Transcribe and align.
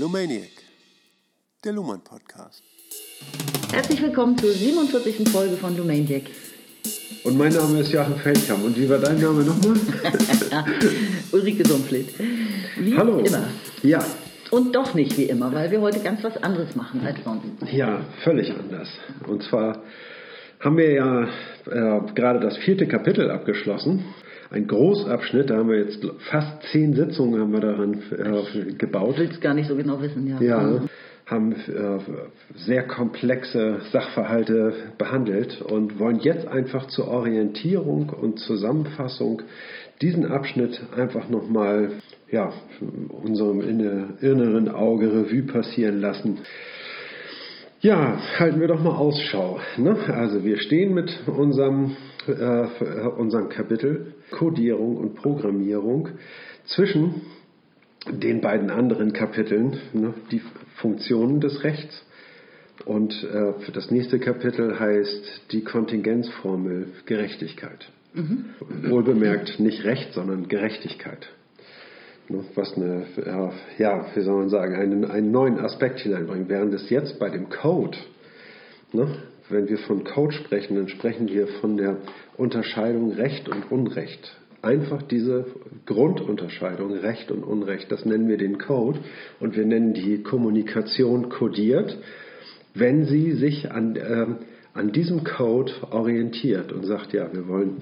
Lumaniac, 0.00 0.48
der 1.62 1.74
Luhmann 1.74 2.00
Podcast. 2.02 2.62
Herzlich 3.70 4.00
willkommen 4.00 4.38
zur 4.38 4.48
47. 4.50 5.28
Folge 5.28 5.56
von 5.58 5.76
Lumaniac. 5.76 6.22
Und 7.24 7.36
mein 7.36 7.52
Name 7.52 7.80
ist 7.80 7.92
Joachim 7.92 8.16
Feldkamp. 8.16 8.64
Und 8.64 8.78
wie 8.78 8.88
war 8.88 8.96
dein 8.96 9.20
Name 9.20 9.44
nochmal? 9.44 9.76
Ulrike 11.32 11.68
Sumpflied. 11.68 12.14
Wie 12.78 12.96
Hallo. 12.96 13.18
immer. 13.18 13.48
Ja, 13.82 14.02
Und 14.50 14.74
doch 14.74 14.94
nicht 14.94 15.18
wie 15.18 15.24
immer, 15.24 15.52
weil 15.52 15.70
wir 15.70 15.82
heute 15.82 16.00
ganz 16.00 16.24
was 16.24 16.34
anderes 16.42 16.74
machen 16.74 17.02
als 17.04 17.22
sonst. 17.22 17.44
ja, 17.70 18.00
völlig 18.24 18.50
anders. 18.52 18.88
Und 19.26 19.42
zwar 19.42 19.82
haben 20.60 20.78
wir 20.78 20.92
ja 20.92 21.24
äh, 21.24 22.12
gerade 22.14 22.40
das 22.40 22.56
vierte 22.64 22.88
Kapitel 22.88 23.30
abgeschlossen. 23.30 24.06
Ein 24.50 24.66
Großabschnitt, 24.66 25.48
da 25.50 25.58
haben 25.58 25.68
wir 25.68 25.78
jetzt 25.78 26.04
fast 26.30 26.62
zehn 26.72 26.94
Sitzungen 26.94 27.40
haben 27.40 27.52
wir 27.52 27.60
daran 27.60 28.02
äh, 28.10 28.72
gebaut. 28.72 29.12
Ich 29.14 29.18
will 29.20 29.30
es 29.30 29.40
gar 29.40 29.54
nicht 29.54 29.68
so 29.68 29.76
genau 29.76 30.02
wissen, 30.02 30.26
ja. 30.26 30.40
Ja, 30.40 30.80
haben 31.26 31.52
äh, 31.52 31.98
sehr 32.56 32.82
komplexe 32.88 33.76
Sachverhalte 33.92 34.72
behandelt 34.98 35.62
und 35.62 36.00
wollen 36.00 36.18
jetzt 36.18 36.48
einfach 36.48 36.88
zur 36.88 37.06
Orientierung 37.06 38.08
und 38.08 38.40
Zusammenfassung 38.40 39.42
diesen 40.02 40.26
Abschnitt 40.26 40.80
einfach 40.96 41.28
nochmal 41.28 41.92
ja, 42.32 42.52
unserem 43.22 43.60
inne- 43.60 44.20
inneren 44.20 44.68
Auge 44.68 45.12
Revue 45.12 45.42
passieren 45.42 46.00
lassen. 46.00 46.38
Ja, 47.82 48.18
halten 48.38 48.60
wir 48.60 48.68
doch 48.68 48.82
mal 48.82 48.96
Ausschau. 48.96 49.58
Ne? 49.78 49.96
Also 50.08 50.44
wir 50.44 50.58
stehen 50.58 50.92
mit 50.92 51.18
unserem, 51.26 51.96
äh, 52.32 53.08
unserem 53.08 53.48
Kapitel 53.48 54.14
Codierung 54.30 54.96
und 54.96 55.14
Programmierung 55.14 56.08
zwischen 56.64 57.22
den 58.08 58.40
beiden 58.40 58.70
anderen 58.70 59.12
Kapiteln, 59.12 59.78
ne, 59.92 60.14
die 60.30 60.40
Funktionen 60.76 61.40
des 61.40 61.64
Rechts. 61.64 62.04
Und 62.86 63.12
äh, 63.24 63.52
für 63.60 63.72
das 63.72 63.90
nächste 63.90 64.18
Kapitel 64.18 64.78
heißt 64.78 65.52
die 65.52 65.62
Kontingenzformel 65.64 66.88
Gerechtigkeit. 67.04 67.90
Wohlbemerkt 68.88 69.60
nicht 69.60 69.84
Recht, 69.84 70.14
sondern 70.14 70.48
Gerechtigkeit. 70.48 71.28
Ne, 72.28 72.44
Was 72.54 72.74
eine, 72.74 73.04
ja, 73.78 74.06
wie 74.14 74.20
soll 74.22 74.38
man 74.38 74.48
sagen, 74.48 74.74
einen, 74.74 75.04
einen 75.04 75.30
neuen 75.30 75.58
Aspekt 75.58 76.00
hineinbringt. 76.00 76.48
Während 76.48 76.72
es 76.72 76.88
jetzt 76.88 77.18
bei 77.18 77.28
dem 77.28 77.50
Code, 77.50 77.98
ne, 78.92 79.08
wenn 79.50 79.68
wir 79.68 79.78
von 79.78 80.04
Code 80.04 80.32
sprechen, 80.32 80.76
dann 80.76 80.88
sprechen 80.88 81.28
wir 81.28 81.46
von 81.46 81.76
der 81.76 81.98
Unterscheidung 82.36 83.12
Recht 83.12 83.48
und 83.48 83.70
Unrecht. 83.70 84.36
Einfach 84.62 85.02
diese 85.02 85.46
Grundunterscheidung 85.86 86.92
Recht 86.92 87.30
und 87.30 87.44
Unrecht, 87.44 87.90
das 87.90 88.04
nennen 88.04 88.28
wir 88.28 88.36
den 88.36 88.58
Code 88.58 89.00
und 89.40 89.56
wir 89.56 89.64
nennen 89.64 89.94
die 89.94 90.22
Kommunikation 90.22 91.30
kodiert, 91.30 91.96
wenn 92.74 93.06
sie 93.06 93.32
sich 93.32 93.70
an, 93.70 93.96
ähm, 93.96 94.36
an 94.74 94.92
diesem 94.92 95.24
Code 95.24 95.72
orientiert 95.90 96.72
und 96.72 96.84
sagt, 96.84 97.12
ja, 97.12 97.32
wir 97.32 97.48
wollen, 97.48 97.78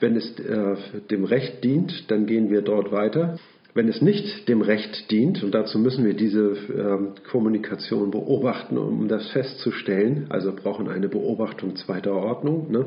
wenn 0.00 0.16
es 0.16 0.38
äh, 0.38 0.76
dem 1.10 1.24
Recht 1.24 1.64
dient, 1.64 2.10
dann 2.10 2.26
gehen 2.26 2.50
wir 2.50 2.60
dort 2.62 2.92
weiter. 2.92 3.38
Wenn 3.74 3.88
es 3.88 4.02
nicht 4.02 4.48
dem 4.48 4.60
Recht 4.60 5.10
dient, 5.10 5.42
und 5.42 5.54
dazu 5.54 5.78
müssen 5.78 6.04
wir 6.04 6.14
diese 6.14 6.56
ähm, 6.76 7.14
Kommunikation 7.30 8.10
beobachten, 8.10 8.76
um 8.76 9.08
das 9.08 9.30
festzustellen, 9.30 10.26
also 10.28 10.52
brauchen 10.54 10.88
eine 10.88 11.08
Beobachtung 11.08 11.76
zweiter 11.76 12.12
Ordnung, 12.12 12.70
ne? 12.70 12.86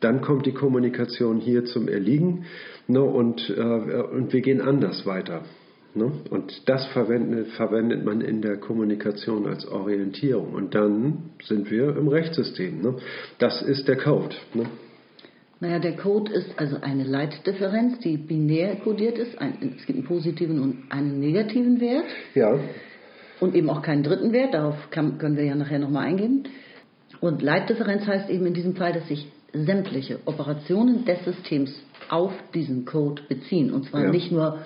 dann 0.00 0.20
kommt 0.20 0.46
die 0.46 0.52
Kommunikation 0.52 1.38
hier 1.38 1.64
zum 1.64 1.86
Erliegen 1.86 2.44
ne? 2.88 3.02
und, 3.02 3.48
äh, 3.50 3.62
und 3.62 4.32
wir 4.32 4.40
gehen 4.40 4.60
anders 4.60 5.06
weiter. 5.06 5.42
Ne? 5.94 6.12
Und 6.28 6.68
das 6.68 6.84
verwendet, 6.88 7.48
verwendet 7.52 8.04
man 8.04 8.20
in 8.20 8.42
der 8.42 8.58
Kommunikation 8.58 9.46
als 9.46 9.66
Orientierung. 9.66 10.52
Und 10.52 10.74
dann 10.74 11.30
sind 11.42 11.70
wir 11.70 11.96
im 11.96 12.08
Rechtssystem. 12.08 12.82
Ne? 12.82 12.96
Das 13.38 13.62
ist 13.62 13.88
der 13.88 13.96
Code. 13.96 14.34
Ne? 14.54 14.64
Naja, 15.60 15.78
der 15.78 15.96
Code 15.96 16.32
ist 16.32 16.58
also 16.58 16.76
eine 16.82 17.04
Leitdifferenz, 17.04 17.98
die 18.00 18.18
binär 18.18 18.76
kodiert 18.76 19.16
ist. 19.18 19.38
Ein, 19.38 19.74
es 19.78 19.86
gibt 19.86 19.98
einen 19.98 20.06
positiven 20.06 20.60
und 20.60 20.84
einen 20.90 21.18
negativen 21.18 21.80
Wert 21.80 22.04
Ja, 22.34 22.58
und 23.40 23.54
eben 23.54 23.70
auch 23.70 23.82
keinen 23.82 24.02
dritten 24.02 24.32
Wert. 24.32 24.54
Darauf 24.54 24.90
kann, 24.90 25.18
können 25.18 25.36
wir 25.36 25.44
ja 25.44 25.54
nachher 25.54 25.78
nochmal 25.78 26.06
eingehen. 26.06 26.44
Und 27.20 27.42
Leitdifferenz 27.42 28.06
heißt 28.06 28.28
eben 28.30 28.46
in 28.46 28.54
diesem 28.54 28.76
Fall, 28.76 28.92
dass 28.92 29.08
sich 29.08 29.30
sämtliche 29.52 30.18
Operationen 30.26 31.04
des 31.04 31.24
Systems 31.24 31.74
auf 32.10 32.32
diesen 32.54 32.84
Code 32.84 33.22
beziehen. 33.28 33.72
Und 33.72 33.86
zwar 33.86 34.04
Ja. 34.04 34.10
nicht 34.10 34.30
nur 34.30 34.60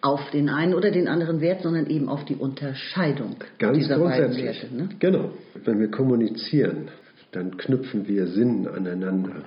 auf 0.00 0.30
den 0.30 0.48
einen 0.48 0.72
oder 0.74 0.90
den 0.90 1.08
anderen 1.08 1.40
Wert, 1.42 1.62
sondern 1.62 1.86
eben 1.86 2.08
auf 2.08 2.24
die 2.24 2.36
Unterscheidung 2.36 3.36
ganz 3.58 3.76
dieser 3.76 3.98
beiden 3.98 4.30
grundsätzlich. 4.32 4.62
Werte. 4.62 4.74
Ne? 4.74 4.88
Genau. 4.98 5.30
Wenn 5.64 5.78
wir 5.78 5.90
kommunizieren, 5.90 6.88
dann 7.32 7.56
knüpfen 7.58 8.08
wir 8.08 8.26
Sinn 8.28 8.66
aneinander. 8.66 9.44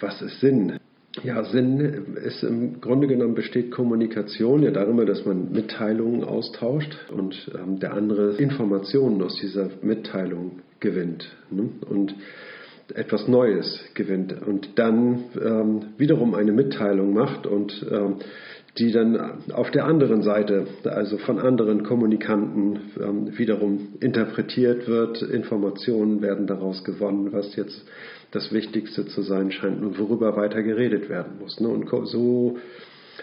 Was 0.00 0.22
ist 0.22 0.40
Sinn? 0.40 0.78
Ja, 1.24 1.42
Sinn 1.44 2.16
ist 2.24 2.42
im 2.44 2.80
Grunde 2.80 3.08
genommen 3.08 3.34
besteht 3.34 3.72
Kommunikation 3.72 4.62
ja 4.62 4.70
darüber, 4.70 5.04
dass 5.04 5.26
man 5.26 5.50
Mitteilungen 5.50 6.22
austauscht 6.22 6.96
und 7.12 7.50
ähm, 7.54 7.80
der 7.80 7.94
andere 7.94 8.36
Informationen 8.36 9.20
aus 9.20 9.36
dieser 9.36 9.70
Mitteilung 9.82 10.60
gewinnt 10.78 11.36
ne? 11.50 11.68
und 11.88 12.14
etwas 12.94 13.26
Neues 13.28 13.80
gewinnt 13.94 14.34
und 14.46 14.78
dann 14.78 15.24
ähm, 15.40 15.80
wiederum 15.98 16.34
eine 16.34 16.52
Mitteilung 16.52 17.12
macht 17.12 17.46
und 17.46 17.84
ähm, 17.90 18.16
die 18.78 18.92
dann 18.92 19.50
auf 19.52 19.70
der 19.72 19.84
anderen 19.84 20.22
Seite, 20.22 20.66
also 20.84 21.18
von 21.18 21.40
anderen 21.40 21.82
Kommunikanten 21.82 22.78
ähm, 23.00 23.36
wiederum 23.36 23.94
interpretiert 24.00 24.86
wird. 24.86 25.22
Informationen 25.22 26.22
werden 26.22 26.46
daraus 26.46 26.84
gewonnen, 26.84 27.32
was 27.32 27.56
jetzt 27.56 27.84
das 28.30 28.52
Wichtigste 28.52 29.06
zu 29.06 29.22
sein 29.22 29.50
scheint 29.50 29.82
und 29.82 29.98
worüber 29.98 30.36
weiter 30.36 30.62
geredet 30.62 31.08
werden 31.08 31.38
muss. 31.40 31.60
Ne? 31.60 31.68
Und 31.68 31.88
so 32.06 32.58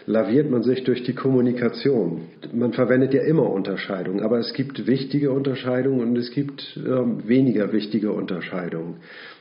laviert 0.06 0.50
man 0.50 0.64
sich 0.64 0.84
durch 0.84 1.04
die 1.04 1.14
Kommunikation. 1.14 2.28
Man 2.54 2.74
verwendet 2.74 3.14
ja 3.14 3.24
immer 3.24 3.50
Unterscheidungen, 3.50 4.22
aber 4.22 4.40
es 4.40 4.54
gibt 4.54 4.88
wichtige 4.88 5.32
Unterscheidungen 5.32 6.02
und 6.02 6.18
es 6.18 6.32
gibt 6.32 6.78
ähm, 6.78 7.28
weniger 7.28 7.74
wichtige 7.74 8.12
Unterscheidungen. 8.12 8.98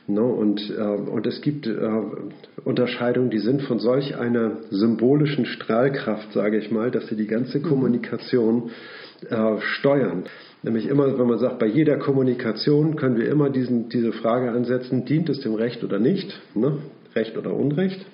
Ne? 0.07 0.21
Und, 0.21 0.69
äh, 0.69 0.81
und 0.81 1.27
es 1.27 1.41
gibt 1.41 1.67
äh, 1.67 1.89
Unterscheidungen, 2.63 3.29
die 3.29 3.39
sind 3.39 3.61
von 3.63 3.79
solch 3.79 4.17
einer 4.17 4.57
symbolischen 4.69 5.45
Strahlkraft, 5.45 6.33
sage 6.33 6.57
ich 6.57 6.71
mal, 6.71 6.91
dass 6.91 7.07
sie 7.07 7.15
die 7.15 7.27
ganze 7.27 7.61
Kommunikation 7.61 8.71
äh, 9.29 9.59
steuern. 9.59 10.25
Nämlich 10.63 10.87
immer, 10.87 11.17
wenn 11.19 11.27
man 11.27 11.39
sagt, 11.39 11.59
bei 11.59 11.67
jeder 11.67 11.97
Kommunikation 11.97 12.95
können 12.95 13.17
wir 13.17 13.29
immer 13.29 13.49
diesen, 13.49 13.89
diese 13.89 14.11
Frage 14.11 14.51
ansetzen, 14.51 15.05
dient 15.05 15.29
es 15.29 15.39
dem 15.41 15.53
Recht 15.53 15.83
oder 15.83 15.99
nicht? 15.99 16.41
Ne? 16.55 16.79
Recht 17.15 17.37
oder 17.37 17.53
Unrecht? 17.53 18.05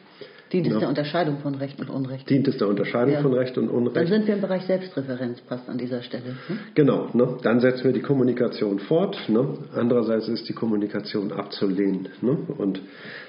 Dient 0.53 0.67
es 0.67 0.79
der 0.79 0.87
Unterscheidung 0.87 1.39
von 1.39 1.55
Recht 1.55 1.79
und 1.79 1.89
Unrecht. 1.89 2.29
Dient 2.29 2.47
es 2.47 2.57
der 2.57 2.67
Unterscheidung 2.67 3.13
Ja. 3.15 3.21
von 3.21 3.33
Recht 3.33 3.57
und 3.57 3.67
Dann 3.67 3.75
Unrecht? 3.75 4.07
sind 4.07 4.27
wir 4.27 4.35
im 4.35 4.41
Bereich 4.41 4.63
Selbstreferenz, 4.63 5.41
passt 5.41 5.67
an 5.67 5.77
dieser 5.79 6.01
Stelle. 6.03 6.23
Hm? 6.47 6.59
Genau, 6.75 7.09
ne? 7.13 7.37
dann 7.41 7.59
setzen 7.59 7.85
wir 7.85 7.91
die 7.93 8.01
Kommunikation 8.01 8.79
fort. 8.79 9.17
Ne? 9.27 9.57
Andererseits 9.75 10.27
ist 10.27 10.47
die 10.47 10.53
Kommunikation 10.53 11.31
abzulehnen. 11.31 12.07
Ne? 12.21 12.37
Und 12.57 12.81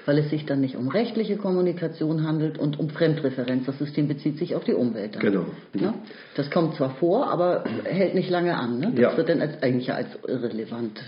Weil 0.05 0.19
es 0.19 0.29
sich 0.29 0.45
dann 0.45 0.61
nicht 0.61 0.75
um 0.77 0.87
rechtliche 0.87 1.35
Kommunikation 1.37 2.23
handelt 2.27 2.57
und 2.59 2.79
um 2.79 2.89
Fremdreferenz. 2.89 3.65
Das 3.65 3.77
System 3.79 4.07
bezieht 4.07 4.37
sich 4.37 4.55
auf 4.55 4.63
die 4.63 4.73
Umwelt. 4.73 5.15
Dann. 5.15 5.21
Genau. 5.21 5.45
Ne? 5.73 5.93
Das 6.35 6.51
kommt 6.51 6.75
zwar 6.75 6.91
vor, 6.91 7.27
aber 7.31 7.63
hält 7.85 8.13
nicht 8.13 8.29
lange 8.29 8.55
an. 8.55 8.79
Ne? 8.79 8.91
Das 8.91 8.99
Ja. 9.13 9.17
wird 9.17 9.29
dann 9.29 9.41
als, 9.41 9.63
eigentlich 9.63 9.91
als 9.91 10.07
irrelevant 10.27 11.01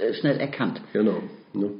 äh, 0.00 0.14
schnell 0.14 0.38
erkannt. 0.38 0.80
Genau. 0.92 1.18
Ne? 1.52 1.70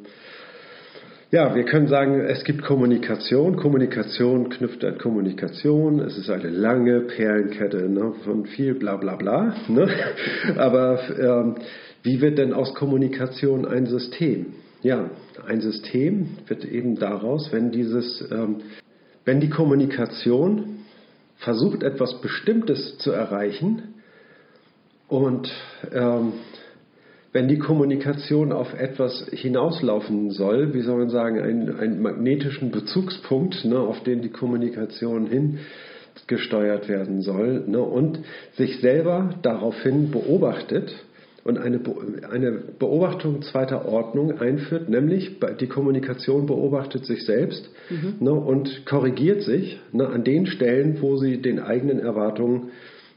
Ja, 1.32 1.55
wir 1.55 1.62
können 1.62 1.87
sagen, 1.87 2.23
es 2.23 2.43
gibt 2.43 2.62
Kommunikation. 2.62 3.55
Kommunikation 3.55 4.49
knüpft 4.49 4.85
an 4.85 4.99
Kommunikation. 4.99 6.00
Es 6.00 6.19
ist 6.19 6.29
eine 6.29 6.49
lange 6.50 7.03
Perlenkette 7.03 7.88
ne, 7.88 8.15
von 8.25 8.47
viel 8.47 8.75
bla 8.75 8.97
bla 8.97 9.15
bla. 9.15 9.55
Ne? 9.69 9.88
Aber 10.56 10.99
ähm, 11.17 11.55
wie 12.03 12.21
wird 12.21 12.37
denn 12.37 12.53
aus 12.53 12.75
Kommunikation 12.75 13.65
ein 13.65 13.87
System? 13.87 14.55
Ja, 14.82 15.09
ein 15.47 15.61
System 15.61 16.31
wird 16.49 16.65
eben 16.65 16.97
daraus, 16.97 17.53
wenn 17.53 17.71
dieses, 17.71 18.29
ähm, 18.33 18.62
wenn 19.25 19.38
die 19.38 19.50
Kommunikation 19.50 20.81
versucht, 21.37 21.85
etwas 21.85 22.21
Bestimmtes 22.21 22.99
zu 22.99 23.12
erreichen 23.12 23.94
und 25.06 25.49
ähm, 25.93 26.33
wenn 27.32 27.49
die 27.49 27.59
Kommunikation 27.59 28.53
auf 28.53 28.75
etwas 28.75 29.27
hinauslaufen 29.31 30.31
soll, 30.31 30.75
wie 30.75 30.81
soll 30.81 30.99
man 30.99 31.11
sagen, 31.11 31.41
einen, 31.41 31.79
einen 31.79 32.03
magnetischen 32.03 32.71
Bezugspunkt, 32.71 33.65
ne, 33.65 33.79
auf 33.79 34.03
den 34.03 34.21
die 34.21 34.31
Kommunikation 34.31 35.27
hin 35.27 35.59
gesteuert 36.27 36.88
werden 36.88 37.23
soll 37.23 37.65
ne, 37.67 37.81
und 37.81 38.21
sich 38.56 38.81
selber 38.81 39.35
daraufhin 39.43 40.11
beobachtet 40.11 40.93
und 41.44 41.59
eine, 41.59 41.79
Be 41.79 41.94
eine 42.31 42.53
Beobachtung 42.79 43.43
zweiter 43.43 43.87
Ordnung 43.87 44.38
einführt, 44.38 44.88
nämlich 44.88 45.38
die 45.61 45.69
Kommunikation 45.69 46.47
beobachtet 46.47 47.06
sich 47.06 47.25
selbst 47.25 47.71
ne, 48.19 48.33
und 48.33 48.85
korrigiert 48.87 49.43
sich 49.43 49.79
ne, 49.93 50.09
an 50.09 50.25
den 50.25 50.47
Stellen, 50.47 51.00
wo 51.00 51.17
sie 51.17 51.41
den 51.41 51.61
eigenen 51.61 52.00
Erwartungen 52.00 52.71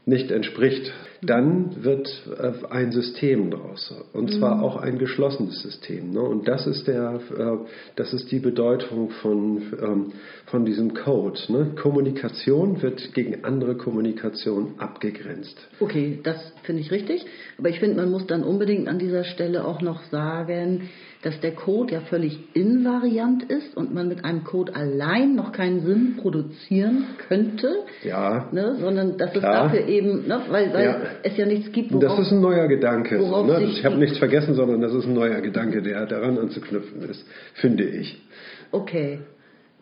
nicht 0.06 0.30
entspricht. 0.30 0.92
Dann 1.26 1.84
wird 1.84 2.08
äh, 2.38 2.52
ein 2.70 2.92
System 2.92 3.50
draus. 3.50 3.94
Und 4.12 4.30
zwar 4.30 4.62
auch 4.62 4.76
ein 4.76 4.98
geschlossenes 4.98 5.62
System. 5.62 6.10
Ne? 6.10 6.20
Und 6.20 6.48
das 6.48 6.66
ist, 6.66 6.86
der, 6.86 7.20
äh, 7.36 7.56
das 7.96 8.12
ist 8.12 8.30
die 8.30 8.38
Bedeutung 8.38 9.10
von, 9.22 9.62
ähm, 9.80 10.12
von 10.46 10.64
diesem 10.64 10.94
Code. 10.94 11.40
Ne? 11.48 11.72
Kommunikation 11.80 12.82
wird 12.82 13.14
gegen 13.14 13.44
andere 13.44 13.76
Kommunikation 13.76 14.74
abgegrenzt. 14.78 15.56
Okay, 15.80 16.20
das 16.22 16.36
finde 16.62 16.82
ich 16.82 16.90
richtig. 16.90 17.24
Aber 17.58 17.68
ich 17.68 17.80
finde, 17.80 17.96
man 17.96 18.10
muss 18.10 18.26
dann 18.26 18.42
unbedingt 18.42 18.88
an 18.88 18.98
dieser 18.98 19.24
Stelle 19.24 19.64
auch 19.64 19.80
noch 19.80 20.02
sagen, 20.04 20.88
dass 21.24 21.40
der 21.40 21.52
Code 21.52 21.94
ja 21.94 22.00
völlig 22.00 22.38
invariant 22.54 23.44
ist 23.44 23.74
und 23.76 23.94
man 23.94 24.08
mit 24.08 24.24
einem 24.26 24.44
Code 24.44 24.76
allein 24.76 25.34
noch 25.34 25.52
keinen 25.52 25.80
Sinn 25.80 26.16
produzieren 26.20 27.06
könnte. 27.28 27.74
Ja. 28.02 28.48
Ne, 28.52 28.76
sondern 28.78 29.16
dass 29.16 29.32
Klar. 29.32 29.66
es 29.66 29.72
dafür 29.72 29.88
eben, 29.88 30.26
ne, 30.28 30.40
weil, 30.50 30.72
weil 30.74 30.84
Ja. 30.84 30.96
es 31.22 31.36
ja 31.36 31.46
nichts 31.46 31.72
gibt, 31.72 31.92
Das 32.02 32.18
ist 32.18 32.30
ein 32.30 32.40
neuer 32.42 32.68
Gedanke. 32.68 33.18
So, 33.18 33.24
worauf 33.30 33.46
ne? 33.46 33.64
Ich 33.64 33.84
habe 33.86 33.96
nichts 33.96 34.18
vergessen, 34.18 34.54
sondern 34.54 34.82
das 34.82 34.92
ist 34.92 35.06
ein 35.06 35.14
neuer 35.14 35.40
Gedanke, 35.40 35.80
der 35.80 36.04
daran 36.06 36.36
anzuknüpfen 36.38 37.02
ist, 37.08 37.24
finde 37.54 37.84
ich. 37.84 38.22
Okay, 38.70 39.20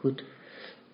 gut. 0.00 0.22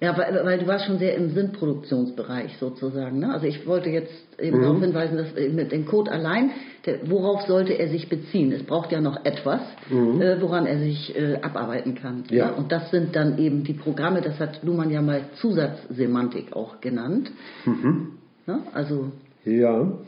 Ja, 0.01 0.17
weil, 0.17 0.45
weil 0.45 0.59
du 0.61 0.67
warst 0.69 0.85
schon 0.87 0.99
sehr 0.99 1.17
im 1.17 1.31
Sinnproduktionsbereich 1.31 2.57
sozusagen. 2.59 3.19
Ne? 3.19 3.33
Also 3.33 3.47
ich 3.47 3.67
wollte 3.67 3.91
jetzt 3.91 4.13
eben 4.39 4.59
Mhm. 4.59 4.63
darauf 4.63 4.81
hinweisen, 4.81 5.17
dass 5.17 5.33
äh, 5.35 5.49
mit 5.49 5.73
dem 5.73 5.87
Code 5.87 6.13
allein, 6.13 6.51
der, 6.87 7.11
worauf 7.11 7.43
sollte 7.49 7.73
er 7.73 7.89
sich 7.89 8.09
beziehen? 8.09 8.53
Es 8.53 8.63
braucht 8.63 8.93
ja 8.93 9.01
noch 9.01 9.25
etwas, 9.25 9.61
äh, 9.91 10.41
woran 10.41 10.67
er 10.67 10.79
sich 10.79 11.17
äh, 11.19 11.39
abarbeiten 11.43 11.97
kann. 11.97 12.19
Mhm. 12.31 12.37
Ja. 12.37 12.47
Ne? 12.47 12.55
Und 12.55 12.71
das 12.71 12.91
sind 12.93 13.17
dann 13.17 13.39
eben 13.39 13.65
die 13.65 13.73
Programme, 13.73 14.21
das 14.21 14.39
hat 14.39 14.63
Luhmann 14.63 14.91
ja 14.91 15.03
mal 15.03 15.23
Zusatzsemantik 15.41 16.53
auch 16.53 16.81
genannt. 16.81 17.33
Mhm. 17.65 18.13
Ne? 18.47 18.61
Also 18.75 19.11
Ja, 19.45 19.99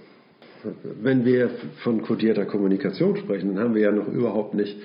wenn 1.03 1.25
wir 1.25 1.51
von 1.83 2.03
kodierter 2.03 2.45
Kommunikation 2.45 3.17
sprechen, 3.17 3.55
dann 3.57 3.65
haben 3.65 3.75
wir 3.75 3.83
ja 3.83 3.93
noch 3.93 4.07
überhaupt 4.07 4.55
nicht 4.55 4.77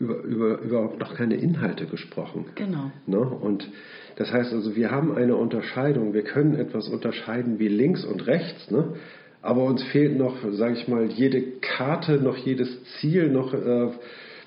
über, 0.00 0.16
über 0.22 0.58
überhaupt 0.60 0.98
noch 0.98 1.14
keine 1.14 1.36
Inhalte 1.36 1.84
gesprochen. 1.86 2.46
Genau. 2.54 2.90
Ne? 3.06 3.18
Und 3.20 3.68
das 4.22 4.32
heißt 4.32 4.52
also, 4.52 4.76
wir 4.76 4.92
haben 4.92 5.16
eine 5.16 5.34
Unterscheidung. 5.34 6.14
Wir 6.14 6.22
können 6.22 6.54
etwas 6.54 6.88
unterscheiden 6.88 7.58
wie 7.58 7.66
links 7.66 8.04
und 8.04 8.24
rechts, 8.28 8.70
ne? 8.70 8.94
aber 9.40 9.64
uns 9.64 9.82
fehlt 9.82 10.16
noch, 10.16 10.36
sage 10.52 10.74
ich 10.74 10.86
mal, 10.86 11.06
jede 11.06 11.42
Karte, 11.60 12.18
noch 12.18 12.36
jedes 12.36 12.68
Ziel, 13.00 13.28
noch 13.30 13.52
äh, 13.52 13.88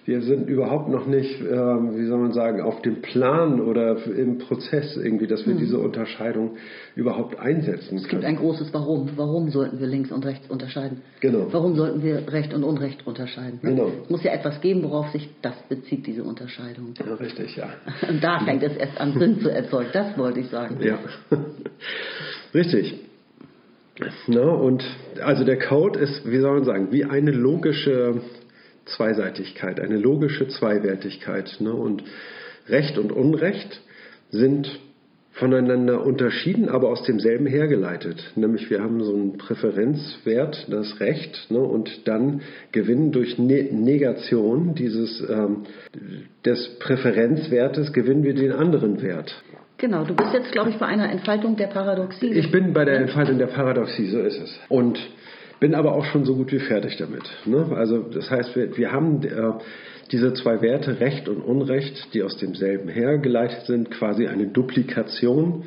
wir 0.05 0.21
sind 0.21 0.47
überhaupt 0.47 0.87
noch 0.89 1.07
nicht, 1.07 1.41
äh, 1.41 1.45
wie 1.45 2.05
soll 2.05 2.19
man 2.19 2.31
sagen, 2.31 2.61
auf 2.61 2.81
dem 2.83 3.01
Plan 3.01 3.59
oder 3.59 3.97
im 4.05 4.37
Prozess 4.37 4.95
irgendwie, 4.97 5.25
dass 5.25 5.47
wir 5.47 5.55
diese 5.55 5.79
Unterscheidung 5.79 6.57
überhaupt 6.95 7.39
einsetzen 7.39 7.93
Mhm. 7.95 7.97
es 7.97 8.03
gibt 8.07 8.21
können. 8.21 8.25
ein 8.25 8.35
großes 8.35 8.71
Warum. 8.73 9.09
Warum 9.15 9.49
sollten 9.49 9.79
wir 9.79 9.87
links 9.87 10.11
und 10.11 10.23
rechts 10.25 10.47
unterscheiden? 10.49 11.01
Genau. 11.21 11.47
Warum 11.51 11.75
sollten 11.75 12.03
wir 12.03 12.31
Recht 12.31 12.53
und 12.53 12.63
Unrecht 12.63 13.07
unterscheiden? 13.07 13.59
ne? 13.63 13.69
Genau. 13.71 13.91
Es 14.03 14.09
muss 14.11 14.23
ja 14.23 14.31
etwas 14.33 14.61
geben, 14.61 14.83
worauf 14.83 15.09
sich 15.09 15.27
das 15.41 15.55
bezieht, 15.69 16.05
diese 16.05 16.23
Unterscheidung. 16.23 16.93
Ja, 17.03 17.15
richtig, 17.15 17.55
ja. 17.55 17.69
Und 18.07 18.23
da 18.23 18.39
fängt 18.45 18.61
es 18.61 18.77
erst 18.77 18.99
an, 19.01 19.17
Sinn 19.17 19.39
zu 19.39 19.49
erzeugen. 19.51 19.89
Das 19.91 20.15
wollte 20.17 20.41
ich 20.41 20.49
sagen. 20.49 20.77
Ja, 20.81 20.99
richtig. 22.53 22.99
Na, 24.27 24.41
und 24.41 24.83
also 25.23 25.45
der 25.45 25.57
Code 25.57 25.97
ist, 25.99 26.29
wie 26.29 26.37
soll 26.39 26.55
man 26.55 26.63
sagen, 26.65 26.87
wie 26.91 27.05
eine 27.05 27.31
logische 27.31 28.15
Zweiseitigkeit, 28.85 29.79
eine 29.79 29.97
logische 29.97 30.47
Zweiwertigkeit. 30.47 31.57
Ne? 31.59 31.73
Und 31.73 32.03
Recht 32.67 32.97
und 32.97 33.11
Unrecht 33.11 33.81
sind 34.29 34.79
voneinander 35.35 36.05
unterschieden, 36.05 36.69
aber 36.69 36.89
aus 36.89 37.03
demselben 37.03 37.45
hergeleitet. 37.45 38.31
Nämlich 38.35 38.69
wir 38.69 38.81
haben 38.81 39.03
so 39.03 39.13
einen 39.13 39.37
Präferenzwert, 39.37 40.67
das 40.69 40.99
Recht, 41.01 41.47
ne, 41.49 41.59
und 41.59 42.07
dann 42.07 42.41
gewinnen 42.71 43.11
durch 43.11 43.37
ne 43.37 43.63
Negation 43.63 44.75
dieses, 44.75 45.21
ähm, 45.29 45.63
des 46.45 46.79
Präferenzwertes 46.79 47.91
gewinnen 47.91 48.23
wir 48.23 48.33
den 48.33 48.53
anderen 48.53 49.01
Wert. 49.01 49.35
Genau, 49.77 50.05
du 50.05 50.15
bist 50.15 50.33
jetzt, 50.33 50.53
glaube 50.53 50.69
ich, 50.69 50.77
bei 50.77 50.85
einer 50.85 51.11
Entfaltung 51.11 51.57
der 51.57 51.67
Paradoxie. 51.67 52.27
Ich 52.27 52.49
bin 52.49 52.71
bei 52.71 52.85
der 52.85 52.95
Entfaltung 52.95 53.37
der 53.37 53.47
Paradoxie, 53.47 54.07
so 54.07 54.19
ist 54.19 54.41
es. 54.41 54.57
Und 54.69 54.97
bin 55.59 55.75
aber 55.75 55.93
auch 55.93 56.05
schon 56.05 56.25
so 56.25 56.35
gut 56.35 56.51
wie 56.51 56.59
fertig 56.59 56.97
damit. 56.97 57.23
Ne? 57.45 57.67
Also 57.75 57.99
das 57.99 58.29
heißt, 58.29 58.55
wir, 58.55 58.77
wir 58.77 58.91
haben 58.91 59.23
äh, 59.23 59.53
diese 60.11 60.33
zwei 60.33 60.61
Werte, 60.61 60.99
Recht 60.99 61.27
und 61.27 61.41
Unrecht, 61.41 62.13
die 62.13 62.23
aus 62.23 62.37
demselben 62.37 62.89
hergeleitet 62.89 63.65
sind, 63.65 63.91
quasi 63.91 64.27
eine 64.27 64.47
Duplikation. 64.47 65.63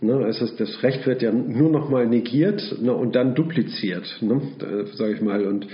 Ne? 0.00 0.26
Es 0.28 0.40
ist, 0.40 0.60
das 0.60 0.82
Recht 0.82 1.06
wird 1.06 1.22
ja 1.22 1.32
nur 1.32 1.70
nochmal 1.70 2.06
negiert 2.06 2.76
ne? 2.80 2.94
und 2.94 3.14
dann 3.14 3.34
dupliziert, 3.34 4.18
ne? 4.20 4.40
sage 4.94 5.14
ich 5.14 5.20
mal. 5.20 5.44
Und 5.46 5.66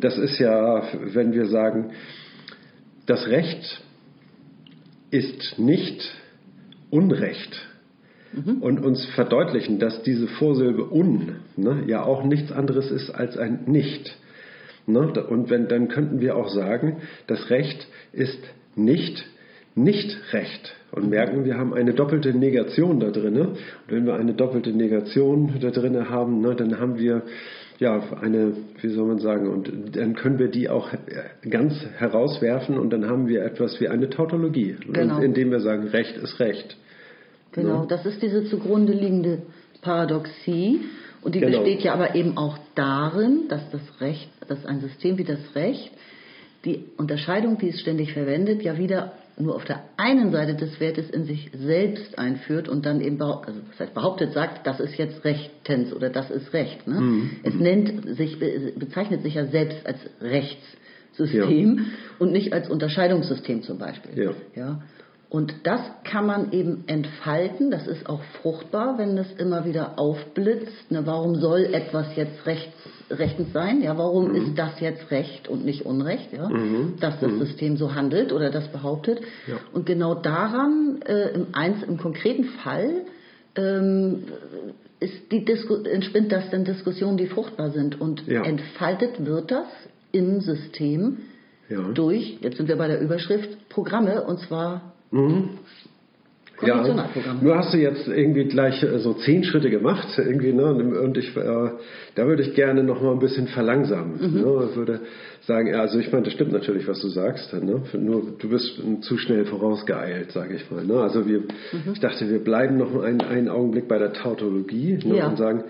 das 0.00 0.18
ist 0.18 0.38
ja, 0.38 0.82
wenn 1.12 1.32
wir 1.32 1.46
sagen, 1.46 1.90
das 3.06 3.26
Recht 3.28 3.82
ist 5.10 5.58
nicht 5.58 6.14
Unrecht 6.90 7.68
und 8.60 8.84
uns 8.84 9.04
verdeutlichen, 9.14 9.78
dass 9.78 10.02
diese 10.02 10.26
Vorsilbe 10.28 10.92
un 10.92 11.36
ne, 11.56 11.84
ja 11.86 12.02
auch 12.02 12.24
nichts 12.24 12.52
anderes 12.52 12.90
ist 12.90 13.10
als 13.10 13.36
ein 13.36 13.60
Nicht. 13.66 14.16
Ne? 14.86 15.12
Und 15.28 15.50
wenn, 15.50 15.68
dann 15.68 15.88
könnten 15.88 16.20
wir 16.20 16.36
auch 16.36 16.48
sagen, 16.48 16.98
das 17.26 17.50
Recht 17.50 17.86
ist 18.12 18.38
nicht 18.76 19.24
nicht 19.78 20.18
Recht. 20.32 20.74
Und 20.90 21.10
merken, 21.10 21.44
wir 21.44 21.56
haben 21.56 21.72
eine 21.74 21.94
doppelte 21.94 22.32
Negation 22.34 23.00
da 23.00 23.10
drin. 23.10 23.38
Und 23.38 23.58
wenn 23.86 24.06
wir 24.06 24.14
eine 24.14 24.34
doppelte 24.34 24.70
Negation 24.70 25.54
da 25.60 25.70
drin 25.70 26.08
haben, 26.10 26.40
ne, 26.40 26.54
dann 26.54 26.78
haben 26.78 26.98
wir 26.98 27.22
ja 27.78 28.02
eine, 28.20 28.54
wie 28.80 28.88
soll 28.88 29.06
man 29.06 29.18
sagen, 29.18 29.48
und 29.48 29.96
dann 29.96 30.14
können 30.14 30.38
wir 30.38 30.48
die 30.48 30.68
auch 30.68 30.90
ganz 31.48 31.74
herauswerfen 31.96 32.76
und 32.76 32.90
dann 32.92 33.08
haben 33.08 33.28
wir 33.28 33.44
etwas 33.44 33.80
wie 33.80 33.88
eine 33.88 34.10
Tautologie, 34.10 34.76
Genau. 34.92 35.20
indem 35.20 35.50
wir 35.52 35.60
sagen, 35.60 35.86
Recht 35.88 36.16
ist 36.16 36.40
Recht. 36.40 36.76
Genau, 37.52 37.86
das 37.86 38.04
ist 38.06 38.22
diese 38.22 38.44
zugrunde 38.44 38.92
liegende 38.92 39.42
Paradoxie. 39.82 40.80
Und 41.22 41.34
die 41.34 41.40
Genau. 41.40 41.58
besteht 41.58 41.82
ja 41.82 41.94
aber 41.94 42.14
eben 42.14 42.36
auch 42.36 42.58
darin, 42.74 43.48
dass 43.48 43.68
das 43.70 43.80
Recht, 44.00 44.28
dass 44.46 44.64
ein 44.64 44.80
System 44.80 45.18
wie 45.18 45.24
das 45.24 45.40
Recht 45.54 45.90
die 46.64 46.84
Unterscheidung, 46.96 47.58
die 47.58 47.68
es 47.70 47.80
ständig 47.80 48.12
verwendet, 48.12 48.62
ja 48.62 48.78
wieder 48.78 49.12
nur 49.40 49.54
auf 49.54 49.64
der 49.64 49.84
einen 49.96 50.32
Seite 50.32 50.54
des 50.54 50.80
Wertes 50.80 51.10
in 51.10 51.24
sich 51.24 51.50
selbst 51.56 52.18
einführt 52.18 52.68
und 52.68 52.84
dann 52.84 53.00
eben 53.00 53.18
behaupt, 53.18 53.46
also 53.46 53.60
das 53.70 53.78
heißt 53.80 53.94
behauptet 53.94 54.32
sagt, 54.32 54.66
das 54.66 54.80
ist 54.80 54.96
jetzt 54.98 55.24
rechtens 55.24 55.92
oder 55.92 56.10
das 56.10 56.30
ist 56.30 56.52
Recht. 56.52 56.86
Ne? 56.88 57.00
Mhm. 57.00 57.30
Es 57.44 57.54
nennt 57.54 58.16
sich, 58.16 58.38
be- 58.40 58.72
bezeichnet 58.76 59.22
sich 59.22 59.34
ja 59.34 59.46
selbst 59.46 59.86
als 59.86 59.98
Rechtssystem 60.20 61.86
und 62.18 62.32
nicht 62.32 62.52
als 62.52 62.68
Unterscheidungssystem 62.68 63.62
zum 63.62 63.78
Beispiel. 63.78 64.20
Ja. 64.20 64.30
Ja? 64.56 64.82
Und 65.30 65.54
das 65.64 65.80
kann 66.04 66.26
man 66.26 66.52
eben 66.52 66.84
entfalten, 66.86 67.70
das 67.70 67.86
ist 67.86 68.08
auch 68.08 68.22
fruchtbar, 68.40 68.96
wenn 68.96 69.18
es 69.18 69.30
immer 69.34 69.66
wieder 69.66 69.98
aufblitzt. 69.98 70.90
Ne, 70.90 71.02
warum 71.04 71.34
soll 71.34 71.66
etwas 71.74 72.16
jetzt 72.16 72.46
rechts, 72.46 72.72
rechtens 73.10 73.52
sein? 73.52 73.82
Ja, 73.82 73.98
warum 73.98 74.34
ist 74.34 74.56
das 74.56 74.80
jetzt 74.80 75.10
Recht 75.10 75.46
und 75.46 75.66
nicht 75.66 75.84
Unrecht? 75.84 76.32
Ja? 76.32 76.48
Dass 77.00 77.20
das 77.20 77.32
System 77.38 77.76
so 77.76 77.94
handelt 77.94 78.32
oder 78.32 78.50
das 78.50 78.68
behauptet. 78.68 79.20
Ja. 79.46 79.56
Und 79.74 79.84
genau 79.84 80.14
daran, 80.14 81.02
äh, 81.04 81.30
im, 81.34 81.48
eins, 81.52 81.82
im 81.82 81.98
konkreten 81.98 82.44
Fall, 82.44 83.02
ähm, 83.54 84.24
ist 85.00 85.30
die 85.30 85.44
Disku 85.44 85.74
entspinnt 85.84 86.32
das 86.32 86.48
dann 86.50 86.64
Diskussionen, 86.64 87.18
die 87.18 87.26
fruchtbar 87.26 87.70
sind. 87.70 88.00
Und 88.00 88.26
Ja. 88.26 88.44
entfaltet 88.44 89.26
wird 89.26 89.50
das 89.50 89.66
im 90.10 90.40
System 90.40 91.18
Ja. 91.68 91.82
durch, 91.92 92.38
jetzt 92.40 92.56
sind 92.56 92.68
wir 92.68 92.76
bei 92.76 92.88
der 92.88 93.00
Überschrift, 93.00 93.68
Programme, 93.68 94.24
und 94.24 94.40
zwar 94.40 94.94
Ja, 96.60 96.72
Konditionalprogramme. 96.74 97.40
nur 97.44 97.56
hast 97.56 97.72
du 97.72 97.78
jetzt 97.78 98.08
irgendwie 98.08 98.44
gleich 98.46 98.82
äh, 98.82 98.98
so 98.98 99.14
zehn 99.14 99.44
Schritte 99.44 99.70
gemacht, 99.70 100.08
irgendwie, 100.18 100.52
ne? 100.52 100.66
Und 100.74 101.16
ich, 101.16 101.36
äh, 101.36 101.70
da 102.16 102.26
würde 102.26 102.42
ich 102.42 102.54
gerne 102.54 102.82
noch 102.82 103.00
mal 103.00 103.12
ein 103.12 103.20
bisschen 103.20 103.46
verlangsamen. 103.46 104.14
Mhm. 104.20 104.40
Ne? 104.40 104.68
Ich 104.70 104.76
würde 104.76 105.00
sagen, 105.42 105.68
ja, 105.68 105.80
also 105.82 106.00
ich 106.00 106.10
meine, 106.10 106.24
das 106.24 106.32
stimmt 106.32 106.50
natürlich, 106.50 106.88
was 106.88 107.00
du 107.00 107.08
sagst, 107.08 107.52
ne? 107.54 107.82
Nur 107.92 108.34
du 108.40 108.48
bist 108.48 108.82
zu 109.02 109.18
schnell 109.18 109.44
vorausgeeilt, 109.46 110.32
sage 110.32 110.54
ich 110.56 110.68
mal. 110.68 110.84
Ne? 110.84 111.00
Also 111.00 111.28
wir, 111.28 111.38
Mhm. 111.40 111.92
ich 111.92 112.00
dachte, 112.00 112.28
wir 112.28 112.42
bleiben 112.42 112.76
noch 112.76 113.02
einen, 113.04 113.20
einen 113.20 113.48
Augenblick 113.48 113.86
bei 113.86 113.98
der 113.98 114.12
Tautologie 114.12 114.98
ne? 115.04 115.18
Ja. 115.18 115.28
und 115.28 115.36
sagen, 115.38 115.62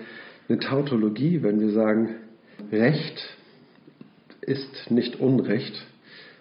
eine 0.47 0.57
Tautologie, 0.57 1.43
wenn 1.43 1.59
wir 1.59 1.69
sagen, 1.69 2.15
Recht 2.71 3.37
ist 4.41 4.89
nicht 4.89 5.19
Unrecht 5.19 5.85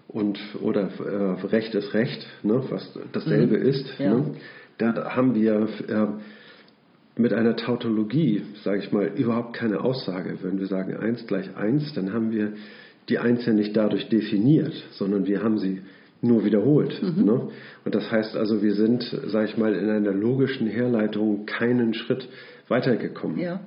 und 0.09 0.39
oder 0.63 0.89
äh, 0.99 1.47
Recht 1.47 1.75
ist 1.75 1.95
Recht, 1.95 2.27
ne, 2.43 2.63
was 2.71 2.99
dasselbe 3.13 3.57
ist. 3.57 3.99
Mhm. 3.99 4.05
Ja. 4.05 4.15
Ne, 4.15 4.35
da 4.79 5.17
haben 5.17 5.35
wir 5.35 5.69
äh, 5.89 6.07
mit 7.21 7.33
einer 7.33 7.57
Tautologie, 7.57 8.43
sage 8.63 8.79
ich 8.79 8.93
mal, 8.93 9.07
überhaupt 9.07 9.55
keine 9.55 9.81
Aussage. 9.81 10.39
Wenn 10.43 10.59
wir 10.59 10.67
sagen 10.67 10.97
1 10.97 11.27
gleich 11.27 11.55
1, 11.57 11.95
dann 11.95 12.13
haben 12.13 12.31
wir 12.31 12.53
die 13.09 13.19
1 13.19 13.45
ja 13.45 13.53
nicht 13.53 13.77
dadurch 13.77 14.09
definiert, 14.09 14.73
sondern 14.93 15.27
wir 15.27 15.43
haben 15.43 15.59
sie 15.59 15.83
nur 16.23 16.45
wiederholt. 16.45 17.01
Mhm. 17.03 17.25
Ne? 17.25 17.49
Und 17.85 17.95
das 17.95 18.11
heißt 18.11 18.37
also, 18.37 18.63
wir 18.63 18.75
sind, 18.75 19.03
sage 19.27 19.47
ich 19.47 19.57
mal, 19.57 19.75
in 19.75 19.91
einer 19.91 20.13
logischen 20.13 20.67
Herleitung 20.69 21.45
keinen 21.47 21.95
Schritt 21.95 22.29
weitergekommen. 22.69 23.39
Ja. 23.39 23.61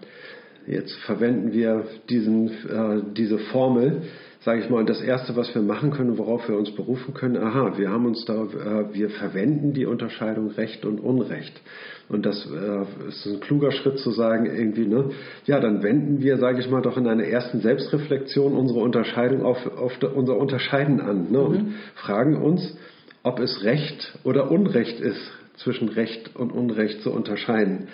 Jetzt 0.68 0.96
verwenden 1.06 1.54
wir 1.54 1.86
diesen, 2.10 2.48
äh, 2.48 3.02
diese 3.16 3.38
Formel, 3.38 4.04
sage 4.44 4.62
ich 4.62 4.70
mal, 4.70 4.80
und 4.80 4.90
das 4.90 5.02
Erste, 5.02 5.36
was 5.36 5.54
wir 5.54 5.62
machen 5.62 5.92
können, 5.92 6.18
worauf 6.18 6.50
wir 6.50 6.58
uns 6.58 6.72
berufen 6.72 7.14
können, 7.14 7.38
aha, 7.38 7.78
wir 7.78 7.92
haben 7.92 8.08
uns 8.08 8.26
da, 8.26 8.44
äh, 8.44 8.94
wir 8.94 9.12
verwenden 9.12 9.74
die 9.74 9.86
Unterscheidung 9.86 10.50
Recht 10.52 10.84
und 10.84 11.00
Unrecht. 11.00 11.62
Und 12.10 12.26
das 12.26 12.48
äh, 12.48 13.08
ist 13.08 13.26
ein 13.28 13.40
kluger 13.40 13.72
Schritt 13.72 14.00
zu 14.00 14.10
sagen, 14.12 14.48
irgendwie, 14.48 14.88
ne, 14.88 15.12
ja, 15.46 15.60
dann 15.60 15.84
wenden 15.84 16.22
wir, 16.22 16.40
sage 16.40 16.60
ich 16.60 16.70
mal, 16.70 16.82
doch 16.82 16.98
in 16.98 17.08
einer 17.08 17.24
ersten 17.24 17.62
Selbstreflexion 17.62 18.54
unsere 18.54 18.80
Unterscheidung 18.80 19.44
auf, 19.44 19.60
auf 19.78 19.94
unser 20.16 20.38
Unterscheiden 20.38 21.00
an 21.00 21.32
ne, 21.32 21.38
mhm. 21.38 21.46
und 21.46 21.74
fragen 21.96 22.42
uns, 22.42 22.76
ob 23.22 23.40
es 23.40 23.64
Recht 23.64 24.18
oder 24.24 24.50
Unrecht 24.50 25.00
ist, 25.00 25.22
zwischen 25.58 25.90
Recht 25.90 26.36
und 26.36 26.52
Unrecht 26.52 27.04
zu 27.04 27.12
unterscheiden. 27.12 27.90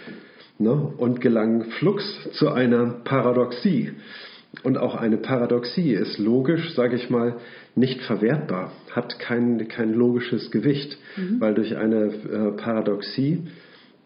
Ne, 0.60 0.72
und 0.72 1.20
gelangen 1.20 1.66
flugs 1.78 2.06
zu 2.34 2.50
einer 2.50 3.02
Paradoxie. 3.04 3.92
Und 4.64 4.78
auch 4.78 4.96
eine 4.96 5.18
Paradoxie 5.18 5.94
ist 5.94 6.18
logisch, 6.18 6.74
sage 6.74 6.96
ich 6.96 7.10
mal, 7.10 7.36
nicht 7.76 8.02
verwertbar, 8.02 8.72
hat 8.92 9.20
kein, 9.20 9.68
kein 9.68 9.94
logisches 9.94 10.52
Gewicht, 10.52 10.98
mhm. 11.16 11.40
weil 11.40 11.54
durch 11.54 11.78
eine 11.78 12.06
äh, 12.06 12.52
Paradoxie, 12.58 13.44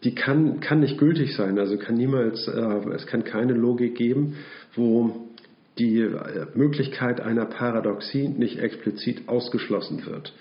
die 0.04 0.14
kann, 0.14 0.60
kann 0.60 0.80
nicht 0.80 0.98
gültig 0.98 1.36
sein, 1.36 1.58
also 1.58 1.78
kann 1.78 1.96
niemals, 1.96 2.46
äh, 2.48 2.90
es 2.94 3.06
kann 3.06 3.24
keine 3.24 3.54
Logik 3.54 3.94
geben, 3.94 4.36
wo 4.74 5.28
die 5.78 6.00
äh, 6.00 6.46
Möglichkeit 6.54 7.20
einer 7.20 7.46
Paradoxie 7.46 8.28
nicht 8.28 8.58
explizit 8.58 9.28
ausgeschlossen 9.28 10.04
wird, 10.06 10.34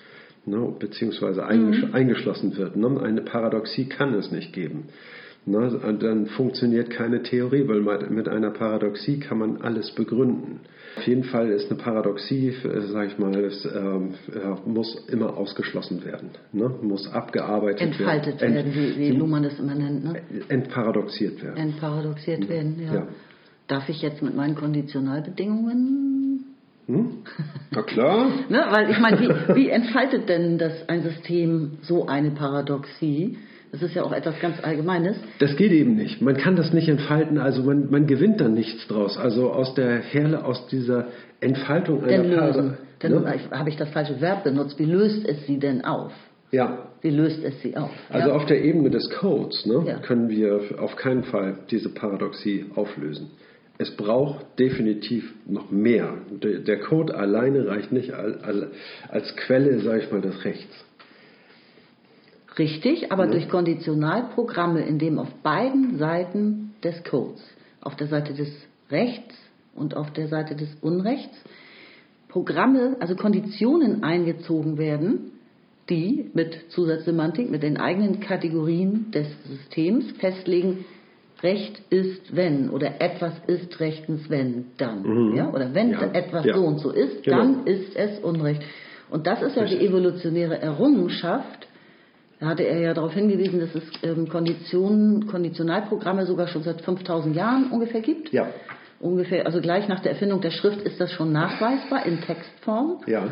ne, 0.46 0.74
beziehungsweise 0.78 1.44
mhm. 1.44 1.90
eingeschlossen 1.94 2.58
wird. 2.58 2.76
Ne? 2.76 3.00
Eine 3.02 3.22
Paradoxie 3.22 3.86
kann 3.86 4.14
es 4.14 4.32
nicht 4.32 4.52
geben. 4.52 4.90
Ne, 5.44 5.98
dann 6.00 6.28
funktioniert 6.28 6.92
keine 6.92 7.24
Theorie, 7.24 7.68
weil 7.68 7.82
mit 8.12 8.30
einer 8.30 8.52
Paradoxie 8.52 9.20
kann 9.20 9.40
man 9.40 9.58
alles 9.62 9.90
begründen. 9.96 10.60
Auf 10.98 11.08
jeden 11.08 11.24
Fall 11.24 11.50
ist 11.50 11.72
eine 11.72 11.80
Paradoxie, 11.80 12.50
äh, 12.50 12.82
sage 12.82 13.08
ich 13.08 13.18
mal, 13.18 13.36
es, 13.44 13.66
ähm, 13.66 14.14
muss 14.66 15.08
immer 15.10 15.36
ausgeschlossen 15.36 16.06
werden, 16.06 16.30
ne? 16.52 16.70
muss 16.84 17.12
abgearbeitet 17.12 17.82
Entfaltet 17.82 18.40
werden. 18.40 18.56
Entfaltet 18.56 18.76
werden, 18.76 18.98
wie, 19.00 19.00
wie 19.00 19.18
Luhmann 19.18 19.42
das 19.42 19.58
immer 19.58 19.74
nennt. 19.74 20.04
Ne? 20.04 20.22
Entparadoxiert 20.50 21.42
werden. 21.42 21.58
Entparadoxiert 21.58 22.48
werden, 22.48 22.80
ja. 22.86 22.94
ja. 22.94 23.08
Darf 23.68 23.90
ich 23.90 24.02
jetzt 24.04 24.22
mit 24.22 24.36
meinen 24.36 24.54
Konditionalbedingungen 24.54 26.46
hm? 26.88 27.24
Na 27.72 27.82
klar. 27.84 28.28
ne, 28.50 28.66
weil 28.70 28.92
ich 28.92 29.00
meine, 29.00 29.20
wie, 29.20 29.56
wie 29.56 29.70
entfaltet 29.70 30.30
denn 30.30 30.58
das 30.58 30.88
ein 30.88 31.02
System 31.02 31.78
so 31.82 32.06
eine 32.06 32.32
Paradoxie? 32.32 33.38
Das 33.72 33.82
ist 33.82 33.96
ja 33.96 34.04
auch 34.04 34.12
etwas 34.12 34.38
ganz 34.42 34.62
Allgemeines. 34.62 35.16
Das 35.40 35.56
geht 35.56 35.72
eben 35.72 35.96
nicht. 35.96 36.22
Man 36.22 36.36
kann 36.36 36.56
das 36.56 36.74
nicht 36.74 36.90
entfalten, 36.90 37.38
also 37.38 37.64
man, 37.64 37.90
man 37.90 38.06
gewinnt 38.06 38.42
dann 38.42 38.54
nichts 38.54 38.86
draus. 38.88 39.18
Also 39.18 39.52
aus 39.52 39.74
der 39.76 40.00
Herle, 40.00 40.44
aus 40.44 40.68
dieser 40.68 41.08
Entfaltung 41.40 42.04
einer 42.04 42.24
denn 42.24 42.32
lösen. 42.32 42.78
Dann 43.00 43.24
ne? 43.24 43.34
habe 43.52 43.70
ich 43.70 43.78
das 43.78 43.90
falsche 43.90 44.20
Verb 44.20 44.44
benutzt. 44.44 44.78
Wie 44.78 44.86
löst 44.86 45.26
es 45.26 45.46
sie 45.48 45.58
denn 45.58 45.86
auf? 45.86 46.12
Ja. 46.52 46.90
Wie 47.02 47.10
löst 47.10 47.44
es 47.44 47.62
sie 47.62 47.78
auf? 47.78 47.92
Also 48.10 48.30
ja. 48.30 48.36
auf 48.36 48.46
der 48.46 48.62
Ebene 48.62 48.90
des 48.90 49.10
Codes 49.10 49.66
ne, 49.66 49.84
ja. 49.88 50.00
können 50.00 50.30
wir 50.30 50.62
auf 50.78 50.98
keinen 50.98 51.24
Fall 51.24 51.60
diese 51.72 51.90
Paradoxie 51.90 52.66
auflösen. 52.76 53.32
Es 53.78 53.90
braucht 53.96 54.60
definitiv 54.60 55.34
noch 55.48 55.72
mehr. 55.72 56.14
Der 56.30 56.80
Code 56.82 57.16
alleine 57.16 57.66
reicht 57.68 57.92
nicht 57.92 58.14
als 58.14 59.36
Quelle, 59.38 59.80
sage 59.80 60.04
ich 60.04 60.12
mal, 60.12 60.22
des 60.22 60.44
Rechts. 60.46 60.86
Richtig, 62.58 63.12
aber 63.12 63.26
ja. 63.26 63.32
durch 63.32 63.50
Konditionalprogramme, 63.50 64.82
in 64.82 65.00
dem 65.00 65.20
auf 65.20 65.34
beiden 65.44 65.98
Seiten 65.98 66.74
des 66.84 67.04
Codes, 67.04 67.42
auf 67.82 67.96
der 67.96 68.08
Seite 68.08 68.34
des 68.34 68.50
Rechts 68.90 69.36
und 69.74 69.96
auf 69.96 70.12
der 70.12 70.28
Seite 70.28 70.56
des 70.56 70.70
Unrechts, 70.82 71.36
Programme, 72.28 72.96
also 73.00 73.16
Konditionen 73.16 74.04
eingezogen 74.04 74.78
werden, 74.78 75.32
die 75.90 76.30
mit 76.34 76.72
Zusatzsemantik, 76.72 77.50
mit 77.50 77.64
den 77.64 77.78
eigenen 77.78 78.20
Kategorien 78.20 79.12
des 79.12 79.28
Systems 79.44 80.12
festlegen, 80.20 80.86
Recht 81.44 81.82
ist 81.90 82.36
wenn 82.36 82.70
oder 82.70 83.02
etwas 83.02 83.34
ist 83.48 83.80
rechtens 83.80 84.30
wenn 84.30 84.66
dann. 84.78 85.02
Mhm. 85.02 85.36
Ja? 85.36 85.52
Oder 85.52 85.74
wenn 85.74 85.92
ja. 85.92 86.04
etwas 86.14 86.46
ja. 86.46 86.56
so 86.56 86.64
und 86.64 86.78
so 86.78 86.92
ist, 86.92 87.24
genau. 87.24 87.38
dann 87.38 87.66
ist 87.66 87.96
es 87.96 88.20
Unrecht. 88.20 88.62
Und 89.10 89.26
das 89.26 89.42
ist 89.42 89.56
ja 89.56 89.64
Richtig. 89.64 89.80
die 89.80 89.88
evolutionäre 89.88 90.62
Errungenschaft, 90.62 91.68
da 92.42 92.48
hatte 92.48 92.64
er 92.64 92.80
ja 92.80 92.94
darauf 92.96 93.14
hingewiesen, 93.14 93.60
dass 93.60 93.76
es 93.76 93.84
ähm, 94.02 94.28
Konditionen, 94.28 95.28
Konditionalprogramme 95.28 96.26
sogar 96.26 96.48
schon 96.48 96.64
seit 96.64 96.82
5000 96.82 97.36
Jahren 97.36 97.70
ungefähr 97.72 98.02
gibt. 98.02 98.34
Ja. 98.34 98.48
Ungefähr, 99.00 99.46
also 99.46 99.62
gleich 99.62 99.88
nach 99.88 100.00
der 100.00 100.14
Erfindung 100.14 100.42
der 100.42 100.50
Schrift 100.50 100.82
ist 100.82 101.00
das 101.00 101.12
schon 101.12 101.32
nachweisbar 101.32 102.04
in 102.04 102.20
Textform. 102.22 103.02
Ja. 103.06 103.28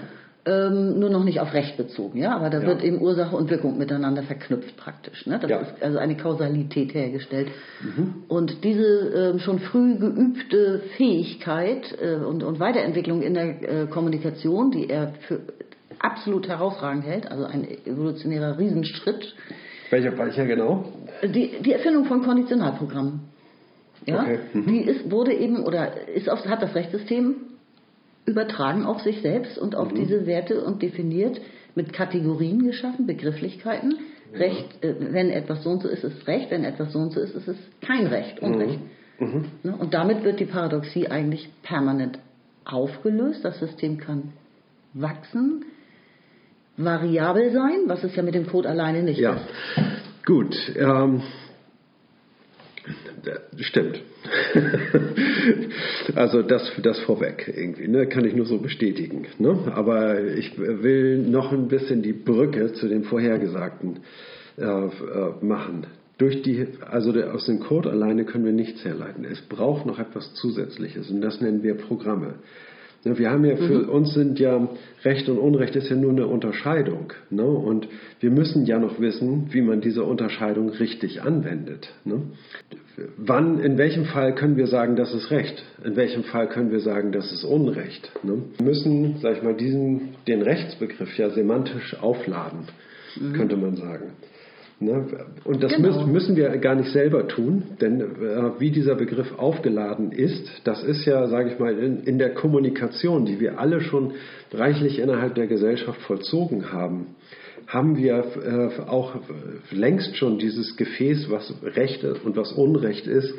Ähm, 0.46 1.00
nur 1.00 1.10
noch 1.10 1.24
nicht 1.24 1.40
auf 1.40 1.54
Recht 1.54 1.76
bezogen, 1.76 2.20
ja, 2.20 2.36
aber 2.36 2.52
da 2.52 2.62
ja. 2.62 2.68
wird 2.68 2.84
eben 2.84 3.02
Ursache 3.02 3.36
und 3.36 3.50
Wirkung 3.50 3.80
miteinander 3.80 4.24
verknüpft 4.24 4.78
praktisch. 4.78 5.26
Ne? 5.26 5.40
Das 5.40 5.50
ja. 5.50 5.58
ist 5.58 5.82
also 5.82 5.98
eine 5.98 6.16
Kausalität 6.16 6.94
hergestellt. 6.94 7.50
Mhm. 7.82 8.26
Und 8.28 8.64
diese 8.64 9.34
äh, 9.36 9.40
schon 9.40 9.58
früh 9.60 9.96
geübte 9.96 10.82
Fähigkeit 10.98 11.98
äh, 12.00 12.24
und, 12.24 12.44
und 12.44 12.60
Weiterentwicklung 12.60 13.24
in 13.24 13.34
der 13.34 13.84
äh, 13.84 13.88
Kommunikation, 13.88 14.70
die 14.72 14.88
er 14.88 15.14
für 15.28 15.42
absolut 16.00 16.48
herausragend 16.48 17.06
hält, 17.06 17.30
also 17.30 17.46
ein 17.46 17.68
evolutionärer 17.86 18.58
Riesenschritt. 18.58 19.36
Welcher, 19.90 20.18
welcher 20.18 20.46
genau? 20.46 20.86
Die, 21.24 21.62
die 21.62 21.74
Erfindung 21.74 22.06
von 22.06 22.24
Konditionalprogrammen. 22.24 23.22
Ja, 24.06 24.22
okay. 24.22 24.40
mhm. 24.54 24.66
Die 24.68 24.82
ist, 24.82 25.12
wurde 25.12 25.34
eben 25.34 25.64
oder 25.64 26.08
ist 26.08 26.30
auf, 26.30 26.46
hat 26.46 26.62
das 26.62 26.74
Rechtssystem 26.76 27.36
übertragen 28.26 28.86
auf 28.86 29.02
sich 29.02 29.22
selbst 29.22 29.58
und 29.58 29.76
auf 29.76 29.92
mhm. 29.92 29.96
diese 29.96 30.26
Werte 30.26 30.64
und 30.64 30.82
definiert 30.82 31.42
mit 31.76 31.94
Kategorien 31.94 32.64
geschaffen, 32.64 33.08
Begrifflichkeiten. 33.08 33.98
Ja. 34.32 34.40
Recht, 34.40 34.84
äh, 34.84 34.96
wenn 35.00 35.30
etwas 35.30 35.64
so 35.64 35.72
und 35.72 35.82
so 35.82 35.90
ist, 35.90 36.04
ist 36.04 36.28
Recht, 36.28 36.52
wenn 36.52 36.64
etwas 36.64 36.94
so 36.94 37.00
und 37.00 37.12
so 37.12 37.20
ist, 37.20 37.36
ist 37.36 37.48
es 37.48 37.58
kein 37.82 38.08
Recht, 38.08 38.42
Unrecht. 38.42 38.80
Mhm. 39.20 39.28
mhm. 39.28 39.46
Ne? 39.64 39.76
Und 39.76 39.94
damit 39.94 40.24
wird 40.24 40.40
die 40.40 40.46
Paradoxie 40.46 41.08
eigentlich 41.08 41.50
permanent 41.64 42.20
aufgelöst. 42.64 43.44
Das 43.44 43.60
System 43.60 43.98
kann 43.98 44.34
wachsen, 44.94 45.66
variabel 46.80 47.52
sein, 47.52 47.84
was 47.88 48.04
es 48.04 48.16
ja 48.16 48.24
mit 48.24 48.36
dem 48.36 48.48
Code 48.48 48.70
alleine 48.70 49.04
nicht 49.04 49.20
ja. 49.20 49.34
ist. 49.34 49.46
Gut, 50.26 50.56
ähm, 50.76 51.22
stimmt. 53.58 54.02
also 56.16 56.42
das, 56.42 56.72
das 56.82 57.00
vorweg 57.00 57.52
irgendwie, 57.56 57.88
ne? 57.88 58.08
kann 58.08 58.26
ich 58.26 58.36
nur 58.36 58.46
so 58.46 58.60
bestätigen. 58.60 59.28
Ne? 59.40 59.72
Aber 59.74 60.24
ich 60.24 60.58
will 60.58 61.20
noch 61.20 61.52
ein 61.52 61.68
bisschen 61.68 62.02
die 62.02 62.14
Brücke 62.14 62.74
zu 62.74 62.88
dem 62.88 63.04
Vorhergesagten 63.04 64.00
äh, 64.58 64.64
äh, 64.64 64.90
machen. 65.42 65.88
Durch 66.18 66.42
die, 66.42 66.68
also 66.82 67.12
aus 67.24 67.46
dem 67.46 67.60
Code 67.60 67.90
alleine 67.90 68.26
können 68.26 68.46
wir 68.46 68.52
nichts 68.52 68.84
herleiten. 68.84 69.26
Es 69.26 69.42
braucht 69.42 69.86
noch 69.86 70.00
etwas 70.00 70.34
Zusätzliches 70.34 71.10
und 71.10 71.22
das 71.22 71.40
nennen 71.40 71.64
wir 71.64 71.76
Programme. 71.76 72.36
Wir 73.04 73.32
haben 73.32 73.46
ja 73.46 73.56
für 73.56 73.84
mhm. 73.84 73.90
uns 73.90 74.14
sind 74.14 74.40
ja 74.40 74.68
Recht 75.06 75.30
und 75.30 75.38
Unrecht 75.38 75.76
ist 75.78 75.90
ja 75.90 75.96
nur 75.96 76.12
eine 76.12 76.28
Unterscheidung. 76.28 77.14
Ne? 77.30 77.46
Und 77.46 77.88
wir 78.20 78.30
müssen 78.30 78.66
ja 78.66 78.78
noch 78.78 79.00
wissen, 79.00 79.48
wie 79.52 79.62
man 79.62 79.80
diese 79.80 80.04
Unterscheidung 80.04 80.70
richtig 80.70 81.22
anwendet. 81.22 81.90
Ne? 82.04 82.24
Wann, 83.16 83.60
in 83.60 83.78
welchem 83.78 84.04
Fall 84.06 84.36
können 84.36 84.58
wir 84.58 84.68
sagen, 84.68 84.98
das 84.98 85.14
ist 85.14 85.32
Recht? 85.32 85.64
In 85.86 85.96
welchem 85.96 86.24
Fall 86.24 86.50
können 86.50 86.72
wir 86.72 86.82
sagen, 86.82 87.14
das 87.14 87.32
ist 87.32 87.46
Unrecht? 87.46 88.12
Ne? 88.24 88.44
Wir 88.58 88.66
müssen, 88.66 89.18
sag 89.22 89.38
ich 89.38 89.44
mal, 89.44 89.56
diesen, 89.56 90.16
den 90.28 90.42
Rechtsbegriff 90.42 91.18
ja 91.18 91.30
semantisch 91.30 91.96
aufladen, 92.02 92.68
mhm. 93.20 93.34
könnte 93.34 93.56
man 93.56 93.78
sagen. 93.78 94.12
Ne? 94.82 95.06
Und 95.44 95.62
das 95.62 95.74
genau. 95.74 96.06
müssen 96.08 96.38
wir 96.38 96.58
gar 96.58 96.76
nicht 96.76 96.92
selber 96.92 97.28
tun, 97.28 97.64
denn 97.82 98.00
äh, 98.00 98.60
wie 98.60 98.72
dieser 98.72 98.96
Begriff 98.96 99.38
aufgeladen 99.38 100.14
ist, 100.14 100.50
das 100.64 100.84
ist 100.84 101.06
ja, 101.06 101.28
sage 101.28 101.52
ich 101.52 101.60
mal, 101.60 101.78
in, 101.78 102.04
in, 102.04 102.18
der 102.18 102.34
Kommunikation, 102.34 103.26
die 103.26 103.42
wir 103.42 103.60
alle 103.60 103.82
schon 103.82 104.14
reichlich 104.54 105.00
innerhalb 105.00 105.36
der 105.36 105.48
Gesellschaft 105.48 106.00
vollzogen 106.04 106.72
haben, 106.72 107.08
haben 107.68 107.98
wir 107.98 108.24
äh, 108.42 108.90
auch 108.90 109.16
längst 109.70 110.16
schon 110.16 110.38
dieses 110.40 110.78
Gefäß, 110.78 111.30
was 111.30 111.54
Recht 111.62 112.06
und 112.06 112.38
was 112.38 112.54
Unrecht 112.54 113.06
ist, 113.06 113.34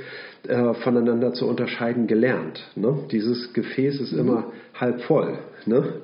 äh, 0.47 0.75
voneinander 0.75 1.33
zu 1.33 1.49
unterscheiden 1.49 2.07
gelernt. 2.07 2.63
Ne? 2.77 2.99
Dieses 3.11 3.55
Gefäß 3.55 3.99
ist 3.99 4.13
mhm. 4.13 4.19
immer 4.19 4.53
halb 4.75 5.01
voll. 5.03 5.39
Ne? 5.65 6.03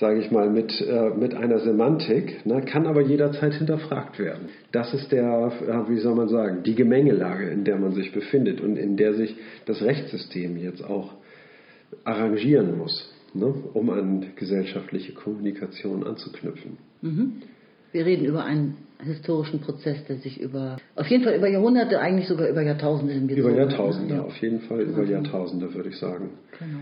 Sage 0.00 0.18
ich 0.20 0.30
mal, 0.30 0.48
mit, 0.48 0.80
äh, 0.80 1.10
mit 1.10 1.34
einer 1.34 1.58
Semantik, 1.60 2.46
ne, 2.46 2.62
kann 2.62 2.86
aber 2.86 3.02
jederzeit 3.02 3.52
hinterfragt 3.54 4.18
werden. 4.18 4.48
Das 4.72 4.94
ist 4.94 5.12
der, 5.12 5.52
äh, 5.60 5.90
wie 5.90 5.98
soll 5.98 6.14
man 6.14 6.28
sagen, 6.28 6.62
die 6.64 6.74
Gemengelage, 6.74 7.50
in 7.50 7.64
der 7.64 7.78
man 7.78 7.92
sich 7.92 8.10
befindet 8.10 8.62
und 8.62 8.76
in 8.76 8.96
der 8.96 9.12
sich 9.14 9.36
das 9.66 9.82
Rechtssystem 9.82 10.56
jetzt 10.56 10.82
auch 10.82 11.12
arrangieren 12.04 12.78
muss, 12.78 13.12
ne, 13.34 13.52
um 13.74 13.90
an 13.90 14.26
gesellschaftliche 14.36 15.12
Kommunikation 15.12 16.06
anzuknüpfen. 16.06 16.78
Mhm. 17.02 17.42
Wir 17.92 18.06
reden 18.06 18.24
über 18.24 18.44
einen 18.44 18.76
historischen 19.02 19.60
Prozess, 19.60 20.04
der 20.06 20.16
sich 20.16 20.40
über, 20.40 20.78
auf 20.94 21.06
jeden 21.08 21.24
Fall 21.24 21.34
über 21.34 21.48
Jahrhunderte, 21.48 21.98
eigentlich 22.00 22.28
sogar 22.28 22.48
über 22.48 22.62
Jahrtausende 22.62 23.12
hingezogen 23.12 23.52
Über 23.52 23.62
hat? 23.62 23.70
Jahrtausende, 23.70 24.14
Ja. 24.14 24.22
auf 24.22 24.36
jeden 24.36 24.60
Fall 24.60 24.80
über 24.80 25.04
Jahrtausende, 25.04 25.74
würde 25.74 25.88
ich 25.90 25.98
sagen. 25.98 26.30
Genau. 26.58 26.78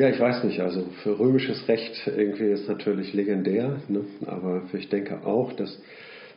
Ja, 0.00 0.08
ich 0.08 0.18
weiß 0.18 0.44
nicht, 0.44 0.58
also 0.60 0.86
für 1.02 1.18
römisches 1.18 1.68
Recht 1.68 1.92
irgendwie 2.06 2.46
ist 2.46 2.66
natürlich 2.68 3.12
legendär, 3.12 3.76
ne? 3.88 4.00
aber 4.26 4.62
ich 4.72 4.88
denke 4.88 5.26
auch, 5.26 5.52
dass 5.52 5.78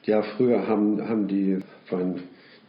ja 0.03 0.21
früher 0.21 0.67
haben, 0.67 1.07
haben 1.07 1.29
die, 1.29 1.59
waren 1.89 2.23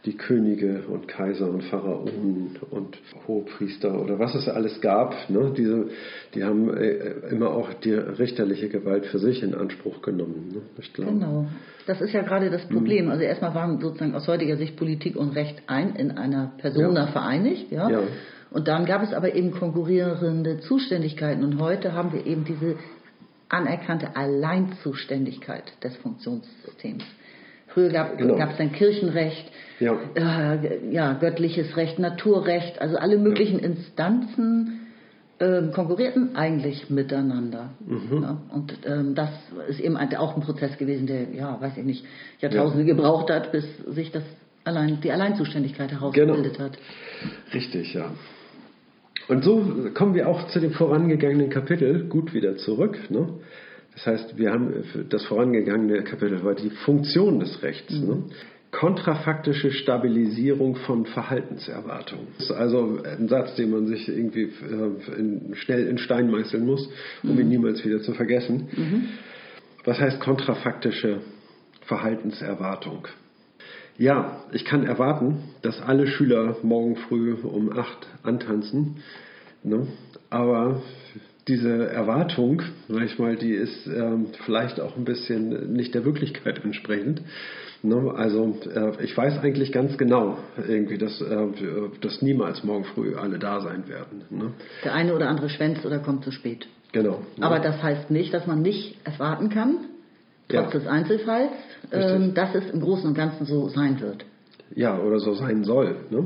die 0.05 0.15
Könige 0.15 0.83
und 0.87 1.09
Kaiser 1.09 1.49
und 1.49 1.63
Pharaonen 1.65 2.57
und 2.71 2.97
Hohepriester 3.27 3.99
oder 4.01 4.19
was 4.19 4.35
es 4.35 4.47
alles 4.47 4.79
gab, 4.79 5.15
ne? 5.29 5.51
Diese, 5.57 5.87
die 6.33 6.43
haben 6.45 6.69
äh, 6.77 7.27
immer 7.31 7.49
auch 7.49 7.73
die 7.73 7.91
richterliche 7.91 8.69
Gewalt 8.69 9.05
für 9.07 9.19
sich 9.19 9.43
in 9.43 9.53
Anspruch 9.53 10.01
genommen. 10.01 10.51
Ne? 10.53 10.61
Ich 10.79 10.93
glaube. 10.93 11.11
Genau. 11.11 11.47
Das 11.87 11.99
ist 12.01 12.13
ja 12.13 12.21
gerade 12.21 12.49
das 12.51 12.69
Mhm. 12.69 12.73
Problem. 12.75 13.09
Also 13.09 13.23
erstmal 13.23 13.53
waren 13.55 13.81
sozusagen 13.81 14.13
aus 14.15 14.27
heutiger 14.27 14.55
Sicht 14.57 14.77
Politik 14.77 15.17
und 15.17 15.35
Recht 15.35 15.61
ein 15.67 15.95
in 15.95 16.11
einer 16.11 16.53
Persona 16.59 17.05
Ja. 17.05 17.07
vereinigt, 17.07 17.71
ja. 17.71 17.89
Ja. 17.89 17.99
Und 18.55 18.69
dann 18.69 18.85
gab 18.85 19.03
es 19.03 19.11
aber 19.13 19.35
eben 19.35 19.51
konkurrierende 19.51 20.61
Zuständigkeiten 20.61 21.43
und 21.43 21.59
heute 21.59 21.91
haben 21.91 22.13
wir 22.13 22.25
eben 22.25 22.45
diese 22.45 22.77
anerkannte 23.49 24.15
Alleinzuständigkeit 24.15 25.63
des 25.83 25.93
Funktionssystems. 25.97 27.03
Früher 27.67 27.89
gab 27.89 28.17
Genau. 28.17 28.37
es 28.37 28.55
dann 28.57 28.71
Kirchenrecht, 28.71 29.51
Ja. 29.81 29.97
äh, 30.15 30.89
ja, 30.89 31.11
göttliches 31.19 31.75
Recht, 31.75 31.99
Naturrecht, 31.99 32.79
also 32.79 32.95
alle 32.95 33.17
möglichen 33.17 33.59
Instanzen 33.59 34.87
ähm, 35.41 35.73
konkurrierten 35.73 36.37
eigentlich 36.37 36.89
miteinander. 36.89 37.71
Mhm. 37.85 38.23
Ja, 38.23 38.37
und 38.53 38.73
ähm, 38.85 39.15
das 39.15 39.31
ist 39.67 39.81
eben 39.81 39.97
auch 39.97 40.35
ein 40.37 40.43
Prozess 40.43 40.77
gewesen, 40.77 41.07
der, 41.07 41.29
ja, 41.33 41.59
weiß 41.59 41.75
ich 41.75 41.83
nicht, 41.83 42.05
Jahrtausende 42.39 42.85
gebraucht 42.85 43.29
hat, 43.29 43.51
bis 43.51 43.65
sich 43.85 44.13
das 44.13 44.23
allein, 44.63 45.01
die 45.01 45.11
Alleinzuständigkeit 45.11 45.91
herausgebildet 45.91 46.53
Genau. 46.53 46.69
hat. 46.69 46.77
Richtig, 47.53 47.93
ja. 47.93 48.11
Und 49.27 49.43
so 49.43 49.89
kommen 49.93 50.13
wir 50.13 50.27
auch 50.27 50.47
zu 50.49 50.59
dem 50.59 50.71
vorangegangenen 50.71 51.49
Kapitel 51.49 52.05
gut 52.05 52.33
wieder 52.33 52.57
zurück. 52.57 52.97
Ne? 53.09 53.27
Das 53.93 54.05
heißt, 54.05 54.37
wir 54.37 54.51
haben 54.51 54.73
das 55.09 55.25
vorangegangene 55.25 56.03
Kapitel 56.03 56.43
war 56.43 56.53
die 56.53 56.69
Funktion 56.69 57.39
des 57.39 57.63
Rechts. 57.63 57.93
Ne? 57.93 58.23
Kontrafaktische 58.71 59.71
Stabilisierung 59.71 60.75
von 60.75 61.05
Verhaltenserwartungen. 61.05 62.27
Das 62.37 62.49
ist 62.49 62.55
also 62.55 62.99
ein 63.03 63.29
Satz, 63.29 63.55
den 63.55 63.71
man 63.71 63.87
sich 63.87 64.09
irgendwie 64.09 64.43
äh, 64.43 65.17
in, 65.17 65.55
schnell 65.55 65.87
in 65.87 65.97
Stein 65.97 66.29
meißeln 66.29 66.65
muss, 66.65 66.89
um 67.23 67.39
ihn 67.39 67.47
niemals 67.47 67.85
wieder 67.85 68.01
zu 68.01 68.13
vergessen. 68.13 68.67
Was 69.85 69.99
heißt 69.99 70.19
kontrafaktische 70.19 71.21
Verhaltenserwartung? 71.85 73.07
Ja, 73.97 74.41
ich 74.51 74.65
kann 74.65 74.85
erwarten, 74.85 75.43
dass 75.61 75.81
alle 75.81 76.07
Schüler 76.07 76.57
morgen 76.63 76.97
früh 76.97 77.33
um 77.33 77.71
8 77.71 77.87
antanzen. 78.23 78.97
Ne? 79.63 79.87
Aber 80.29 80.81
diese 81.47 81.87
Erwartung, 81.89 82.61
sag 82.89 83.03
ich 83.03 83.19
mal, 83.19 83.35
die 83.35 83.53
ist 83.53 83.87
ähm, 83.87 84.27
vielleicht 84.45 84.79
auch 84.79 84.97
ein 84.97 85.05
bisschen 85.05 85.73
nicht 85.73 85.93
der 85.93 86.03
Wirklichkeit 86.03 86.63
entsprechend. 86.63 87.21
Ne? 87.83 88.13
Also 88.15 88.57
äh, 88.73 89.03
ich 89.03 89.15
weiß 89.15 89.39
eigentlich 89.39 89.71
ganz 89.71 89.97
genau 89.97 90.39
irgendwie, 90.67 90.97
dass, 90.97 91.21
äh, 91.21 91.47
dass 92.01 92.21
niemals 92.21 92.63
morgen 92.63 92.83
früh 92.83 93.15
alle 93.15 93.39
da 93.39 93.61
sein 93.61 93.87
werden. 93.87 94.23
Ne? 94.29 94.53
Der 94.83 94.93
eine 94.93 95.15
oder 95.15 95.29
andere 95.29 95.49
schwänzt 95.49 95.85
oder 95.85 95.99
kommt 95.99 96.23
zu 96.23 96.31
spät. 96.31 96.67
Genau. 96.91 97.21
ne? 97.37 97.45
Aber 97.45 97.59
das 97.59 97.81
heißt 97.81 98.11
nicht, 98.11 98.33
dass 98.33 98.47
man 98.47 98.61
nicht 98.61 98.97
erwarten 99.05 99.49
kann, 99.49 99.77
trotz 100.47 100.73
Ja. 100.73 100.79
des 100.79 100.87
Einzelfalls, 100.87 101.51
ähm, 101.91 102.33
dass 102.33 102.53
es 102.55 102.69
im 102.71 102.81
Großen 102.81 103.07
und 103.07 103.13
Ganzen 103.15 103.45
so 103.45 103.67
sein 103.69 103.99
wird. 104.01 104.25
ja, 104.75 104.97
oder 104.99 105.19
so 105.19 105.33
sein 105.33 105.63
soll. 105.63 105.95
Ne? 106.09 106.25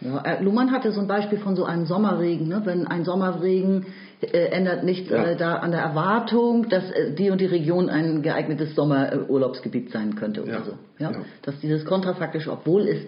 Ja, 0.00 0.22
äh, 0.22 0.42
Luhmann 0.42 0.70
hatte 0.70 0.92
so 0.92 1.00
ein 1.00 1.06
Beispiel 1.06 1.38
von 1.38 1.56
so 1.56 1.64
einem 1.64 1.84
Sommerregen. 1.86 2.48
Ne? 2.48 2.62
Wenn 2.64 2.86
ein 2.86 3.04
Sommerregen 3.04 3.86
äh, 4.22 4.46
ändert 4.46 4.82
nichts 4.84 5.10
Ja. 5.10 5.24
äh, 5.24 5.36
da 5.36 5.56
an 5.56 5.72
der 5.72 5.80
Erwartung, 5.80 6.68
dass 6.70 6.90
äh, 6.92 7.12
die 7.14 7.30
und 7.30 7.40
die 7.40 7.46
Region 7.46 7.90
ein 7.90 8.22
geeignetes 8.22 8.74
Sommerurlaubsgebiet 8.74 9.90
sein 9.90 10.14
könnte 10.14 10.42
oder 10.42 10.52
Ja. 10.52 10.62
so. 10.62 10.72
Ja. 10.98 11.12
Dass 11.42 11.58
dieses 11.60 11.84
kontrafaktische, 11.84 12.50
obwohl 12.50 12.88
es 12.88 12.98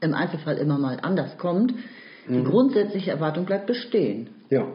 im 0.00 0.14
Einzelfall 0.14 0.56
immer 0.56 0.78
mal 0.78 0.98
anders 1.02 1.36
kommt, 1.38 1.74
Mhm. 2.26 2.34
die 2.34 2.44
grundsätzliche 2.44 3.10
Erwartung 3.10 3.44
bleibt 3.44 3.66
bestehen. 3.66 4.28
Ja, 4.48 4.66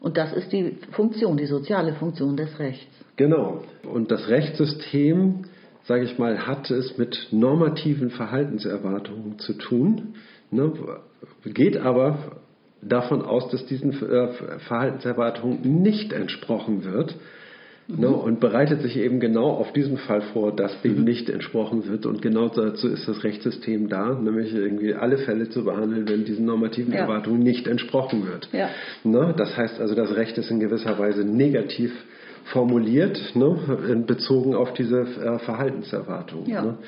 Und 0.00 0.16
das 0.16 0.32
ist 0.32 0.52
die 0.52 0.78
Funktion, 0.92 1.36
die 1.36 1.46
soziale 1.46 1.94
Funktion 1.94 2.36
des 2.36 2.58
Rechts. 2.58 2.86
Genau. 3.16 3.62
Und 3.90 4.10
das 4.10 4.28
Rechtssystem, 4.28 5.44
sage 5.84 6.04
ich 6.04 6.18
mal, 6.18 6.46
hat 6.46 6.70
es 6.70 6.98
mit 6.98 7.28
normativen 7.30 8.10
Verhaltenserwartungen 8.10 9.38
zu 9.38 9.54
tun, 9.54 10.14
ne, 10.50 10.72
geht 11.44 11.76
aber 11.78 12.36
davon 12.82 13.22
aus, 13.22 13.48
dass 13.50 13.64
diesen 13.66 13.92
äh, 13.92 14.28
Verhaltenserwartungen 14.58 15.82
nicht 15.82 16.12
entsprochen 16.12 16.84
wird. 16.84 17.16
Ne, 17.88 18.08
und 18.08 18.40
bereitet 18.40 18.82
sich 18.82 18.96
eben 18.96 19.20
genau 19.20 19.48
auf 19.48 19.72
diesen 19.72 19.96
Fall 19.96 20.20
vor, 20.32 20.50
dass 20.54 20.82
dem 20.82 21.04
nicht 21.04 21.30
entsprochen 21.30 21.88
wird. 21.88 22.04
Und 22.04 22.20
genau 22.20 22.48
dazu 22.48 22.88
ist 22.88 23.06
das 23.06 23.22
Rechtssystem 23.22 23.88
da, 23.88 24.12
nämlich 24.12 24.52
irgendwie 24.52 24.92
alle 24.94 25.18
Fälle 25.18 25.48
zu 25.50 25.62
behandeln, 25.64 26.08
wenn 26.08 26.24
diesen 26.24 26.46
normativen 26.46 26.92
Ja. 26.92 27.02
Erwartungen 27.02 27.38
nicht 27.44 27.68
entsprochen 27.68 28.26
wird. 28.26 28.48
Ja. 28.52 28.70
Ne? 29.04 29.32
Das 29.36 29.56
heißt 29.56 29.80
also, 29.80 29.94
das 29.94 30.16
Recht 30.16 30.36
ist 30.36 30.50
in 30.50 30.58
gewisser 30.58 30.98
Weise 30.98 31.22
negativ 31.24 31.92
formuliert, 32.46 33.20
ne? 33.36 33.56
in- 33.88 34.04
bezogen 34.04 34.56
auf 34.56 34.72
diese 34.74 35.02
äh, 35.02 35.38
Verhaltenserwartung. 35.38 36.44
Ja. 36.46 36.62
Ne? 36.62 36.78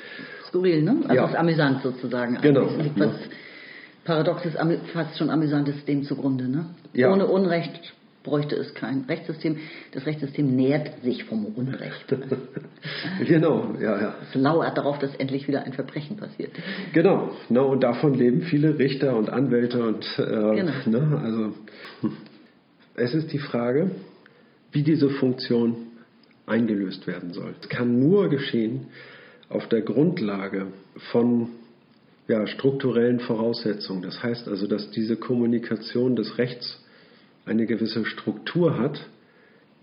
Skurril, 0.47 0.81
ne? 0.83 0.97
Also 1.03 1.15
Ja. 1.15 1.27
ist 1.27 1.35
amüsant 1.35 1.81
sozusagen. 1.81 2.37
Genau, 2.41 2.61
Eigentlich 2.67 2.83
liegt 2.83 2.97
ne? 2.97 3.05
was 3.07 3.15
Paradoxes, 4.03 4.57
amü- 4.57 4.79
fast 4.93 5.17
schon 5.17 5.29
Amüsantes 5.29 5.85
dem 5.85 6.03
zugrunde. 6.03 6.49
Ne? 6.49 6.65
Ja. 6.93 7.11
Ohne 7.13 7.25
Unrecht 7.27 7.93
bräuchte 8.23 8.55
es 8.55 8.73
kein 8.73 9.05
Rechtssystem. 9.07 9.57
Das 9.91 10.05
Rechtssystem 10.05 10.55
nährt 10.55 11.03
sich 11.03 11.23
vom 11.25 11.45
Unrecht. 11.45 12.05
Genau, 13.27 13.75
ja, 13.79 14.01
ja. 14.01 14.15
Es 14.29 14.35
lauert 14.35 14.77
darauf, 14.77 14.99
dass 14.99 15.13
endlich 15.15 15.47
wieder 15.47 15.63
ein 15.63 15.73
Verbrechen 15.73 16.15
passiert. 16.17 16.51
Genau, 16.93 17.31
ne, 17.49 17.61
und 17.61 17.81
davon 17.83 18.13
leben 18.13 18.41
viele 18.43 18.79
Richter 18.79 19.15
und 19.17 19.29
Anwälte 19.29 19.83
und 19.85 20.05
äh, 20.17 20.21
Genau. 20.23 20.71
ne, 20.85 21.21
also 21.21 21.53
hm. 22.01 22.17
es 22.95 23.13
ist 23.13 23.31
die 23.33 23.39
Frage, 23.39 23.91
wie 24.71 24.83
diese 24.83 25.09
Funktion 25.09 25.75
eingelöst 26.45 27.05
werden 27.05 27.33
soll. 27.33 27.53
Es 27.61 27.69
kann 27.69 27.99
nur 27.99 28.29
geschehen 28.29 28.87
auf 29.49 29.67
der 29.67 29.81
Grundlage 29.81 30.67
von 31.11 31.49
ja, 32.27 32.45
strukturellen 32.47 33.19
Voraussetzungen. 33.19 34.01
Das 34.03 34.21
heißt 34.21 34.47
also, 34.47 34.67
dass 34.67 34.89
diese 34.91 35.15
Kommunikation 35.15 36.15
des 36.15 36.37
Rechts 36.37 36.79
eine 37.45 37.65
gewisse 37.65 38.05
Struktur 38.05 38.77
hat, 38.77 38.99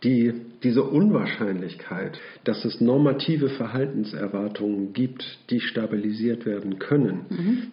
die 0.03 0.33
diese 0.63 0.83
Unwahrscheinlichkeit, 0.83 2.19
dass 2.45 2.65
es 2.65 2.81
normative 2.81 3.49
Verhaltenserwartungen 3.49 4.93
gibt, 4.93 5.25
die 5.51 5.61
stabilisiert 5.61 6.45
werden 6.45 6.79
können. 6.79 7.27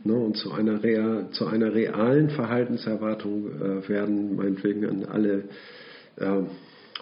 Ne, 0.03 0.13
und 0.13 0.37
zu 0.37 0.51
einer, 0.51 0.83
rea, 0.83 1.29
zu 1.31 1.47
einer 1.47 1.73
realen 1.73 2.29
Verhaltenserwartung 2.29 3.47
äh, 3.47 3.89
werden, 3.89 4.35
meinetwegen 4.35 4.85
an 4.85 5.05
alle 5.05 5.43
äh, 6.17 6.43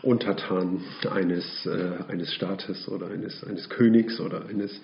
Untertanen 0.02 0.82
eines, 1.10 1.66
äh, 1.66 2.12
eines 2.12 2.34
Staates 2.34 2.88
oder 2.88 3.10
eines, 3.12 3.44
eines 3.44 3.70
Königs 3.70 4.20
oder 4.20 4.46
eines 4.48 4.82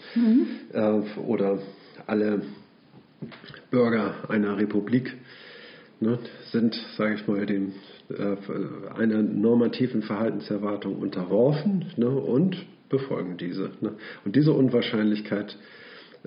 äh, 0.73 1.19
oder 1.19 1.59
alle 2.05 2.41
Bürger 3.71 4.29
einer 4.29 4.57
Republik 4.57 5.15
ne, 5.99 6.19
sind, 6.51 6.75
sage 6.97 7.15
ich 7.15 7.27
mal, 7.27 7.45
dem, 7.45 7.73
äh, 8.09 8.99
einer 8.99 9.21
normativen 9.21 10.01
Verhaltenserwartung 10.01 10.95
unterworfen 10.97 11.85
ne, 11.97 12.09
und 12.09 12.57
befolgen 12.89 13.37
diese. 13.37 13.71
Ne. 13.81 13.93
Und 14.25 14.35
diese 14.35 14.53
Unwahrscheinlichkeit 14.53 15.57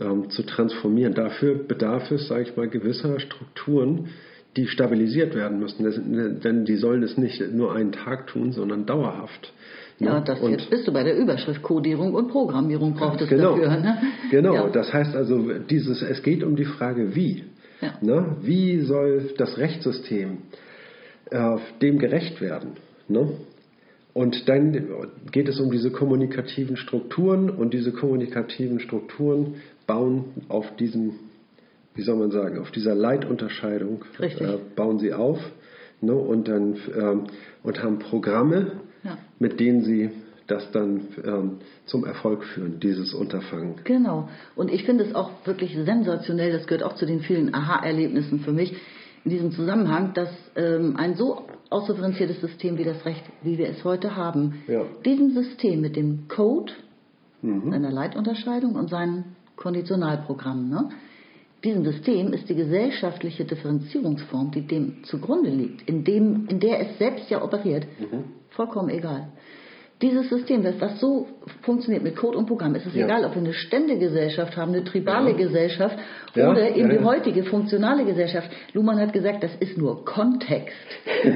ähm, 0.00 0.30
zu 0.30 0.42
transformieren, 0.42 1.14
dafür 1.14 1.54
bedarf 1.66 2.10
es, 2.10 2.28
sage 2.28 2.42
ich 2.42 2.56
mal, 2.56 2.68
gewisser 2.68 3.18
Strukturen, 3.20 4.08
die 4.56 4.66
stabilisiert 4.66 5.34
werden 5.34 5.58
müssen. 5.60 5.84
Das, 5.84 5.94
denn 5.96 6.64
die 6.64 6.76
sollen 6.76 7.02
es 7.02 7.16
nicht 7.16 7.40
nur 7.52 7.74
einen 7.74 7.92
Tag 7.92 8.26
tun, 8.26 8.52
sondern 8.52 8.84
dauerhaft. 8.84 9.52
ne. 10.00 10.08
Ja, 10.08 10.20
das 10.20 10.40
Und- 10.40 10.50
jetzt 10.52 10.68
bist 10.70 10.88
du 10.88 10.92
bei 10.92 11.04
der 11.04 11.16
Überschrift 11.16 11.62
Codierung 11.62 12.14
und 12.14 12.28
Programmierung 12.28 12.94
braucht 12.94 13.20
es 13.20 13.28
genau. 13.28 13.52
dafür. 13.56 13.68
Ne? 13.76 13.98
Genau, 14.30 14.54
Ja. 14.54 14.68
das 14.68 14.92
heißt 14.92 15.14
also, 15.14 15.52
dieses, 15.70 16.02
es 16.02 16.22
geht 16.22 16.42
um 16.42 16.56
die 16.56 16.64
Frage, 16.64 17.14
wie. 17.14 17.44
Ja. 17.80 17.94
Ne? 18.00 18.36
Wie 18.42 18.80
soll 18.82 19.32
das 19.38 19.56
Rechtssystem 19.58 20.38
äh, 21.30 21.56
dem 21.80 21.98
gerecht 21.98 22.40
werden? 22.40 22.72
Ne? 23.08 23.28
Und 24.12 24.48
dann 24.48 24.86
geht 25.30 25.48
es 25.48 25.60
um 25.60 25.70
diese 25.70 25.90
kommunikativen 25.90 26.76
Strukturen 26.76 27.48
und 27.48 27.72
diese 27.72 27.92
kommunikativen 27.92 28.80
Strukturen 28.80 29.56
bauen 29.86 30.24
auf 30.48 30.76
diesem, 30.76 31.14
wie 31.94 32.02
soll 32.02 32.16
man 32.16 32.30
sagen, 32.30 32.58
auf 32.58 32.70
dieser 32.70 32.94
Leitunterscheidung, 32.94 34.04
äh, 34.18 34.58
bauen 34.74 34.98
sie 34.98 35.12
auf 35.12 35.38
ne? 36.00 36.14
und, 36.14 36.48
dann, 36.48 36.76
ähm, 36.96 37.24
und 37.62 37.82
haben 37.82 37.98
Programme, 37.98 38.72
Ja. 39.04 39.16
mit 39.38 39.60
denen 39.60 39.82
sie 39.82 40.10
das 40.50 40.70
dann 40.72 41.02
ähm, 41.24 41.58
zum 41.86 42.04
Erfolg 42.04 42.44
führen, 42.44 42.80
dieses 42.80 43.14
Unterfangen. 43.14 43.76
Genau. 43.84 44.28
Und 44.56 44.70
ich 44.72 44.84
finde 44.84 45.04
es 45.04 45.14
auch 45.14 45.30
wirklich 45.44 45.76
sensationell, 45.76 46.52
das 46.52 46.66
gehört 46.66 46.82
auch 46.82 46.94
zu 46.96 47.06
den 47.06 47.20
vielen 47.20 47.54
Aha-Erlebnissen 47.54 48.40
für 48.40 48.52
mich 48.52 48.74
in 49.24 49.30
diesem 49.30 49.52
Zusammenhang, 49.52 50.14
dass 50.14 50.30
ähm, 50.56 50.96
ein 50.96 51.14
so 51.14 51.44
ausdifferenziertes 51.68 52.40
System 52.40 52.78
wie 52.78 52.84
das 52.84 53.04
Recht, 53.04 53.22
wie 53.42 53.58
wir 53.58 53.68
es 53.68 53.84
heute 53.84 54.16
haben, 54.16 54.62
Ja. 54.66 54.82
diesem 55.04 55.30
System 55.34 55.80
mit 55.80 55.94
dem 55.96 56.26
Code, 56.28 56.72
seiner 57.42 57.90
Leitunterscheidung 57.90 58.74
und 58.74 58.90
seinen 58.90 59.36
Konditionalprogrammen, 59.56 60.68
ne? 60.68 60.90
diesem 61.64 61.84
System 61.84 62.32
ist 62.32 62.48
die 62.48 62.54
gesellschaftliche 62.54 63.44
Differenzierungsform, 63.44 64.50
die 64.50 64.66
dem 64.66 65.04
zugrunde 65.04 65.50
liegt, 65.50 65.88
in, 65.88 66.04
dem, 66.04 66.46
in 66.48 66.60
der 66.60 66.80
es 66.80 66.98
selbst 66.98 67.30
ja 67.30 67.42
operiert, 67.42 67.86
vollkommen 68.50 68.88
egal. 68.90 69.28
Dieses 70.02 70.30
System, 70.30 70.62
dass 70.62 70.78
das 70.78 70.98
so 70.98 71.26
funktioniert 71.62 72.02
mit 72.02 72.16
Code 72.16 72.38
und 72.38 72.46
Programm, 72.46 72.74
ist 72.74 72.86
es 72.86 72.94
Ja. 72.94 73.04
egal, 73.04 73.24
ob 73.24 73.34
wir 73.34 73.42
eine 73.42 73.52
Ständegesellschaft 73.52 74.56
haben, 74.56 74.72
eine 74.72 74.82
tribale 74.84 75.32
Ja. 75.32 75.36
Gesellschaft 75.36 75.96
Ja, 76.34 76.50
oder 76.50 76.74
eben 76.74 76.88
die 76.90 77.00
heutige 77.04 77.42
funktionale 77.44 78.04
Gesellschaft. 78.04 78.48
Luhmann 78.72 78.98
hat 78.98 79.12
gesagt, 79.12 79.42
das 79.42 79.54
ist 79.60 79.76
nur 79.76 80.04
Kontext. 80.04 80.74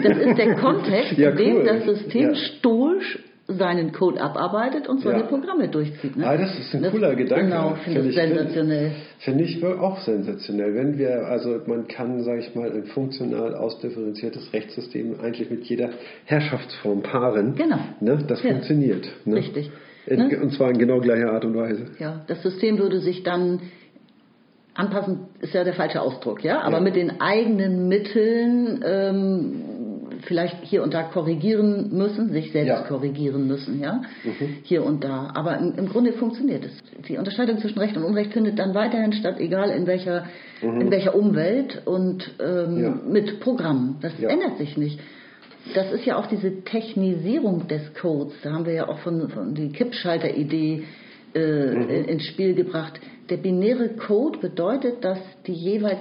Das 0.02 0.16
ist 0.16 0.38
der 0.38 0.54
Kontext, 0.60 1.12
in 1.18 1.36
dem 1.36 1.56
cool. 1.56 1.64
das 1.64 1.84
System 1.84 2.34
stoisch 2.34 3.18
seinen 3.46 3.92
Code 3.92 4.20
abarbeitet 4.22 4.88
und 4.88 5.02
seine 5.02 5.20
Ja. 5.20 5.26
Programme 5.26 5.68
durchzieht. 5.68 6.16
Ne? 6.16 6.26
Ah, 6.26 6.36
das 6.36 6.58
ist 6.58 6.74
ein 6.74 6.90
cooler 6.90 7.14
Gedanke. 7.14 7.44
Genau, 7.44 7.74
finde 7.84 8.08
ich 8.08 8.14
sensationell. 8.14 8.92
Finde 9.18 9.44
ich 9.44 9.60
wir- 9.60 9.82
auch 9.82 10.00
sensationell. 10.00 10.74
Wenn 10.74 10.96
wir, 10.98 11.26
also 11.26 11.60
man 11.66 11.86
kann, 11.86 12.22
sage 12.22 12.40
ich 12.40 12.54
mal, 12.54 12.70
ein 12.72 12.84
funktional 12.84 13.54
ausdifferenziertes 13.54 14.52
Rechtssystem 14.54 15.16
eigentlich 15.22 15.50
mit 15.50 15.64
jeder 15.64 15.90
Herrschaftsform 16.24 17.02
paaren. 17.02 17.54
Genau. 17.54 17.78
Ne? 18.00 18.18
Das 18.26 18.42
Ja. 18.42 18.50
funktioniert. 18.52 19.06
Ne? 19.26 19.36
Richtig. 19.36 19.70
In, 20.06 20.18
Ne? 20.28 20.38
Und 20.40 20.52
zwar 20.52 20.70
in 20.70 20.78
genau 20.78 21.00
gleicher 21.00 21.32
Art 21.32 21.44
und 21.44 21.54
Weise. 21.54 21.86
Ja, 21.98 22.22
das 22.26 22.42
System 22.42 22.78
würde 22.78 23.00
sich 23.00 23.22
dann 23.24 23.60
anpassen, 24.74 25.20
ist 25.40 25.54
ja 25.54 25.64
der 25.64 25.74
falsche 25.74 26.00
Ausdruck, 26.00 26.42
ja, 26.42 26.60
aber 26.62 26.78
Ja. 26.78 26.82
mit 26.82 26.96
den 26.96 27.20
eigenen 27.20 27.86
Mitteln 27.88 28.82
ähm, 28.84 29.52
vielleicht 30.26 30.62
hier 30.62 30.82
und 30.82 30.92
da 30.94 31.02
korrigieren 31.04 31.90
müssen, 31.96 32.30
sich 32.32 32.52
selbst 32.52 32.68
Ja. 32.68 32.80
Mhm. 32.82 32.86
korrigieren 32.88 33.46
müssen, 33.46 33.80
ja, 33.80 34.02
hier 34.62 34.84
und 34.84 35.04
da. 35.04 35.30
Aber 35.34 35.58
im, 35.58 35.74
im 35.76 35.88
Grunde 35.88 36.12
funktioniert 36.12 36.64
es. 36.64 37.06
Die 37.08 37.16
Unterscheidung 37.16 37.58
zwischen 37.58 37.78
Recht 37.78 37.96
und 37.96 38.04
Unrecht 38.04 38.32
findet 38.32 38.58
dann 38.58 38.74
weiterhin 38.74 39.12
statt, 39.12 39.36
egal 39.38 39.70
in 39.70 39.86
welcher, 39.86 40.26
in 40.62 40.90
welcher 40.90 41.14
Umwelt 41.14 41.82
und 41.86 42.30
ähm, 42.40 42.74
Mhm. 42.74 42.82
Ja. 42.82 42.98
mit 43.08 43.40
Programmen. 43.40 43.96
Das 44.00 44.12
Ja. 44.18 44.28
ändert 44.30 44.58
sich 44.58 44.76
nicht. 44.76 44.98
Das 45.74 45.90
ist 45.92 46.04
ja 46.04 46.16
auch 46.18 46.26
diese 46.26 46.62
Technisierung 46.64 47.68
des 47.68 47.94
Codes. 47.94 48.34
Da 48.42 48.52
haben 48.52 48.66
wir 48.66 48.74
ja 48.74 48.88
auch 48.88 48.98
von, 48.98 49.28
von 49.30 49.54
die 49.54 49.70
Kippschalter-Idee 49.70 50.84
äh, 51.34 51.66
Mhm. 51.74 51.88
in- 51.90 52.04
ins 52.04 52.24
Spiel 52.26 52.54
gebracht. 52.54 53.00
Der 53.30 53.38
binäre 53.38 53.88
Code 53.96 54.38
bedeutet, 54.38 55.02
dass 55.04 55.18
die 55.46 55.52
jeweils, 55.54 55.98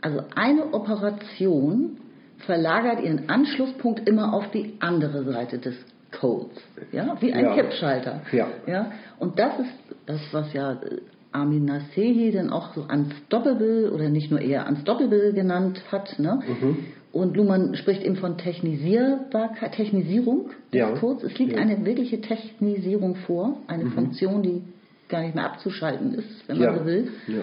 also 0.00 0.22
eine 0.34 0.72
Operation 0.72 1.98
verlagert 2.46 3.02
ihren 3.02 3.28
Anschlusspunkt 3.28 4.08
immer 4.08 4.32
auf 4.34 4.50
die 4.50 4.74
andere 4.80 5.24
Seite 5.24 5.58
des 5.58 5.74
Codes. 6.18 6.56
Ja, 6.92 7.16
wie 7.20 7.32
ein 7.32 7.44
Ja. 7.44 7.54
Kippschalter. 7.54 8.22
Ja. 8.32 8.48
Ja, 8.66 8.92
und 9.18 9.38
das 9.38 9.58
ist 9.60 9.70
das, 10.06 10.20
was 10.32 10.52
ja 10.52 10.72
äh, 10.72 10.98
Armin 11.32 11.64
Nasehi 11.66 12.32
dann 12.32 12.50
auch 12.50 12.74
so 12.74 12.82
unstoppable 12.90 13.92
oder 13.92 14.08
nicht 14.08 14.30
nur 14.30 14.40
eher 14.40 14.66
unstoppable 14.68 15.32
genannt 15.32 15.80
hat. 15.92 16.18
Ne? 16.18 16.40
Mhm. 16.46 16.78
Und 17.12 17.36
Luhmann 17.36 17.76
spricht 17.76 18.02
eben 18.02 18.16
von 18.16 18.36
Technisierbarkeit, 18.38 19.72
Technisierung 19.72 20.50
Ja. 20.72 20.90
Codes. 20.96 21.22
Es 21.24 21.38
liegt 21.38 21.52
Ja. 21.52 21.58
eine 21.58 21.84
wirkliche 21.84 22.20
Technisierung 22.20 23.14
vor, 23.16 23.58
eine 23.68 23.86
Funktion, 23.86 24.42
die 24.42 24.62
gar 25.08 25.22
nicht 25.22 25.34
mehr 25.36 25.44
abzuschalten 25.44 26.14
ist, 26.14 26.48
wenn 26.48 26.58
man 26.58 26.66
ja. 26.66 26.78
so 26.78 26.86
will. 26.86 27.08
Ja. 27.28 27.42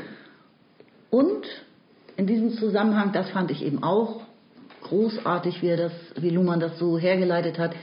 Und 1.10 1.46
in 2.18 2.28
diesem 2.28 2.52
Zusammenhang, 2.52 3.12
das 3.14 3.30
fand 3.30 3.52
ich 3.52 3.64
eben 3.66 3.84
auch 3.84 4.22
großartig, 4.88 5.62
wie, 5.62 5.68
er 5.68 5.78
das, 5.78 5.94
wie 6.20 6.30
Luhmann 6.30 6.60
das 6.60 6.78
so 6.80 6.98
hergeleitet 6.98 7.60
hat. 7.60 7.76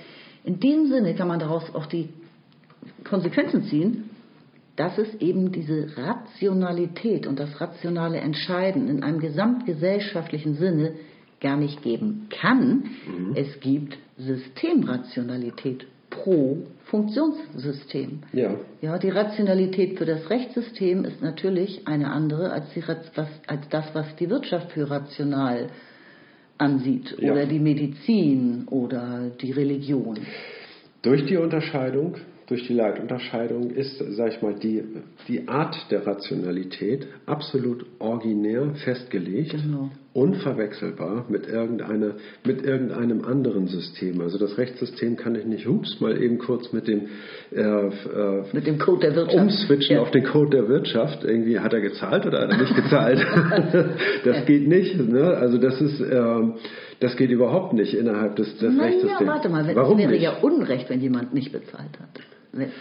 In 0.44 0.60
diesem 0.60 0.88
Sinne 0.88 1.14
kann 1.14 1.28
man 1.28 1.38
daraus 1.38 1.74
auch 1.74 1.86
die 1.86 2.08
Konsequenzen 3.04 3.64
ziehen, 3.64 4.10
dass 4.76 4.98
es 4.98 5.14
eben 5.20 5.52
diese 5.52 5.96
Rationalität 5.96 7.26
und 7.26 7.38
das 7.38 7.60
rationale 7.60 8.18
Entscheiden 8.18 8.88
in 8.88 9.02
einem 9.02 9.20
gesamtgesellschaftlichen 9.20 10.56
Sinne 10.56 10.94
gar 11.40 11.56
nicht 11.56 11.82
geben 11.82 12.28
kann. 12.30 12.84
Es 13.34 13.60
gibt 13.60 13.96
Systemrationalität 14.18 15.86
pro 16.10 16.58
Funktionssystem. 16.84 18.20
Ja. 18.32 18.54
Ja, 18.80 18.98
die 18.98 19.10
Rationalität 19.10 19.98
für 19.98 20.06
das 20.06 20.30
Rechtssystem 20.30 21.04
ist 21.04 21.22
natürlich 21.22 21.86
eine 21.86 22.10
andere 22.10 22.50
als, 22.50 22.66
die, 22.74 22.82
als 22.82 23.68
das, 23.68 23.94
was 23.94 24.16
die 24.16 24.30
Wirtschaft 24.30 24.72
für 24.72 24.90
rational 24.90 25.68
ansieht. 26.58 27.16
Ja. 27.18 27.32
Oder 27.32 27.46
die 27.46 27.58
Medizin 27.58 28.66
oder 28.70 29.30
die 29.40 29.52
Religion. 29.52 30.18
Durch 31.02 31.26
die 31.26 31.36
Unterscheidung, 31.36 32.16
durch 32.46 32.66
die 32.66 32.74
Leitunterscheidung 32.74 33.70
ist, 33.70 33.98
sag 34.16 34.32
ich 34.34 34.42
mal, 34.42 34.54
die, 34.54 34.82
die 35.28 35.48
Art 35.48 35.74
der 35.90 36.06
Rationalität 36.06 37.06
absolut 37.26 37.86
originär 37.98 38.74
festgelegt, 38.84 39.52
Genau. 39.52 39.90
unverwechselbar 40.12 41.24
mit, 41.28 41.48
irgendeiner, 41.48 42.12
mit 42.44 42.62
irgendeinem 42.64 43.24
anderen 43.24 43.66
System. 43.66 44.20
Also 44.20 44.38
das 44.38 44.58
Rechtssystem 44.58 45.16
kann 45.16 45.34
ich 45.34 45.44
nicht, 45.46 45.66
hups, 45.66 46.00
mal 46.00 46.20
eben 46.22 46.38
kurz 46.38 46.72
mit 46.72 46.86
dem 46.86 47.02
äh, 47.52 47.60
äh, 47.62 48.42
Mit 48.52 48.66
dem 48.66 48.78
Code 48.78 49.00
der 49.06 49.16
Wirtschaft. 49.16 49.40
umswitchen 49.42 49.96
Ja. 49.96 50.02
auf 50.02 50.10
den 50.10 50.24
Code 50.24 50.50
der 50.50 50.68
Wirtschaft. 50.68 51.24
Irgendwie 51.24 51.58
hat 51.58 51.72
er 51.72 51.80
gezahlt 51.80 52.26
oder 52.26 52.42
hat 52.42 52.50
er 52.50 52.58
nicht 52.58 52.74
gezahlt. 52.76 53.18
das 54.24 54.44
geht 54.46 54.68
nicht. 54.68 54.96
Ne? 54.98 55.24
Also 55.36 55.58
das 55.58 55.80
ist, 55.80 56.00
ähm, 56.00 56.54
das 57.04 57.16
geht 57.16 57.30
überhaupt 57.30 57.72
nicht 57.74 57.94
innerhalb 57.94 58.36
des, 58.36 58.56
des 58.58 58.72
Naja, 58.74 58.84
Rechtssystems. 58.90 59.28
warte 59.30 59.48
mal, 59.48 59.66
wenn, 59.66 59.76
Warum 59.76 59.92
es 59.98 60.02
wäre 60.04 60.12
nicht? 60.12 60.22
ja 60.22 60.32
Unrecht, 60.40 60.88
wenn 60.90 61.00
jemand 61.00 61.32
nicht 61.34 61.52
bezahlt 61.52 61.98
hat. 62.00 62.20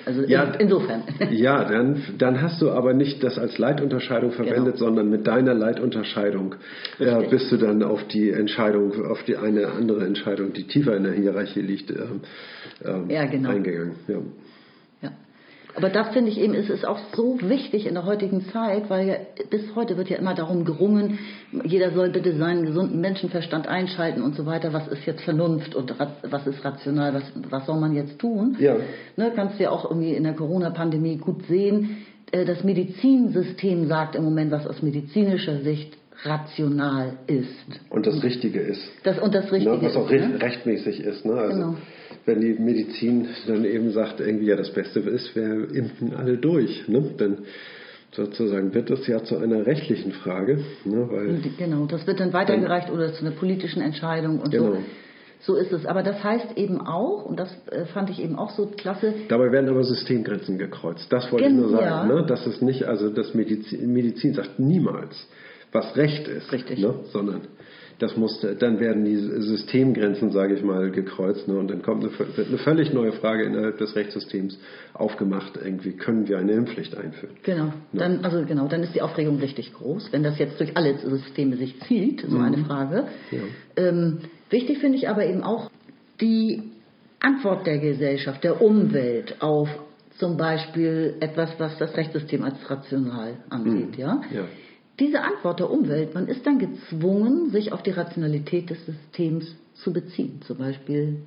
Also 0.05 0.21
Ja. 0.27 0.43
in, 0.43 0.59
insofern. 0.59 1.01
Ja, 1.31 1.63
dann, 1.63 1.97
dann 2.19 2.41
hast 2.43 2.62
du 2.62 2.69
aber 2.69 2.93
nicht 2.93 3.23
das 3.23 3.39
als 3.39 3.57
Leitunterscheidung 3.57 4.31
verwendet, 4.31 4.75
Genau. 4.75 4.86
sondern 4.86 5.09
mit 5.09 5.25
deiner 5.25 5.55
Leitunterscheidung 5.55 6.55
äh, 6.99 7.27
bist 7.27 7.51
du 7.51 7.57
dann 7.57 7.81
auf 7.81 8.03
die 8.07 8.29
Entscheidung, 8.29 9.05
auf 9.05 9.23
die 9.23 9.36
eine 9.36 9.67
andere 9.69 10.05
Entscheidung, 10.05 10.53
die 10.53 10.65
tiefer 10.65 10.95
in 10.95 11.03
der 11.03 11.13
Hierarchie 11.13 11.62
liegt, 11.62 11.89
ähm, 11.89 12.21
ähm, 12.86 13.09
Ja, 13.09 13.25
genau. 13.25 13.49
eingegangen. 13.49 13.93
Ja. 14.07 14.17
Aber 15.75 15.89
das 15.89 16.09
finde 16.09 16.29
ich 16.29 16.39
eben, 16.39 16.53
es 16.53 16.69
ist 16.69 16.86
auch 16.86 16.99
so 17.15 17.39
wichtig 17.41 17.88
in 17.88 17.95
der 17.95 18.05
heutigen 18.05 18.45
Zeit, 18.51 18.89
weil 18.89 19.07
ja 19.07 19.15
bis 19.49 19.75
heute 19.75 19.97
wird 19.97 20.09
ja 20.09 20.17
immer 20.17 20.36
darum 20.36 20.65
gerungen, 20.65 21.17
jeder 21.63 21.91
soll 21.91 22.09
bitte 22.12 22.38
seinen 22.38 22.65
gesunden 22.65 23.01
Menschenverstand 23.01 23.67
einschalten 23.67 24.21
und 24.21 24.36
so 24.36 24.45
weiter. 24.45 24.71
Was 24.73 24.88
ist 24.88 25.05
jetzt 25.05 25.23
Vernunft 25.23 25.73
und 25.73 25.95
was 26.29 26.45
ist 26.47 26.63
rational? 26.63 27.13
Was, 27.15 27.23
was 27.49 27.65
soll 27.65 27.79
man 27.79 27.95
jetzt 27.95 28.19
tun? 28.19 28.55
Ja. 28.59 28.75
Ne, 29.17 29.31
kannst 29.36 29.59
du 29.59 29.63
ja 29.63 29.71
auch 29.71 29.86
irgendwie 29.89 30.13
in 30.13 30.23
der 30.23 30.33
Corona-Pandemie 30.33 31.17
gut 31.17 31.45
sehen. 31.47 32.05
Äh, 32.31 32.45
Das 32.45 32.63
Medizinsystem 32.63 33.88
sagt 33.88 34.15
im 34.15 34.23
Moment, 34.23 34.51
was 34.51 34.67
aus 34.67 34.81
medizinischer 34.83 35.59
Sicht 35.62 35.97
rational 36.23 37.13
ist. 37.27 37.81
Und 37.89 38.05
das 38.05 38.21
Richtige 38.23 38.59
ist. 38.59 38.81
Das, 39.03 39.17
und 39.19 39.33
das 39.33 39.51
Richtige 39.51 39.75
ne, 39.77 39.81
was 39.81 39.95
auch 39.95 40.05
ist. 40.05 40.12
recht, 40.12 40.29
ne? 40.29 40.41
rechtmäßig 40.41 40.99
ist. 41.01 41.25
Ne? 41.25 41.33
Also, 41.33 41.55
Genau. 41.59 41.75
Wenn 42.25 42.39
die 42.41 42.53
Medizin 42.53 43.27
dann 43.47 43.65
eben 43.65 43.91
sagt, 43.91 44.19
irgendwie 44.21 44.45
ja 44.45 44.55
das 44.55 44.71
Beste 44.73 44.99
ist, 45.01 45.36
wir 45.36 45.69
impfen 45.73 46.13
alle 46.15 46.38
durch, 46.38 46.88
ne? 46.88 47.03
dann 47.17 47.39
sozusagen 48.12 48.73
wird 48.73 48.89
das 48.89 49.05
ja 49.07 49.23
zu 49.23 49.38
einer 49.38 49.65
rechtlichen 49.65 50.12
Frage, 50.12 50.63
ne? 50.86 51.07
weil 51.09 51.41
Genau, 51.57 51.86
das 51.86 52.05
wird 52.07 52.19
dann 52.19 52.31
weitergereicht 52.31 52.89
oder 52.91 53.12
zu 53.13 53.25
einer 53.25 53.36
politischen 53.36 53.81
Entscheidung 53.81 54.39
und 54.39 54.51
Genau. 54.51 54.73
so. 54.73 54.77
So 55.45 55.55
ist 55.57 55.73
es. 55.73 55.86
Aber 55.86 56.03
das 56.03 56.23
heißt 56.23 56.55
eben 56.57 56.79
auch, 56.79 57.25
und 57.25 57.38
das 57.38 57.49
äh, 57.69 57.83
fand 57.88 58.09
ich 58.09 58.23
eben 58.23 58.38
auch 58.38 58.51
so 58.51 58.67
klasse, 58.77 59.13
Dabei 59.27 59.51
werden 59.51 59.67
aber 59.69 59.83
Systemgrenzen 59.83 60.57
gekreuzt. 60.57 61.07
Das 61.12 61.29
wollte 61.33 61.47
Gen- 61.47 61.55
ich 61.55 61.59
nur 61.63 61.69
sagen. 61.71 61.86
ja. 61.86 62.05
Ne? 62.05 62.25
Das 62.25 62.47
ist 62.47 62.62
nicht, 62.62 62.86
also 62.86 63.09
das 63.09 63.33
Medizin, 63.33 63.91
Medizin 63.91 64.33
sagt 64.36 64.57
niemals, 64.59 65.27
was 65.73 65.97
Recht 65.97 66.29
ist. 66.29 66.49
Richtig. 66.53 66.79
Ne? 66.79 66.93
Sondern 67.12 67.41
das 67.99 68.17
muss, 68.17 68.45
dann 68.60 68.79
werden 68.79 69.06
die 69.06 69.15
Systemgrenzen, 69.15 70.32
sage 70.32 70.56
ich 70.56 70.63
mal, 70.63 70.91
gekreuzt. 70.91 71.47
Ne? 71.47 71.58
Und 71.58 71.69
dann 71.69 71.82
kommt 71.82 72.03
eine, 72.03 72.38
wird 72.38 72.47
eine 72.47 72.58
völlig 72.58 72.93
neue 72.93 73.13
Frage 73.13 73.43
innerhalb 73.43 73.77
des 73.77 73.95
Rechtssystems 73.95 74.60
aufgemacht. 74.93 75.58
Irgendwie 75.63 75.93
können 75.93 76.27
wir 76.27 76.38
eine 76.38 76.53
Impfpflicht 76.53 76.97
einführen. 76.97 77.36
genau, 77.43 77.73
dann, 77.93 78.23
also 78.25 78.43
genau, 78.45 78.67
dann 78.67 78.84
ist 78.84 78.95
die 78.95 79.01
Aufregung 79.01 79.39
richtig 79.39 79.73
groß, 79.73 80.12
wenn 80.12 80.23
das 80.23 80.39
jetzt 80.39 80.60
durch 80.60 80.75
alle 80.75 80.97
Systeme 80.97 81.58
sich 81.58 81.79
zieht, 81.82 82.25
so 82.27 82.38
eine 82.38 82.58
Frage. 82.65 83.06
Ähm, 83.75 84.19
wichtig 84.49 84.79
finde 84.79 84.97
ich 84.97 85.10
aber 85.10 85.25
eben 85.25 85.43
auch 85.43 85.69
die 86.19 86.63
Antwort 87.19 87.65
der 87.65 87.79
Gesellschaft, 87.79 88.43
der 88.43 88.62
Umwelt 88.62 89.41
auf 89.41 89.69
zum 90.17 90.38
Beispiel 90.38 91.15
etwas, 91.19 91.51
was 91.58 91.77
das 91.79 91.95
Rechtssystem 91.97 92.43
als 92.43 92.56
rational 92.69 93.38
ansieht, 93.49 93.97
ja? 93.97 94.21
Ja. 94.32 94.45
Diese 95.04 95.22
Antwort 95.22 95.60
der 95.60 95.70
Umwelt, 95.70 96.13
man 96.16 96.28
ist 96.30 96.48
dann 96.48 96.60
gezwungen, 96.60 97.50
sich 97.50 97.74
auf 97.74 97.84
die 97.84 97.92
Rationalität 97.92 98.70
des 98.70 98.86
Systems 98.86 99.54
zu 99.74 99.92
beziehen. 99.92 100.39
Zum 100.48 100.58
Beispiel 100.58 101.18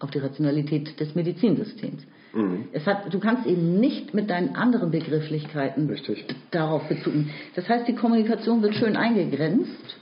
auf 0.00 0.10
die 0.10 0.18
Rationalität 0.18 0.98
des 0.98 1.14
Medizinsystems. 1.14 2.02
Mhm. 2.34 2.64
Es 2.72 2.84
hat, 2.84 3.14
du 3.14 3.20
kannst 3.20 3.46
eben 3.46 3.78
nicht 3.78 4.12
mit 4.12 4.28
deinen 4.28 4.56
anderen 4.56 4.90
Begrifflichkeiten 4.90 5.88
Richtig. 5.88 6.24
darauf 6.50 6.88
beziehen. 6.88 7.30
Das 7.54 7.68
heißt, 7.68 7.86
die 7.86 7.94
Kommunikation 7.94 8.60
wird 8.60 8.74
schön 8.74 8.96
eingegrenzt 8.96 9.96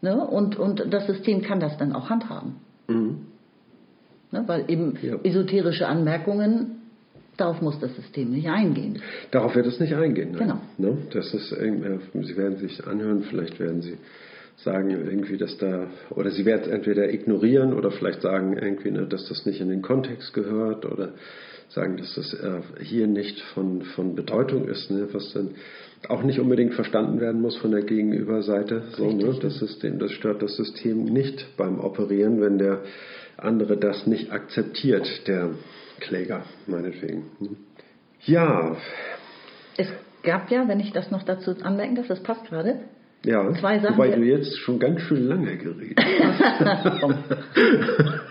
ne? 0.00 0.26
und, 0.26 0.56
und 0.56 0.82
das 0.90 1.06
System 1.06 1.42
kann 1.42 1.60
das 1.60 1.76
dann 1.76 1.92
auch 1.92 2.08
handhaben. 2.08 2.54
Mhm. 2.88 3.26
Ne? 4.32 4.44
Weil 4.46 4.64
eben 4.68 4.96
Ja. 5.02 5.16
esoterische 5.22 5.86
Anmerkungen, 5.86 6.77
darauf 7.38 7.62
muss 7.62 7.78
das 7.80 7.94
System 7.96 8.30
nicht 8.30 8.48
eingehen. 8.48 9.00
Darauf 9.30 9.54
wird 9.54 9.66
es 9.66 9.80
nicht 9.80 9.94
eingehen. 9.94 10.32
Nein. 10.32 10.38
Genau. 10.40 10.60
Ne? 10.76 10.98
Das 11.12 11.32
ist, 11.32 11.52
äh, 11.52 11.98
Sie 12.22 12.36
werden 12.36 12.58
sich 12.58 12.86
anhören, 12.86 13.22
vielleicht 13.22 13.58
werden 13.58 13.80
Sie 13.80 13.96
sagen 14.64 14.90
irgendwie, 14.90 15.38
dass 15.38 15.56
da, 15.58 15.86
oder 16.10 16.30
Sie 16.30 16.44
werden 16.44 16.62
es 16.64 16.68
entweder 16.68 17.12
ignorieren 17.12 17.72
oder 17.72 17.90
vielleicht 17.90 18.22
sagen 18.22 18.58
irgendwie, 18.58 18.90
ne, 18.90 19.06
dass 19.06 19.28
das 19.28 19.46
nicht 19.46 19.60
in 19.60 19.68
den 19.68 19.82
Kontext 19.82 20.34
gehört 20.34 20.84
oder 20.84 21.12
sagen, 21.68 21.96
dass 21.96 22.14
das 22.14 22.34
äh, 22.34 22.60
hier 22.82 23.06
nicht 23.06 23.40
von, 23.54 23.82
von 23.82 24.14
Bedeutung 24.14 24.66
ist, 24.66 24.90
ne, 24.90 25.08
was 25.12 25.32
dann 25.32 25.50
auch 26.08 26.22
nicht 26.22 26.40
unbedingt 26.40 26.74
verstanden 26.74 27.20
werden 27.20 27.40
muss 27.40 27.56
von 27.56 27.70
der 27.70 27.82
Gegenüberseite. 27.82 28.82
So, 28.96 29.10
ne? 29.10 29.36
Das, 29.40 29.58
System, 29.58 29.98
das 29.98 30.12
stört 30.12 30.42
das 30.42 30.56
System 30.56 31.04
nicht 31.04 31.56
beim 31.56 31.78
Operieren, 31.78 32.40
wenn 32.40 32.58
der 32.58 32.82
andere 33.36 33.76
das 33.76 34.06
nicht 34.06 34.32
akzeptiert, 34.32 35.06
der 35.28 35.50
Kläger, 36.00 36.42
meinetwegen. 36.66 37.24
ne? 37.40 37.50
Ja, 38.24 38.76
Es 39.76 39.88
gab 40.22 40.50
ja, 40.50 40.66
wenn 40.68 40.80
ich 40.80 40.92
das 40.92 41.10
noch 41.10 41.22
dazu 41.22 41.54
anmerken 41.62 41.94
darf, 41.96 42.08
das 42.08 42.22
passt 42.22 42.44
gerade, 42.46 42.80
ja, 43.24 43.52
Zwei 43.54 43.80
Sachen, 43.80 43.96
wobei 43.96 44.10
du 44.10 44.22
jetzt 44.22 44.56
schon 44.58 44.78
ganz 44.78 45.00
schön 45.00 45.26
lange 45.26 45.56
geredet 45.56 45.98
Komm. 47.00 47.14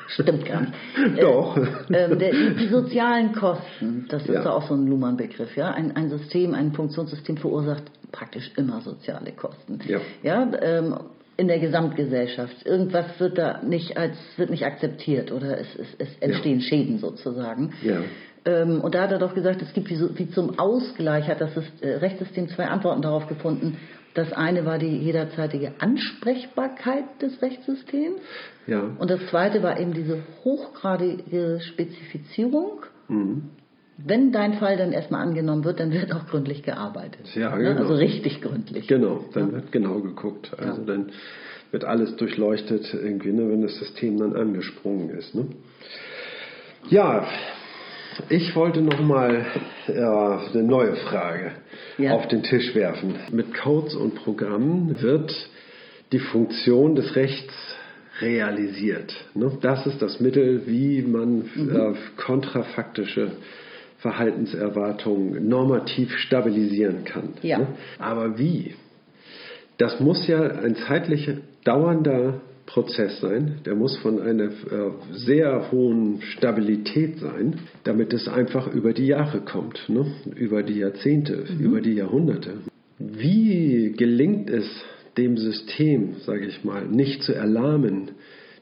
Stimmt 0.08 0.46
gar 0.46 0.62
nicht. 0.62 0.74
Doch. 1.22 1.58
ähm, 1.92 2.18
der, 2.18 2.32
die, 2.54 2.68
sozialen 2.68 3.34
Kosten, 3.34 4.06
das 4.08 4.22
ist 4.24 4.30
Ja. 4.30 4.44
ja 4.46 4.52
auch 4.52 4.66
so 4.68 4.76
ein 4.76 4.88
Luhmann-Begriff. 4.88 5.58
Ja? 5.58 5.72
Ein, 5.72 5.96
ein 5.98 6.10
System, 6.10 6.54
ein 6.54 6.72
Funktionssystem 6.72 7.36
verursacht 7.36 7.84
praktisch 8.14 8.50
immer 8.56 8.80
soziale 8.80 9.34
Kosten. 9.34 9.80
Ja. 9.88 10.00
Ja, 10.24 10.50
ähm, 10.62 10.96
in 11.38 11.48
der 11.48 11.60
Gesamtgesellschaft. 11.60 12.66
Irgendwas 12.66 13.20
wird 13.20 13.38
da 13.38 13.62
nicht 13.64 13.96
als 13.98 14.18
wird 14.38 14.50
nicht 14.50 14.66
akzeptiert 14.66 15.32
oder 15.32 15.60
es, 15.60 15.68
es, 15.76 15.88
es 16.00 16.18
entstehen 16.20 16.62
Schäden 16.62 16.98
sozusagen. 16.98 17.74
Ja. 17.84 18.02
Ähm, 18.46 18.82
und 18.82 18.96
da 18.96 19.04
hat 19.04 19.12
er 19.12 19.20
doch 19.20 19.36
gesagt, 19.36 19.62
es 19.62 19.72
gibt 19.74 19.90
wie, 19.90 19.96
so, 19.96 20.18
wie 20.18 20.30
zum 20.30 20.58
Ausgleich, 20.58 21.28
hat 21.28 21.42
das 21.42 21.52
äh, 21.82 21.88
Rechtssystem 21.88 22.50
zwei 22.50 22.66
Antworten 22.66 23.02
darauf 23.02 23.28
gefunden. 23.28 23.78
Das 24.14 24.34
eine 24.34 24.66
war 24.66 24.80
die 24.80 24.98
jederzeitige 24.98 25.74
Ansprechbarkeit 25.80 27.04
des 27.22 27.40
Rechtssystems 27.42 28.20
Ja. 28.66 28.82
und 28.98 29.12
das 29.12 29.20
zweite 29.28 29.62
war 29.62 29.80
eben 29.80 29.94
diese 29.94 30.24
hochgradige 30.44 31.60
Spezifizierung. 31.62 32.82
Mhm. 33.10 33.52
Wenn 33.98 34.32
dein 34.32 34.54
Fall 34.54 34.78
dann 34.78 34.92
erstmal 34.94 35.22
angenommen 35.26 35.64
wird, 35.64 35.80
dann 35.80 35.92
wird 35.92 36.14
auch 36.14 36.28
gründlich 36.28 36.62
gearbeitet. 36.64 37.34
Ja, 37.36 37.56
Ne? 37.56 37.64
genau. 37.64 37.82
Also 37.82 37.96
richtig 37.96 38.42
gründlich. 38.42 38.88
Genau, 38.88 39.26
dann 39.34 39.52
wird 39.54 39.72
genau 39.72 40.00
geguckt. 40.02 40.52
Also 40.58 40.82
Ja. 40.82 40.88
dann 40.88 41.12
wird 41.72 41.84
alles 41.84 42.16
durchleuchtet, 42.16 42.94
irgendwie, 42.94 43.32
ne, 43.34 43.50
wenn 43.50 43.62
das 43.62 43.76
System 43.78 44.18
dann 44.20 44.36
angesprungen 44.36 45.10
ist. 45.10 45.34
Ne? 45.36 45.48
Ja, 46.90 47.28
ich 48.30 48.56
wollte 48.56 48.82
nochmal 48.82 49.46
ja, 49.88 50.42
eine 50.54 50.64
neue 50.64 50.96
Frage 50.96 51.52
Ja. 51.98 52.12
auf 52.14 52.28
den 52.28 52.44
Tisch 52.44 52.74
werfen. 52.76 53.16
Mit 53.32 53.54
Codes 53.54 53.96
und 53.96 54.16
Programmen 54.16 55.02
wird 55.02 55.34
die 56.12 56.20
Funktion 56.20 56.96
des 56.96 57.16
Rechts 57.16 57.54
realisiert. 58.22 59.14
Ne? 59.34 59.58
Das 59.62 59.86
ist 59.86 60.02
das 60.02 60.20
Mittel, 60.20 60.66
wie 60.68 61.02
man 61.02 61.42
äh, 61.58 61.94
kontrafaktische 62.22 63.32
Verhaltenserwartungen 63.98 65.48
normativ 65.48 66.16
stabilisieren 66.18 67.04
kann. 67.04 67.34
Ja. 67.42 67.60
Ne? 67.60 67.68
Aber 67.98 68.38
wie? 68.38 68.76
Das 69.78 70.00
muss 70.00 70.28
ja 70.28 70.42
ein 70.42 70.76
zeitlich 70.76 71.30
dauernder 71.64 72.42
Prozess 72.66 73.20
sein. 73.22 73.60
Der 73.66 73.76
muss 73.76 73.98
von 73.98 74.22
einer 74.22 74.46
äh, 74.46 74.92
sehr 75.12 75.72
hohen 75.72 76.22
Stabilität 76.22 77.20
sein, 77.20 77.60
damit 77.84 78.14
es 78.14 78.28
einfach 78.28 78.72
über 78.72 78.94
die 78.94 79.08
Jahre 79.08 79.42
kommt, 79.42 79.88
ne? 79.88 80.06
über 80.36 80.62
die 80.64 80.80
Jahrzehnte, 80.80 81.46
über 81.60 81.82
die 81.82 81.94
Jahrhunderte. 81.94 82.56
Wie 83.00 83.94
gelingt 83.98 84.50
es 84.50 84.66
dem 85.18 85.38
System, 85.38 86.16
sage 86.26 86.46
ich 86.46 86.64
mal, 86.64 86.86
nicht 86.86 87.24
zu 87.24 87.34
erlahmen, 87.34 88.12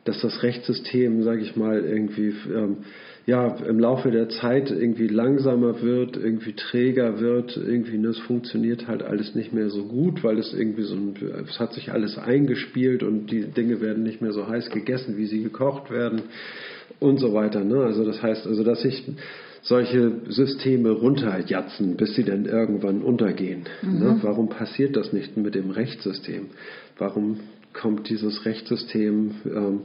dass 0.06 0.22
das 0.22 0.44
Rechtssystem, 0.44 1.24
sage 1.24 1.42
ich 1.42 1.56
mal, 1.56 1.84
irgendwie 1.84 2.34
ähm, 2.54 2.78
ja 3.26 3.48
im 3.48 3.80
Laufe 3.80 4.12
der 4.12 4.30
Zeit 4.30 4.70
irgendwie 4.70 5.08
langsamer 5.08 5.82
wird, 5.82 6.16
irgendwie 6.16 6.54
träger 6.54 7.20
wird, 7.20 7.58
irgendwie 7.58 8.02
das 8.02 8.20
funktioniert 8.20 8.88
halt 8.88 9.02
alles 9.02 9.34
nicht 9.34 9.52
mehr 9.52 9.70
so 9.70 9.86
gut, 9.86 10.24
weil 10.24 10.38
es 10.38 10.54
irgendwie 10.54 10.84
so 10.84 10.96
ein, 10.96 11.16
es 11.50 11.60
hat 11.60 11.74
sich 11.74 11.92
alles 11.92 12.18
eingespielt 12.18 13.02
und 13.02 13.32
die 13.32 13.46
Dinge 13.46 13.82
werden 13.82 14.04
nicht 14.04 14.22
mehr 14.22 14.32
so 14.32 14.48
heiß 14.48 14.70
gegessen, 14.70 15.18
wie 15.18 15.26
sie 15.26 15.42
gekocht 15.42 15.90
werden 15.90 16.24
und 17.00 17.20
so 17.20 17.34
weiter. 17.34 17.64
Ne? 17.64 17.84
Also 17.84 18.06
das 18.06 18.22
heißt, 18.22 18.46
also 18.46 18.64
dass 18.64 18.82
sich 18.82 19.04
solche 19.64 20.12
Systeme 20.30 20.92
runterjatzen, 20.92 21.98
bis 21.98 22.14
sie 22.14 22.24
dann 22.24 22.46
irgendwann 22.46 23.02
untergehen. 23.02 23.64
Ne? 23.82 24.20
Warum 24.22 24.50
passiert 24.50 24.96
das 24.96 25.12
nicht 25.12 25.36
mit 25.38 25.56
dem 25.56 25.72
Rechtssystem? 25.72 26.52
Warum 27.00 27.40
kommt 27.74 28.08
dieses 28.10 28.46
Rechtssystem, 28.46 29.32
ähm, 29.46 29.80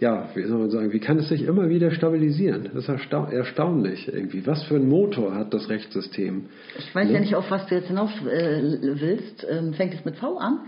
ja, 0.00 0.28
wie 0.34 0.42
soll 0.44 0.58
man 0.58 0.70
sagen, 0.70 0.92
wie 0.92 0.98
kann 0.98 1.18
es 1.18 1.28
sich 1.28 1.42
immer 1.42 1.68
wieder 1.68 1.90
stabilisieren? 1.92 2.64
Das 2.64 2.84
ist 2.84 2.88
erstau 2.88 3.26
erstaunlich 3.26 4.08
irgendwie. 4.12 4.46
Was 4.46 4.64
für 4.64 4.76
ein 4.76 4.88
Motor 4.88 5.34
hat 5.34 5.54
das 5.54 5.68
Rechtssystem? 5.68 6.46
Ich 6.78 6.94
weiß 6.94 7.10
ja 7.10 7.20
nicht, 7.20 7.34
auf 7.34 7.50
was 7.50 7.66
du 7.66 7.76
jetzt 7.76 7.88
hinaus 7.88 8.10
äh, 8.26 8.78
willst. 9.00 9.46
Ähm, 9.48 9.72
fängt 9.74 9.94
es 9.94 10.04
mit 10.04 10.16
V 10.16 10.36
an? 10.38 10.60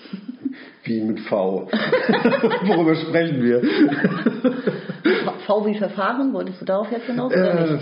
Wie 0.84 1.00
mit 1.02 1.20
V. 1.20 1.68
Worüber 2.66 2.94
sprechen 2.94 3.42
wir? 3.42 3.60
V 5.46 5.66
wie 5.66 5.74
Verfahren, 5.78 6.32
wolltest 6.32 6.60
du 6.60 6.64
darauf 6.64 6.90
jetzt 6.90 7.06
hinaus 7.06 7.32
Äh, 7.32 7.78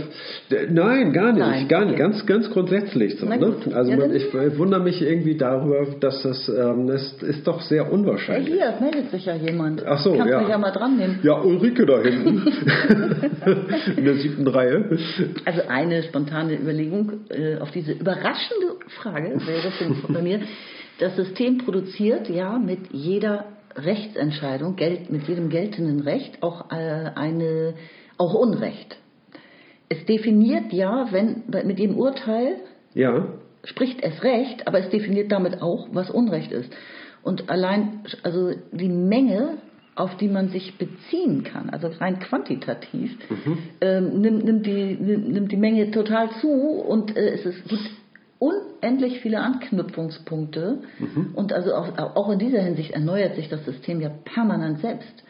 nein, 0.70 1.12
gar 1.12 1.32
nicht. 1.32 1.38
Nein, 1.46 1.68
gar 1.68 1.80
nicht. 1.84 1.94
okay. 1.94 1.98
Ganz, 2.02 2.26
ganz 2.26 2.50
grundsätzlich 2.50 3.18
so. 3.18 3.26
Ne? 3.26 3.56
Also 3.74 3.90
Ja, 3.90 3.96
man, 3.98 4.14
ich 4.14 4.32
äh, 4.34 4.58
wundere 4.58 4.82
mich 4.82 5.00
irgendwie 5.02 5.36
darüber, 5.36 5.86
dass 6.00 6.22
das, 6.22 6.48
ähm, 6.48 6.86
das 6.86 7.12
ist 7.22 7.46
doch 7.46 7.60
sehr 7.62 7.84
Ja, 7.84 7.88
unwahrscheinlich. 7.88 8.54
hier, 8.54 8.72
es 8.74 8.80
meldet 8.80 9.10
sich 9.10 9.24
ja 9.26 9.34
jemand. 9.34 9.84
Ach 9.86 9.98
so, 9.98 10.12
Kannst 10.14 10.30
ja. 10.32 10.40
mich 10.40 10.48
ja 10.50 10.58
mal 10.58 10.70
dran 10.72 10.96
nehmen. 10.96 11.20
Ja, 11.22 11.40
Ulrike 11.40 11.86
da 11.86 12.00
hinten. 12.02 12.42
In 13.96 14.04
der 14.04 14.14
siebten 14.14 14.46
Reihe. 14.48 14.98
Also 15.44 15.62
eine 15.68 16.02
spontane 16.04 16.54
Überlegung 16.54 17.12
äh, 17.30 17.58
auf 17.58 17.70
diese 17.70 17.92
überraschende 17.92 18.66
Frage 19.00 19.40
wäre 19.46 19.70
für- 19.72 20.12
bei 20.12 20.20
mir. 20.22 20.40
Das 20.98 21.16
System 21.16 21.58
produziert 21.58 22.28
ja 22.28 22.58
mit 22.58 22.92
jeder 22.92 23.46
Rechtsentscheidung, 23.76 24.76
mit 25.08 25.26
jedem 25.26 25.48
geltenden 25.48 26.00
Recht 26.00 26.42
auch 26.42 26.70
äh, 26.70 27.10
eine 27.14 27.74
auch 28.16 28.34
Unrecht. 28.34 28.96
Es 29.88 30.04
definiert 30.06 30.72
ja, 30.72 31.08
wenn 31.10 31.42
mit 31.66 31.78
jedem 31.78 31.96
Urteil 31.96 32.56
Ja, 32.94 33.26
spricht 33.64 34.02
es 34.02 34.22
Recht, 34.22 34.66
aber 34.68 34.78
es 34.78 34.90
definiert 34.90 35.32
damit 35.32 35.60
auch, 35.62 35.88
was 35.92 36.10
Unrecht 36.10 36.52
ist. 36.52 36.72
Und 37.22 37.48
allein 37.50 38.00
also 38.22 38.52
die 38.72 38.88
Menge, 38.88 39.58
auf 39.94 40.16
die 40.18 40.28
man 40.28 40.48
sich 40.50 40.76
beziehen 40.76 41.42
kann, 41.44 41.70
also 41.70 41.88
rein 41.88 42.18
quantitativ, 42.18 43.16
ähm, 43.80 44.20
nimmt, 44.20 44.44
nimmt, 44.44 44.66
die, 44.66 44.96
nimmt, 45.00 45.28
nimmt 45.28 45.52
die 45.52 45.56
Menge 45.56 45.90
total 45.90 46.30
zu 46.40 46.48
und 46.48 47.16
äh, 47.16 47.34
es 47.34 47.46
ist, 47.46 47.68
gibt 47.68 47.90
unendlich 48.44 49.20
viele 49.20 49.40
Anknüpfungspunkte. 49.40 50.78
Und 51.34 51.52
also 51.52 51.74
auch, 51.74 51.98
auch 51.98 52.30
in 52.30 52.38
dieser 52.38 52.60
Hinsicht 52.60 52.90
erneuert 52.90 53.36
sich 53.36 53.48
das 53.48 53.64
System 53.64 54.00
ja 54.00 54.10
permanent 54.24 54.80
selbst. 54.80 55.22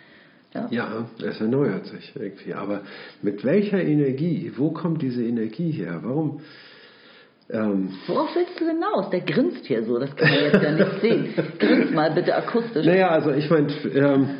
Ja. 0.54 0.68
ja, 0.70 1.08
es 1.18 1.40
erneuert 1.40 1.86
sich 1.86 2.12
irgendwie. 2.14 2.54
Aber 2.54 2.82
mit 3.22 3.44
welcher 3.44 3.82
Energie? 3.82 4.52
Wo 4.56 4.70
kommt 4.70 5.02
diese 5.02 5.24
Energie 5.24 5.72
her? 5.72 5.98
Warum? 6.02 6.40
Ähm, 7.50 7.90
Worauf 8.06 8.34
willst 8.36 8.60
du 8.60 8.66
hinaus? 8.66 9.10
Der 9.10 9.20
grinst 9.20 9.66
hier 9.66 9.82
so, 9.84 9.98
das 9.98 10.14
kann 10.14 10.28
man 10.30 10.44
jetzt 10.44 10.62
ja 10.62 10.72
nicht 10.72 11.00
sehen. 11.02 11.34
Grins 11.58 11.90
mal 11.92 12.12
bitte 12.12 12.34
akustisch. 12.36 12.86
Naja, 12.86 13.08
also 13.08 13.32
ich 13.32 13.50
meine, 13.50 13.66
ähm, 13.94 14.30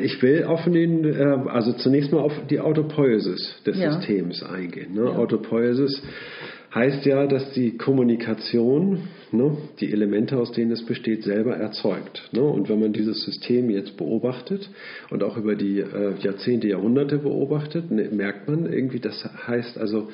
ich 0.00 0.22
will 0.22 0.44
auf 0.44 0.64
den, 0.64 1.04
äh, 1.04 1.50
also 1.50 1.72
zunächst 1.72 2.12
mal 2.12 2.20
auf 2.20 2.32
die 2.48 2.60
Autopoiesis 2.60 3.62
des 3.66 3.78
Ja. 3.78 3.92
Systems 3.92 4.42
eingehen. 4.42 4.94
Ne? 4.94 5.04
Ja. 5.04 5.16
Autopoiesis 5.16 6.00
heißt 6.74 7.04
ja, 7.04 7.26
dass 7.26 7.52
die 7.52 7.76
Kommunikation 7.76 9.08
ne, 9.30 9.56
die 9.80 9.92
Elemente, 9.92 10.38
aus 10.38 10.52
denen 10.52 10.72
es 10.72 10.84
besteht, 10.84 11.24
selber 11.24 11.56
erzeugt. 11.56 12.30
Ne? 12.32 12.42
Und 12.42 12.68
wenn 12.68 12.80
man 12.80 12.92
dieses 12.92 13.22
System 13.24 13.70
jetzt 13.70 13.96
beobachtet 13.96 14.70
und 15.10 15.22
auch 15.22 15.36
über 15.36 15.54
die 15.54 15.80
äh, 15.80 16.14
Jahrzehnte, 16.20 16.68
Jahrhunderte 16.68 17.18
beobachtet, 17.18 17.90
ne, 17.90 18.08
merkt 18.10 18.48
man 18.48 18.72
irgendwie, 18.72 19.00
das 19.00 19.24
heißt 19.46 19.78
also, 19.78 20.08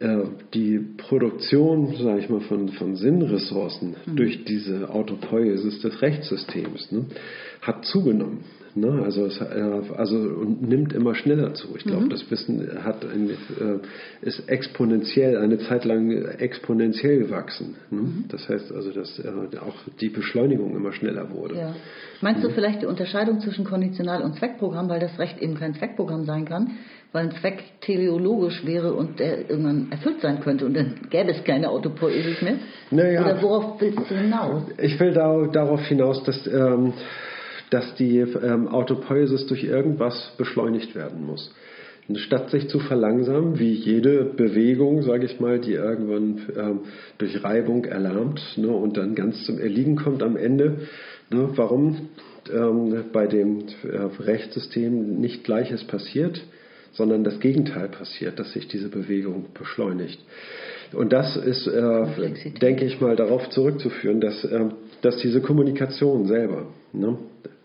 äh, 0.00 0.24
die 0.52 0.78
Produktion, 0.78 1.94
sage 1.96 2.20
ich 2.20 2.28
mal, 2.28 2.40
von, 2.40 2.68
von 2.68 2.96
Sinnressourcen 2.96 3.96
durch 4.14 4.44
diese 4.44 4.90
Autopoiesis 4.90 5.80
des 5.80 6.02
Rechtssystems 6.02 6.92
ne, 6.92 7.06
hat 7.62 7.84
zugenommen. 7.86 8.44
Ne? 8.76 9.02
Also, 9.02 9.24
es, 9.24 9.40
äh, 9.40 9.94
also 9.96 10.16
und 10.16 10.68
nimmt 10.68 10.92
immer 10.92 11.14
schneller 11.14 11.54
zu. 11.54 11.68
Ich 11.76 11.84
glaube, 11.84 12.04
mhm. 12.04 12.10
das 12.10 12.30
Wissen 12.30 12.84
hat 12.84 13.04
ein, 13.04 13.30
äh, 13.30 14.26
ist 14.26 14.48
exponentiell, 14.48 15.38
eine 15.38 15.58
Zeit 15.58 15.86
lang 15.86 16.10
exponentiell 16.38 17.18
gewachsen. 17.20 17.76
Ne? 17.90 18.02
Mhm. 18.02 18.24
Das 18.28 18.46
heißt 18.48 18.70
also, 18.72 18.92
dass 18.92 19.18
äh, 19.18 19.30
auch 19.58 19.76
die 19.98 20.10
Beschleunigung 20.10 20.76
immer 20.76 20.92
schneller 20.92 21.30
wurde. 21.30 21.56
Ja. 21.56 21.74
Meinst 22.20 22.44
du 22.44 22.50
vielleicht 22.50 22.82
die 22.82 22.86
Unterscheidung 22.86 23.40
zwischen 23.40 23.64
Konditional- 23.64 24.22
und 24.22 24.36
Zweckprogramm, 24.36 24.90
weil 24.90 25.00
das 25.00 25.18
Recht 25.18 25.40
eben 25.40 25.54
kein 25.54 25.74
Zweckprogramm 25.74 26.24
sein 26.24 26.44
kann? 26.44 26.72
weil 27.12 27.24
ein 27.24 27.32
Zweck 27.40 27.62
teleologisch 27.80 28.66
wäre 28.66 28.92
und 28.92 29.20
der 29.20 29.48
irgendwann 29.48 29.90
erfüllt 29.90 30.20
sein 30.20 30.40
könnte 30.40 30.66
und 30.66 30.74
dann 30.74 30.96
gäbe 31.08 31.30
es 31.30 31.42
keine 31.44 31.70
Autopoiesis 31.70 32.42
mehr? 32.42 32.56
Naja, 32.90 33.22
Oder 33.22 33.40
worauf 33.40 33.80
willst 33.80 34.10
du 34.10 34.14
hinaus? 34.14 34.64
Ich 34.76 35.00
will 35.00 35.14
da, 35.14 35.46
darauf 35.50 35.80
hinaus, 35.86 36.22
dass 36.24 36.46
ähm, 36.46 36.92
dass 37.70 37.94
die 37.96 38.18
ähm, 38.18 38.68
Autopoiesis 38.68 39.46
durch 39.46 39.64
irgendwas 39.64 40.32
beschleunigt 40.38 40.94
werden 40.94 41.24
muss. 41.26 41.52
Statt 42.14 42.50
sich 42.50 42.68
zu 42.68 42.78
verlangsamen, 42.78 43.58
wie 43.58 43.72
jede 43.72 44.24
Bewegung, 44.24 45.02
sage 45.02 45.26
ich 45.26 45.40
mal, 45.40 45.58
die 45.58 45.72
irgendwann 45.72 46.40
ähm, 46.56 46.80
durch 47.18 47.42
Reibung 47.42 47.84
erlahmt 47.84 48.40
ne, 48.56 48.68
und 48.68 48.96
dann 48.96 49.16
ganz 49.16 49.44
zum 49.44 49.58
Erliegen 49.58 49.96
kommt 49.96 50.22
am 50.22 50.36
Ende. 50.36 50.82
Ne, 51.30 51.48
warum 51.56 52.10
ähm, 52.52 53.06
bei 53.12 53.26
dem 53.26 53.64
äh, 53.82 54.22
Rechtssystem 54.22 55.20
nicht 55.20 55.42
Gleiches 55.42 55.82
passiert, 55.82 56.40
sondern 56.92 57.24
das 57.24 57.40
Gegenteil 57.40 57.88
passiert, 57.88 58.38
dass 58.38 58.52
sich 58.52 58.68
diese 58.68 58.88
Bewegung 58.88 59.46
beschleunigt. 59.58 60.20
Und 60.92 61.12
das 61.12 61.36
ist, 61.36 61.66
äh, 61.66 62.06
denke 62.60 62.84
ich 62.84 63.00
mal, 63.00 63.16
darauf 63.16 63.50
zurückzuführen, 63.50 64.20
dass, 64.20 64.44
äh, 64.44 64.66
dass 65.02 65.16
diese 65.18 65.40
Kommunikation 65.40 66.26
selber, 66.26 66.68
ne, 66.92 67.18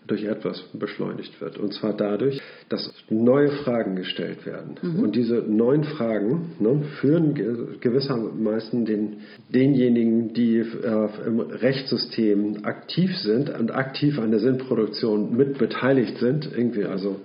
durch 0.06 0.24
etwas 0.24 0.60
beschleunigt 0.72 1.40
wird. 1.40 1.58
Und 1.58 1.72
zwar 1.74 1.96
dadurch, 1.96 2.40
dass 2.68 2.92
neue 3.08 3.50
Fragen 3.50 3.96
gestellt 3.96 4.44
werden. 4.46 4.76
Mhm. 4.82 5.00
Und 5.00 5.16
diese 5.16 5.36
neuen 5.36 5.84
Fragen 5.84 6.52
ne, 6.58 6.82
führen 7.00 7.78
gewissermaßen 7.80 8.84
den, 8.84 9.18
denjenigen, 9.48 10.32
die 10.34 10.58
äh, 10.58 11.08
im 11.26 11.40
Rechtssystem 11.40 12.64
aktiv 12.64 13.16
sind 13.18 13.50
und 13.50 13.70
aktiv 13.70 14.18
an 14.18 14.30
der 14.30 14.40
Sinnproduktion 14.40 15.36
mit 15.36 15.58
beteiligt 15.58 16.18
sind, 16.18 16.50
irgendwie 16.52 16.84
also 16.84 17.20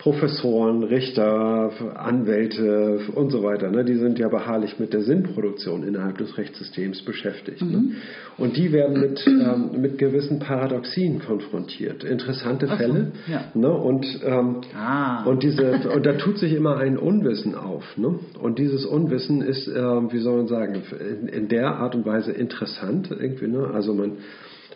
Professoren, 0.00 0.82
Richter, 0.82 1.70
Anwälte 1.94 3.00
und 3.14 3.30
so 3.30 3.42
weiter, 3.42 3.70
ne, 3.70 3.84
die 3.84 3.96
sind 3.96 4.18
ja 4.18 4.28
beharrlich 4.28 4.78
mit 4.78 4.94
der 4.94 5.02
Sinnproduktion 5.02 5.82
innerhalb 5.82 6.16
des 6.16 6.38
Rechtssystems 6.38 7.02
beschäftigt. 7.02 7.60
Ne? 7.60 7.76
Mhm. 7.76 7.88
Ne? 7.88 7.94
Und 8.38 8.56
die 8.56 8.72
werden 8.72 8.98
mit, 8.98 9.26
ähm, 9.26 9.78
mit 9.78 9.98
gewissen 9.98 10.38
Paradoxien 10.38 11.20
konfrontiert. 11.20 12.02
Interessante 12.02 12.66
Fälle. 12.66 13.12
So, 13.26 13.32
ja. 13.32 13.44
ne, 13.52 13.70
und, 13.70 14.06
ähm, 14.24 14.62
ah. 14.74 15.24
und, 15.24 15.42
diese, 15.42 15.90
und 15.94 16.06
da 16.06 16.14
tut 16.14 16.38
sich 16.38 16.54
immer 16.54 16.78
ein 16.78 16.96
Unwissen 16.96 17.54
auf. 17.54 17.84
Ne? 17.98 18.20
Und 18.40 18.58
dieses 18.58 18.86
Unwissen 18.86 19.42
ist, 19.42 19.68
äh, 19.68 19.82
wie 19.82 20.20
soll 20.20 20.38
man 20.38 20.46
sagen, 20.46 20.82
in, 20.98 21.28
in 21.28 21.48
der 21.48 21.76
Art 21.76 21.94
und 21.94 22.06
Weise 22.06 22.32
interessant 22.32 23.10
irgendwie. 23.10 23.48
Ne? 23.48 23.68
Also 23.74 23.92
man 23.92 24.12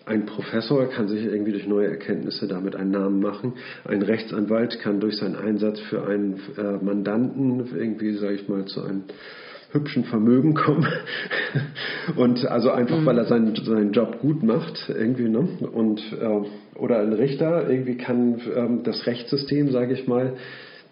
ein 0.07 0.27
Professor 0.27 0.87
kann 0.91 1.09
sich 1.09 1.25
irgendwie 1.25 1.53
durch 1.53 1.67
neue 1.67 1.89
Erkenntnisse 1.89 2.47
damit 2.47 2.77
einen 2.77 2.91
Namen 2.91 3.21
machen. 3.21 3.55
Ein 3.85 4.03
Rechtsanwalt 4.03 4.79
kann 4.81 5.01
durch 5.01 5.17
seinen 5.17 5.37
Einsatz 5.37 5.81
für 5.81 6.07
einen 6.07 6.41
äh, 6.57 6.85
Mandanten 6.85 7.65
irgendwie, 7.75 8.13
sage 8.13 8.35
ich 8.35 8.49
mal, 8.49 8.67
zu 8.67 8.83
einem 8.83 9.05
hübschen 9.73 10.05
Vermögen 10.05 10.55
kommen. 10.55 10.87
und 12.17 12.47
also 12.47 12.71
einfach, 12.71 13.01
mhm. 13.01 13.07
weil 13.07 13.19
er 13.19 13.25
seinen, 13.25 13.55
seinen 13.57 13.93
Job 13.93 14.21
gut 14.21 14.43
macht, 14.43 14.89
irgendwie, 14.89 15.29
ne? 15.29 15.49
Und 15.73 16.01
äh, 16.13 16.79
oder 16.79 17.01
ein 17.01 17.13
Richter 17.13 17.69
irgendwie 17.69 17.97
kann 17.97 18.41
ähm, 18.55 18.83
das 18.85 19.07
Rechtssystem, 19.07 19.71
sage 19.71 19.95
ich 19.95 20.07
mal, 20.07 20.35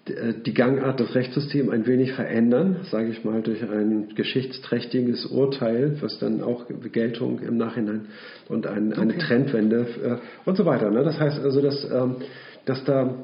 die 0.08 0.52
Gangart 0.52 0.98
des 0.98 1.14
Rechtssystems 1.14 1.70
ein 1.70 1.86
wenig 1.86 2.12
verändern, 2.12 2.78
sage 2.90 3.10
ich 3.10 3.24
mal, 3.24 3.40
durch 3.40 3.62
ein 3.62 4.08
geschichtsträchtiges 4.16 5.26
Urteil, 5.26 5.96
was 6.00 6.18
dann 6.18 6.42
auch 6.42 6.66
Geltung 6.90 7.38
im 7.38 7.56
Nachhinein 7.56 8.06
und 8.48 8.66
ein, 8.66 8.92
eine 8.92 9.12
okay. 9.14 9.22
Trendwende 9.22 9.86
äh, 10.02 10.16
und 10.44 10.56
so 10.56 10.64
weiter. 10.64 10.90
Ne? 10.90 11.04
Das 11.04 11.20
heißt 11.20 11.38
also, 11.38 11.60
dass, 11.60 11.84
ähm, 11.84 12.16
dass, 12.64 12.82
da, 12.84 13.14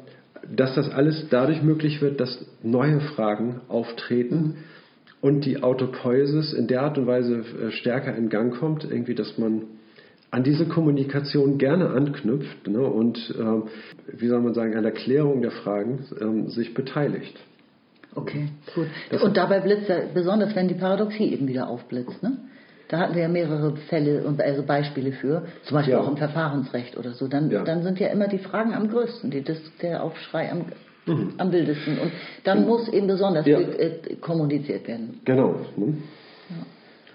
dass 0.55 0.77
das 0.77 0.89
alles 0.91 1.27
dadurch 1.31 1.63
möglich 1.63 2.01
wird, 2.01 2.21
dass 2.21 2.47
neue 2.63 3.01
Fragen 3.01 3.61
auftreten 3.67 4.37
mhm. 4.37 4.55
und 5.21 5.47
die 5.47 5.65
Autopoiesis 5.65 6.53
in 6.53 6.69
der 6.69 6.83
Art 6.83 6.97
und 6.97 7.09
Weise 7.09 7.39
äh, 7.39 7.71
stärker 7.73 8.15
in 8.15 8.29
Gang 8.29 8.57
kommt, 8.57 8.85
irgendwie, 8.89 9.17
dass 9.17 9.37
man 9.37 9.63
an 10.31 10.45
diese 10.45 10.67
Kommunikation 10.67 11.59
gerne 11.59 11.91
anknüpft 11.91 12.67
ne, 12.69 12.81
und, 12.81 13.35
ähm, 13.39 13.65
wie 14.13 14.29
soll 14.29 14.41
man 14.41 14.55
sagen, 14.55 14.77
an 14.77 14.83
der 14.83 14.93
Klärung 14.93 15.41
der 15.43 15.51
Fragen 15.51 16.05
ähm, 16.21 16.49
sich 16.49 16.75
beteiligt. 16.75 17.39
Okay, 18.15 18.49
gut. 18.75 18.87
Das 19.11 19.23
und 19.23 19.37
dabei 19.37 19.61
blitzt 19.61 19.89
ja 19.89 20.01
besonders, 20.13 20.55
wenn 20.55 20.69
die 20.69 20.75
Paradoxie 20.75 21.33
eben 21.33 21.47
wieder 21.47 21.69
aufblitzt. 21.69 22.23
Ne? 22.23 22.39
Da 22.89 22.99
hatten 22.99 23.15
wir 23.15 23.23
ja 23.23 23.29
mehrere 23.29 23.77
Fälle 23.89 24.25
und 24.25 24.41
also 24.41 24.63
Beispiele 24.63 25.13
für, 25.13 25.47
zum 25.65 25.77
Beispiel 25.77 25.93
ja. 25.93 26.01
auch 26.01 26.09
im 26.09 26.17
Verfahrensrecht 26.17 26.97
oder 26.97 27.13
so. 27.13 27.29
Dann, 27.29 27.51
ja. 27.51 27.63
dann 27.63 27.83
sind 27.83 28.01
ja 28.01 28.09
immer 28.09 28.29
die 28.29 28.39
Fragen 28.39 28.75
am 28.75 28.89
größten, 28.89 29.31
die, 29.31 29.43
das, 29.43 29.59
der 29.83 30.03
Aufschrei 30.03 30.51
am, 30.51 30.65
mhm. 31.07 31.35
am 31.37 31.53
wildesten. 31.53 31.99
Und 31.99 32.13
dann 32.45 32.63
mhm. 32.63 32.67
muss 32.67 32.89
eben 32.89 33.07
besonders 33.07 33.47
ja. 33.47 33.59
äh, 33.61 34.17
kommuniziert 34.21 34.89
werden. 34.89 35.21
Genau. 35.25 35.57
Ne? 35.77 35.99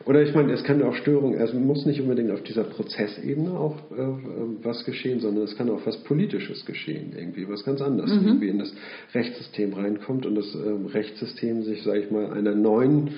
Oder 0.05 0.21
ich 0.21 0.33
meine, 0.33 0.51
es 0.51 0.63
kann 0.63 0.81
auch 0.83 0.95
Störungen, 0.95 1.39
also 1.39 1.57
muss 1.57 1.85
nicht 1.85 2.01
unbedingt 2.01 2.31
auf 2.31 2.43
dieser 2.43 2.65
Prozessebene 2.65 3.51
auch 3.51 3.77
äh, 3.91 4.61
was 4.61 4.83
geschehen, 4.83 5.19
sondern 5.21 5.45
es 5.45 5.55
kann 5.55 5.69
auch 5.69 5.85
was 5.85 5.97
Politisches 6.03 6.65
geschehen, 6.65 7.13
irgendwie 7.15 7.47
was 7.47 7.63
ganz 7.63 7.81
anderes, 7.81 8.11
mhm. 8.11 8.27
irgendwie 8.27 8.49
in 8.49 8.59
das 8.59 8.73
Rechtssystem 9.13 9.73
reinkommt 9.73 10.25
und 10.25 10.35
das 10.35 10.53
äh, 10.55 10.91
Rechtssystem 10.93 11.63
sich, 11.63 11.83
sage 11.83 12.01
ich 12.01 12.11
mal, 12.11 12.33
einer 12.33 12.53
neuen 12.53 13.11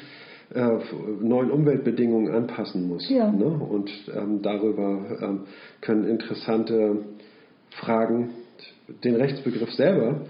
äh, 0.53 0.77
neuen 1.21 1.49
Umweltbedingungen 1.49 2.31
anpassen 2.31 2.87
muss. 2.87 3.09
Ja. 3.09 3.31
Ne? 3.31 3.45
Und 3.45 3.89
ähm, 4.15 4.43
darüber 4.43 5.17
ähm, 5.19 5.39
können 5.81 6.07
interessante 6.07 6.97
Fragen 7.71 8.29
den 9.03 9.15
Rechtsbegriff 9.15 9.71
selber 9.73 10.21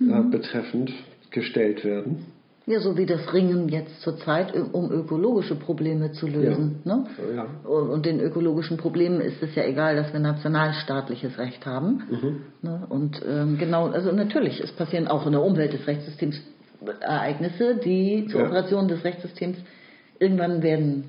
äh, 0.00 0.04
mhm. 0.04 0.30
betreffend 0.30 0.92
gestellt 1.30 1.84
werden. 1.84 2.26
Ja, 2.66 2.80
so 2.80 2.96
wie 2.96 3.04
das 3.04 3.32
Ringen 3.34 3.68
jetzt 3.68 4.00
zurzeit, 4.00 4.54
um 4.72 4.90
ökologische 4.90 5.54
Probleme 5.54 6.12
zu 6.12 6.26
lösen. 6.26 6.80
Ja. 6.84 6.96
Ne? 6.96 7.06
Ja. 7.36 7.68
Und 7.68 8.06
den 8.06 8.20
ökologischen 8.20 8.78
Problemen 8.78 9.20
ist 9.20 9.42
es 9.42 9.54
ja 9.54 9.64
egal, 9.64 9.96
dass 9.96 10.14
wir 10.14 10.20
nationalstaatliches 10.20 11.36
Recht 11.36 11.66
haben. 11.66 12.02
Mhm. 12.10 12.40
Ne? 12.62 12.86
Und 12.88 13.20
ähm, 13.28 13.58
genau, 13.58 13.88
also 13.88 14.12
natürlich, 14.12 14.60
es 14.60 14.72
passieren 14.72 15.08
auch 15.08 15.26
in 15.26 15.32
der 15.32 15.42
Umwelt 15.42 15.74
des 15.74 15.86
Rechtssystems 15.86 16.40
Ereignisse, 17.00 17.76
die 17.76 18.26
zur 18.30 18.40
ja. 18.40 18.46
Operation 18.46 18.88
des 18.88 19.04
Rechtssystems 19.04 19.58
irgendwann 20.18 20.62
werden 20.62 21.04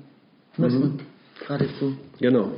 müssen. 0.56 0.82
Mhm. 0.82 1.00
Geradezu. 1.38 1.96
Genau. 2.18 2.50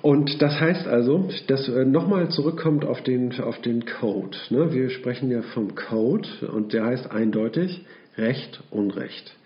Und 0.00 0.40
das 0.40 0.58
heißt 0.58 0.86
also, 0.86 1.28
dass 1.48 1.68
äh, 1.68 1.84
nochmal 1.84 2.30
zurückkommt 2.30 2.84
auf 2.84 3.02
den, 3.02 3.38
auf 3.40 3.60
den 3.60 3.84
Code. 3.84 4.36
Ne? 4.50 4.72
Wir 4.72 4.88
sprechen 4.90 5.30
ja 5.30 5.42
vom 5.42 5.74
Code 5.74 6.28
und 6.50 6.72
der 6.72 6.86
heißt 6.86 7.10
eindeutig, 7.10 7.84
Recht, 8.16 8.62
Unrecht. 8.70 9.36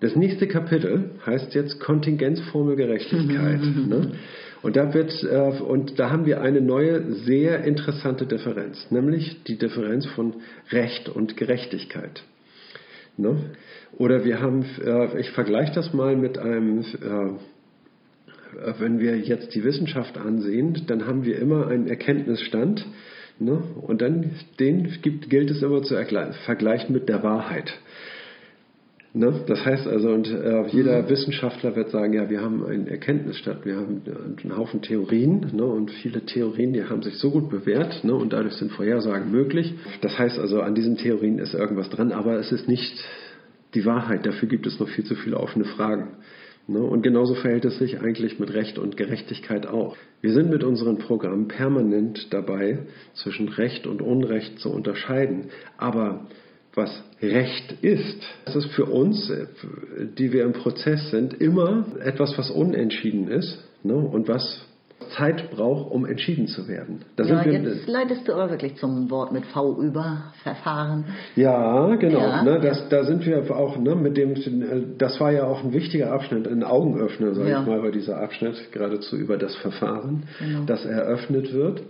Das 0.00 0.16
nächste 0.16 0.46
Kapitel 0.46 1.10
heißt 1.26 1.54
jetzt 1.54 1.80
Kontingenzformel 1.80 2.76
Gerechtigkeit. 2.76 3.60
ne? 3.60 4.12
Und 4.62 4.76
da 4.76 4.92
wird 4.94 5.12
äh, 5.24 5.62
und 5.62 5.98
da 5.98 6.10
haben 6.10 6.26
wir 6.26 6.40
eine 6.40 6.60
neue, 6.60 7.12
sehr 7.12 7.64
interessante 7.64 8.26
Differenz, 8.26 8.90
nämlich 8.90 9.42
die 9.44 9.58
Differenz 9.58 10.06
von 10.06 10.34
Recht 10.70 11.08
und 11.08 11.36
Gerechtigkeit. 11.36 12.22
Ne? 13.16 13.36
Oder 13.96 14.24
wir 14.24 14.40
haben, 14.40 14.64
äh, 14.84 15.20
ich 15.20 15.30
vergleiche 15.30 15.74
das 15.74 15.92
mal 15.92 16.16
mit 16.16 16.38
einem, 16.38 16.80
äh, 16.80 17.32
wenn 18.78 18.98
wir 18.98 19.18
jetzt 19.18 19.54
die 19.54 19.64
Wissenschaft 19.64 20.16
ansehen, 20.18 20.82
dann 20.86 21.06
haben 21.06 21.24
wir 21.24 21.38
immer 21.38 21.68
einen 21.68 21.86
Erkenntnisstand, 21.86 22.84
Ne? 23.40 23.62
Und 23.80 24.02
dann 24.02 24.32
den 24.58 24.92
gibt, 25.02 25.30
gilt 25.30 25.50
es 25.50 25.62
immer 25.62 25.82
zu 25.82 25.96
vergleichen 26.44 26.92
mit 26.92 27.08
der 27.08 27.22
Wahrheit. 27.22 27.72
Ne? 29.12 29.40
Das 29.46 29.64
heißt 29.64 29.88
also, 29.88 30.10
und 30.10 30.30
äh, 30.30 30.66
jeder 30.68 31.02
mhm. 31.02 31.08
Wissenschaftler 31.08 31.74
wird 31.74 31.90
sagen, 31.90 32.12
ja, 32.12 32.30
wir 32.30 32.42
haben 32.42 32.64
einen 32.64 32.86
Erkenntnisstand, 32.86 33.64
wir 33.64 33.76
haben 33.76 34.02
einen 34.06 34.56
Haufen 34.56 34.82
Theorien 34.82 35.50
ne? 35.52 35.64
und 35.64 35.90
viele 35.90 36.24
Theorien, 36.26 36.74
die 36.74 36.84
haben 36.84 37.02
sich 37.02 37.16
so 37.16 37.30
gut 37.30 37.50
bewährt 37.50 38.04
ne? 38.04 38.14
und 38.14 38.32
dadurch 38.32 38.54
sind 38.54 38.72
Vorhersagen 38.72 39.32
möglich. 39.32 39.74
Das 40.02 40.18
heißt 40.18 40.38
also, 40.38 40.60
an 40.60 40.74
diesen 40.74 40.96
Theorien 40.96 41.38
ist 41.38 41.54
irgendwas 41.54 41.90
dran, 41.90 42.12
aber 42.12 42.38
es 42.38 42.52
ist 42.52 42.68
nicht 42.68 43.02
die 43.74 43.84
Wahrheit. 43.84 44.26
Dafür 44.26 44.48
gibt 44.48 44.66
es 44.66 44.78
noch 44.78 44.88
viel 44.88 45.04
zu 45.04 45.14
viele 45.14 45.38
offene 45.38 45.64
Fragen. 45.64 46.18
Ne? 46.66 46.80
Und 46.80 47.02
genauso 47.02 47.34
verhält 47.34 47.64
es 47.64 47.78
sich 47.78 48.00
eigentlich 48.00 48.38
mit 48.38 48.52
Recht 48.52 48.78
und 48.78 48.96
Gerechtigkeit 48.96 49.66
auch. 49.66 49.96
Wir 50.20 50.32
sind 50.32 50.50
mit 50.50 50.62
unseren 50.62 50.98
Programmen 50.98 51.48
permanent 51.48 52.32
dabei, 52.32 52.80
zwischen 53.14 53.48
Recht 53.48 53.86
und 53.86 54.02
Unrecht 54.02 54.58
zu 54.58 54.70
unterscheiden. 54.70 55.46
Aber 55.78 56.26
was 56.74 57.02
Recht 57.20 57.74
ist, 57.82 58.22
das 58.44 58.56
ist 58.56 58.70
für 58.72 58.84
uns, 58.84 59.32
die 60.18 60.32
wir 60.32 60.44
im 60.44 60.52
Prozess 60.52 61.10
sind, 61.10 61.40
immer 61.40 61.86
etwas, 62.02 62.36
was 62.38 62.50
unentschieden 62.50 63.28
ist 63.28 63.58
ne? 63.82 63.94
und 63.94 64.28
was 64.28 64.64
Zeit 65.16 65.50
braucht, 65.50 65.90
um 65.90 66.04
entschieden 66.04 66.46
zu 66.46 66.68
werden. 66.68 67.00
Da 67.16 67.24
ja, 67.24 67.42
jetzt 67.42 67.88
leitest 67.88 68.28
du 68.28 68.32
aber 68.32 68.50
wirklich 68.50 68.76
zum 68.76 69.10
Wort 69.10 69.32
mit 69.32 69.46
V 69.46 69.80
über 69.80 70.32
Verfahren. 70.42 71.04
Ja, 71.36 71.94
genau. 71.96 72.20
Ja, 72.20 72.42
ne, 72.42 72.60
das, 72.60 72.80
ja. 72.80 72.86
Da 72.90 73.04
sind 73.04 73.26
wir 73.26 73.50
auch 73.54 73.78
ne, 73.78 73.94
mit 73.96 74.16
dem, 74.16 74.34
das 74.98 75.18
war 75.20 75.32
ja 75.32 75.44
auch 75.44 75.64
ein 75.64 75.72
wichtiger 75.72 76.12
Abschnitt, 76.12 76.46
ein 76.46 76.62
Augenöffner, 76.62 77.34
sage 77.34 77.50
ich 77.50 77.66
mal, 77.66 77.80
bei 77.80 77.90
dieser 77.90 78.18
Abschnitt, 78.18 78.72
geradezu 78.72 79.16
über 79.16 79.36
das 79.36 79.56
Verfahren, 79.56 80.24
genau. 80.38 80.64
das 80.66 80.84
eröffnet 80.84 81.52
wird. 81.52 81.82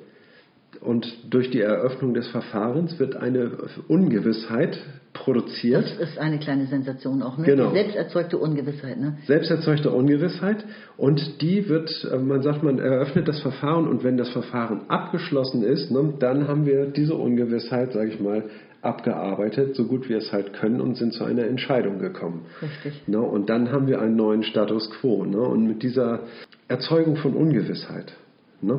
Und 0.80 1.06
durch 1.28 1.50
die 1.50 1.60
Eröffnung 1.60 2.14
des 2.14 2.28
Verfahrens 2.28 2.98
wird 2.98 3.14
eine 3.16 3.50
Ungewissheit 3.88 4.78
produziert. 5.12 5.84
Das 5.84 6.10
ist 6.10 6.18
eine 6.18 6.38
kleine 6.38 6.66
Sensation 6.66 7.22
auch, 7.22 7.36
ne? 7.36 7.44
Genau. 7.44 7.68
Die 7.68 7.74
selbst 7.74 7.96
erzeugte 7.96 8.38
Ungewissheit, 8.38 8.98
ne? 8.98 9.18
Selbst 9.26 9.50
erzeugte 9.50 9.90
Ungewissheit 9.90 10.64
und 10.96 11.42
die 11.42 11.68
wird, 11.68 11.90
äh, 12.10 12.16
man 12.16 12.42
sagt, 12.42 12.62
man 12.62 12.78
eröffnet 12.78 13.28
das 13.28 13.40
Verfahren 13.40 13.88
und 13.88 14.04
wenn 14.04 14.16
das 14.16 14.30
Verfahren 14.30 14.82
abgeschlossen 14.88 15.64
ist, 15.64 15.90
ne, 15.90 16.14
dann 16.18 16.48
haben 16.48 16.64
wir 16.64 16.86
diese 16.86 17.14
Ungewissheit, 17.14 17.92
sage 17.92 18.10
ich 18.10 18.20
mal, 18.20 18.44
abgearbeitet, 18.82 19.76
so 19.76 19.84
gut 19.84 20.08
wir 20.08 20.16
es 20.16 20.32
halt 20.32 20.54
können 20.54 20.80
und 20.80 20.96
sind 20.96 21.12
zu 21.12 21.24
einer 21.24 21.44
Entscheidung 21.44 21.98
gekommen. 21.98 22.46
Richtig. 22.62 23.06
Ne, 23.06 23.20
und 23.20 23.50
dann 23.50 23.72
haben 23.72 23.88
wir 23.88 24.00
einen 24.00 24.16
neuen 24.16 24.44
Status 24.44 24.90
quo. 24.90 25.24
Ne, 25.24 25.40
und 25.40 25.66
mit 25.66 25.82
dieser 25.82 26.20
Erzeugung 26.68 27.16
von 27.16 27.34
Ungewissheit 27.34 28.14
ne, 28.62 28.78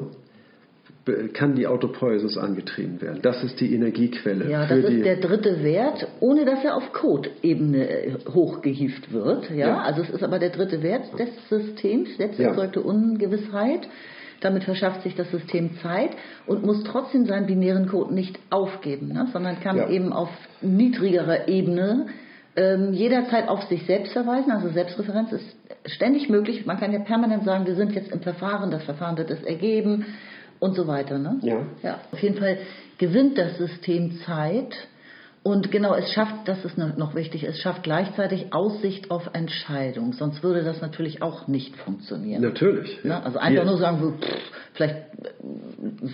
kann 1.34 1.56
die 1.56 1.66
Autopoiesis 1.66 2.38
angetrieben 2.38 3.02
werden. 3.02 3.22
Das 3.22 3.44
ist 3.44 3.60
die 3.60 3.74
Energiequelle. 3.74 4.50
Ja, 4.50 4.68
das 4.68 4.80
ist 4.80 5.04
der 5.04 5.18
dritte 5.18 5.64
Wert, 5.64 6.08
ohne 6.20 6.46
dass 6.46 6.64
er 6.64 6.76
auf 6.76 6.94
Code-Ebene 6.94 7.90
äh, 7.90 8.18
hochgehieft 8.30 9.12
wird. 9.12 9.50
Ja? 9.50 9.68
ja? 9.68 9.82
Also 9.82 10.04
es 10.04 10.10
ist 10.12 10.24
aber 10.24 10.38
der 10.38 10.52
dritte 10.52 10.84
Wert 10.84 11.18
des 11.18 11.30
Systems, 11.50 12.10
jetzt 12.18 12.40
erzeugte 12.40 12.82
ja. 12.82 12.86
Ungewissheit. 12.86 13.88
Damit 14.42 14.64
verschafft 14.64 15.04
sich 15.04 15.16
das 15.16 15.30
System 15.30 15.78
Zeit 15.82 16.12
und 16.48 16.66
muss 16.66 16.84
trotzdem 16.84 17.26
seinen 17.26 17.46
binären 17.46 17.88
Code 17.88 18.14
nicht 18.14 18.40
aufgeben, 18.50 19.10
ne? 19.10 19.28
sondern 19.32 19.60
kann 19.60 19.78
ja. 19.78 19.90
eben 19.90 20.14
auf 20.14 20.30
niedrigerer 20.62 21.48
Ebene 21.48 22.08
ähm, 22.56 22.94
jederzeit 22.94 23.48
auf 23.48 23.64
sich 23.64 23.86
selbst 23.86 24.14
verweisen. 24.14 24.52
Also 24.52 24.70
Selbstreferenz 24.70 25.32
ist 25.32 25.46
ständig 25.86 26.30
möglich. 26.30 26.66
Man 26.66 26.80
kann 26.80 26.92
ja 26.92 27.00
permanent 27.00 27.46
sagen, 27.46 27.66
wir 27.66 27.76
sind 27.76 27.94
jetzt 27.94 28.12
im 28.12 28.22
Verfahren, 28.22 28.72
das 28.72 28.84
Verfahren 28.84 29.18
wird 29.18 29.32
es 29.32 29.44
ergeben 29.44 30.06
und 30.62 30.76
so 30.76 30.88
weiter. 30.88 31.18
Ne? 31.18 31.40
Ja. 31.42 31.66
ja. 31.84 32.00
Auf 32.14 32.20
jeden 32.20 32.38
Fall 32.38 32.60
gewinnt 32.98 33.38
das 33.38 33.58
System 33.58 34.20
Zeit 34.20 34.74
und 35.44 35.72
genau, 35.72 35.96
es 35.96 36.12
schafft, 36.14 36.48
das 36.48 36.64
ist 36.64 36.78
noch 36.78 37.16
wichtig, 37.16 37.44
es 37.44 37.60
schafft 37.60 37.82
gleichzeitig 37.82 38.54
Aussicht 38.54 39.10
auf 39.10 39.32
Entscheidung. 39.34 40.14
Sonst 40.14 40.44
würde 40.44 40.64
das 40.64 40.82
natürlich 40.82 41.24
auch 41.24 41.48
nicht 41.48 41.76
funktionieren. 41.78 42.44
Natürlich. 42.44 43.00
Ja. 43.04 43.18
Ne? 43.18 43.26
Also 43.26 43.40
einfach 43.40 43.64
ja. 43.64 43.66
nur 43.66 43.78
sagen, 43.80 44.20
pff, 44.22 44.52
vielleicht 44.74 44.98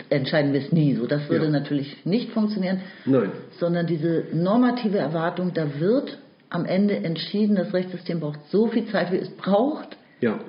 entscheiden 0.10 0.54
wir 0.54 0.62
es 0.62 0.72
nie. 0.72 0.96
So, 0.96 1.08
das 1.08 1.30
würde 1.30 1.46
ja. 1.46 1.52
natürlich 1.52 2.06
nicht 2.06 2.32
funktionieren. 2.32 2.80
Nein. 3.06 3.34
Sondern 3.60 3.86
diese 3.86 4.28
normative 4.32 4.98
Erwartung, 4.98 5.54
da 5.54 5.78
wird 5.78 6.18
am 6.50 6.64
Ende 6.64 6.96
entschieden, 6.96 7.58
das 7.58 7.74
Rechtssystem 7.74 8.22
braucht 8.22 8.40
so 8.50 8.68
viel 8.68 8.86
Zeit, 8.86 9.12
wie 9.12 9.18
es 9.18 9.30
braucht. 9.36 9.98
Ja. 10.22 10.40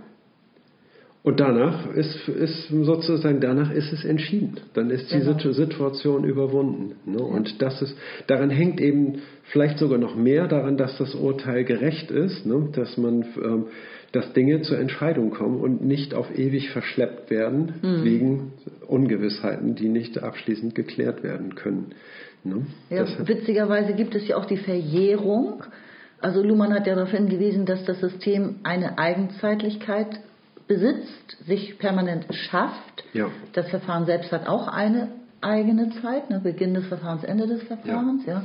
Und 1.28 1.40
danach 1.40 1.92
ist, 1.94 2.26
ist 2.26 2.68
sozusagen 2.68 3.38
danach 3.38 3.70
ist 3.70 3.92
es 3.92 4.02
entschieden. 4.02 4.60
Dann 4.72 4.88
ist 4.88 5.12
die 5.12 5.18
genau. 5.18 5.52
Situation 5.52 6.24
überwunden. 6.24 6.94
Ne? 7.04 7.18
Und 7.18 7.60
das 7.60 7.82
ist, 7.82 7.94
daran 8.28 8.48
hängt 8.48 8.80
eben 8.80 9.20
vielleicht 9.52 9.76
sogar 9.76 9.98
noch 9.98 10.16
mehr 10.16 10.48
daran, 10.48 10.78
dass 10.78 10.96
das 10.96 11.14
Urteil 11.14 11.64
gerecht 11.64 12.10
ist, 12.10 12.46
ne? 12.46 12.70
dass 12.72 12.96
man 12.96 13.26
ähm, 13.44 13.66
dass 14.12 14.32
Dinge 14.32 14.62
zur 14.62 14.78
Entscheidung 14.78 15.28
kommen 15.28 15.60
und 15.60 15.84
nicht 15.84 16.14
auf 16.14 16.34
ewig 16.34 16.70
verschleppt 16.70 17.30
werden 17.30 17.74
mhm. 17.82 18.04
wegen 18.04 18.52
Ungewissheiten, 18.86 19.74
die 19.74 19.90
nicht 19.90 20.22
abschließend 20.22 20.74
geklärt 20.74 21.22
werden 21.22 21.56
können. 21.56 21.88
Ne? 22.42 22.62
Ja, 22.88 23.04
witzigerweise 23.28 23.92
gibt 23.92 24.14
es 24.14 24.26
ja 24.26 24.38
auch 24.38 24.46
die 24.46 24.56
Verjährung. 24.56 25.62
Also 26.22 26.42
Luhmann 26.42 26.72
hat 26.72 26.86
ja 26.86 26.94
darauf 26.94 27.10
hingewiesen, 27.10 27.66
dass 27.66 27.84
das 27.84 28.00
System 28.00 28.60
eine 28.62 28.98
Eigenzeitlichkeit 28.98 30.20
besitzt, 30.68 31.36
sich 31.46 31.78
permanent 31.78 32.26
schafft. 32.30 33.04
Ja. 33.12 33.30
Das 33.54 33.68
Verfahren 33.70 34.06
selbst 34.06 34.30
hat 34.30 34.46
auch 34.46 34.68
eine 34.68 35.08
eigene 35.40 35.90
Zeit, 36.02 36.30
ne, 36.30 36.40
Beginn 36.40 36.74
des 36.74 36.86
Verfahrens, 36.86 37.24
Ende 37.24 37.46
des 37.46 37.62
Verfahrens. 37.62 38.26
Ja. 38.26 38.34
ja. 38.34 38.44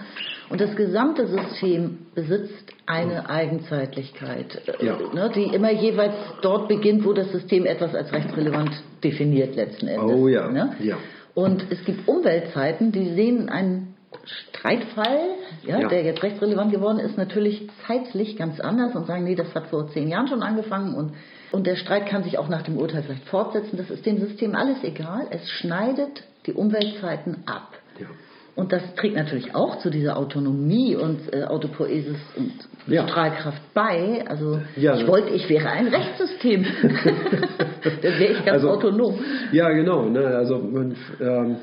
Und 0.49 0.61
das 0.61 0.75
gesamte 0.75 1.27
System 1.27 2.05
besitzt 2.13 2.71
eine 2.85 3.15
ja. 3.15 3.29
Eigenzeitlichkeit, 3.29 4.61
äh, 4.67 4.85
ja. 4.85 4.97
ne, 5.13 5.31
die 5.33 5.45
immer 5.45 5.71
jeweils 5.71 6.13
dort 6.41 6.67
beginnt, 6.67 7.03
wo 7.05 7.13
das 7.13 7.31
System 7.31 7.65
etwas 7.65 7.95
als 7.95 8.11
rechtsrelevant 8.11 8.71
definiert 9.03 9.55
letzten 9.55 9.87
Endes. 9.87 10.15
Oh 10.15 10.27
ja. 10.27 10.49
Ne? 10.49 10.75
ja. 10.79 10.97
Und 11.33 11.65
es 11.71 11.83
gibt 11.83 12.07
Umweltzeiten, 12.07 12.91
die 12.91 13.13
sehen 13.15 13.49
einen 13.49 13.95
Streitfall, 14.25 15.19
ja, 15.65 15.79
ja, 15.79 15.87
der 15.87 16.03
jetzt 16.03 16.21
rechtsrelevant 16.21 16.71
geworden 16.71 16.99
ist, 16.99 17.17
natürlich 17.17 17.67
zeitlich 17.87 18.37
ganz 18.37 18.59
anders 18.59 18.95
und 18.95 19.07
sagen, 19.07 19.23
nee, 19.23 19.35
das 19.35 19.53
hat 19.55 19.67
vor 19.67 19.89
zehn 19.89 20.07
Jahren 20.07 20.27
schon 20.27 20.43
angefangen 20.43 20.93
und 20.93 21.13
und 21.53 21.67
der 21.67 21.75
Streit 21.75 22.07
kann 22.07 22.23
sich 22.23 22.39
auch 22.39 22.49
nach 22.49 22.63
dem 22.63 22.77
Urteil 22.77 23.03
vielleicht 23.03 23.25
fortsetzen. 23.25 23.77
Das 23.77 23.91
ist 23.91 24.03
dem 24.07 24.19
System 24.19 24.55
alles 24.55 24.83
egal. 24.83 25.27
Es 25.29 25.47
schneidet 25.51 26.23
die 26.47 26.53
Umweltzeiten 26.53 27.43
ab. 27.45 27.77
Ja. 27.99 28.07
Und 28.55 28.71
das 28.71 28.81
trägt 28.95 29.15
natürlich 29.15 29.53
auch 29.53 29.77
zu 29.77 29.91
dieser 29.91 30.17
Autonomie 30.17 30.95
und 30.95 31.31
äh, 31.31 31.43
Autopoesis 31.43 32.17
und 32.35 32.53
ja. 32.87 33.07
Strahlkraft 33.07 33.61
bei. 33.75 34.25
Also 34.27 34.61
ja, 34.75 34.95
ich 34.95 35.05
wollte, 35.05 35.29
ich 35.29 35.47
wäre 35.47 35.69
ein 35.69 35.89
Rechtssystem. 35.89 36.65
Dann 36.81 38.19
wäre 38.19 38.33
ich 38.33 38.45
ganz 38.45 38.63
also, 38.63 38.71
autonom. 38.71 39.19
Ja, 39.51 39.69
genau. 39.69 40.09
Ne? 40.09 40.25
Also 40.25 40.57
man, 40.57 40.95
ähm, 41.21 41.57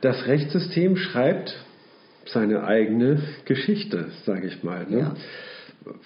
das 0.00 0.26
Rechtssystem 0.26 0.96
schreibt 0.96 1.54
seine 2.24 2.64
eigene 2.64 3.22
Geschichte, 3.44 4.06
sage 4.24 4.46
ich 4.46 4.62
mal. 4.62 4.86
Ne? 4.88 4.98
Ja. 4.98 5.14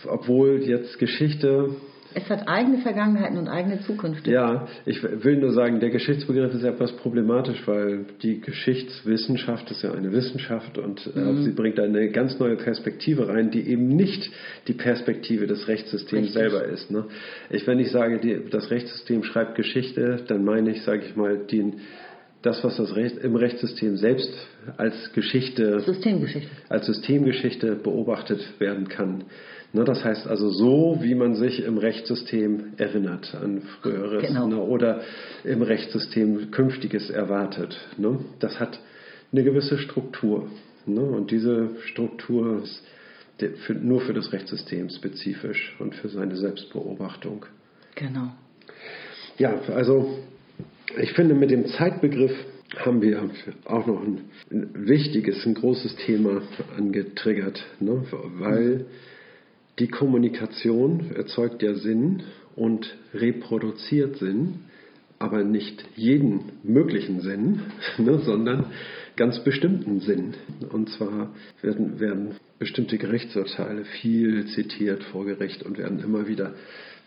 Obwohl 0.08 0.62
jetzt 0.64 0.98
Geschichte 0.98 1.76
es 2.14 2.28
hat 2.30 2.48
eigene 2.48 2.78
Vergangenheiten 2.78 3.36
und 3.36 3.48
eigene 3.48 3.80
Zukünfte. 3.80 4.30
Ja, 4.30 4.66
ich 4.86 5.02
will 5.02 5.36
nur 5.36 5.52
sagen, 5.52 5.78
der 5.80 5.90
Geschichtsbegriff 5.90 6.54
ist 6.54 6.64
etwas 6.64 6.92
problematisch, 6.92 7.66
weil 7.66 8.06
die 8.22 8.40
Geschichtswissenschaft 8.40 9.70
ist 9.70 9.82
ja 9.82 9.92
eine 9.92 10.10
Wissenschaft 10.12 10.78
und 10.78 11.10
äh, 11.14 11.18
mhm. 11.18 11.42
sie 11.42 11.52
bringt 11.52 11.78
eine 11.78 12.10
ganz 12.10 12.38
neue 12.38 12.56
Perspektive 12.56 13.28
rein, 13.28 13.50
die 13.50 13.68
eben 13.68 13.88
nicht 13.88 14.30
die 14.68 14.72
Perspektive 14.72 15.46
des 15.46 15.68
Rechtssystems 15.68 16.28
Richtig. 16.28 16.34
selber 16.34 16.64
ist. 16.64 16.90
Ne? 16.90 17.04
Ich, 17.50 17.66
wenn 17.66 17.78
ich 17.78 17.90
sage, 17.90 18.18
die, 18.18 18.48
das 18.50 18.70
Rechtssystem 18.70 19.22
schreibt 19.22 19.54
Geschichte, 19.54 20.20
dann 20.26 20.44
meine 20.44 20.70
ich, 20.70 20.82
sage 20.82 21.02
ich 21.04 21.14
mal, 21.14 21.36
den, 21.38 21.80
das, 22.42 22.62
was 22.64 22.76
das 22.76 22.94
Recht, 22.94 23.18
im 23.18 23.36
Rechtssystem 23.36 23.96
selbst 23.96 24.32
als 24.76 25.12
Geschichte, 25.12 25.80
Systemgeschichte. 25.80 26.50
als 26.68 26.86
Systemgeschichte 26.86 27.74
beobachtet 27.74 28.40
werden 28.60 28.88
kann. 28.88 29.24
Ne, 29.72 29.84
das 29.84 30.02
heißt 30.02 30.26
also 30.26 30.48
so, 30.48 30.98
wie 31.02 31.14
man 31.14 31.34
sich 31.34 31.62
im 31.62 31.76
Rechtssystem 31.76 32.72
erinnert 32.78 33.34
an 33.34 33.62
früheres 33.80 34.26
genau. 34.26 34.46
ne, 34.46 34.56
oder 34.56 35.02
im 35.44 35.60
Rechtssystem 35.60 36.50
künftiges 36.50 37.10
erwartet. 37.10 37.76
Ne? 37.98 38.18
Das 38.40 38.58
hat 38.58 38.80
eine 39.30 39.44
gewisse 39.44 39.76
Struktur. 39.78 40.48
Und 40.86 41.30
diese 41.30 41.68
Struktur 41.84 42.62
ist 42.62 42.82
nur 43.82 44.00
für 44.00 44.14
das 44.14 44.32
Rechtssystem 44.32 44.88
spezifisch 44.88 45.76
und 45.78 45.94
für 45.94 46.08
seine 46.08 46.36
Selbstbeobachtung. 46.36 47.44
Genau. 47.94 48.32
Ja, 49.36 49.60
also 49.74 50.18
ich 51.00 51.12
finde, 51.12 51.34
mit 51.34 51.50
dem 51.50 51.66
Zeitbegriff 51.66 52.32
haben 52.76 53.02
wir 53.02 53.30
auch 53.66 53.86
noch 53.86 54.02
ein, 54.02 54.24
ein 54.50 54.86
wichtiges, 54.88 55.44
ein 55.44 55.54
großes 55.54 55.96
Thema 55.96 56.42
angetriggert, 56.76 57.62
ne? 57.80 58.02
weil 58.38 58.86
die 59.78 59.88
Kommunikation 59.88 61.12
erzeugt 61.14 61.62
ja 61.62 61.74
Sinn 61.74 62.22
und 62.56 62.96
reproduziert 63.14 64.16
Sinn, 64.16 64.60
aber 65.18 65.42
nicht 65.44 65.84
jeden 65.96 66.52
möglichen 66.62 67.20
Sinn, 67.20 67.60
ne, 67.98 68.18
sondern 68.18 68.66
ganz 69.16 69.42
bestimmten 69.42 70.00
Sinn. 70.00 70.34
Und 70.70 70.90
zwar 70.90 71.34
werden, 71.60 71.98
werden 72.00 72.36
bestimmte 72.58 72.98
Gerichtsurteile 72.98 73.84
viel 73.84 74.46
zitiert 74.46 75.02
vor 75.04 75.24
Gericht 75.24 75.62
und 75.62 75.78
werden 75.78 76.00
immer 76.00 76.28
wieder 76.28 76.54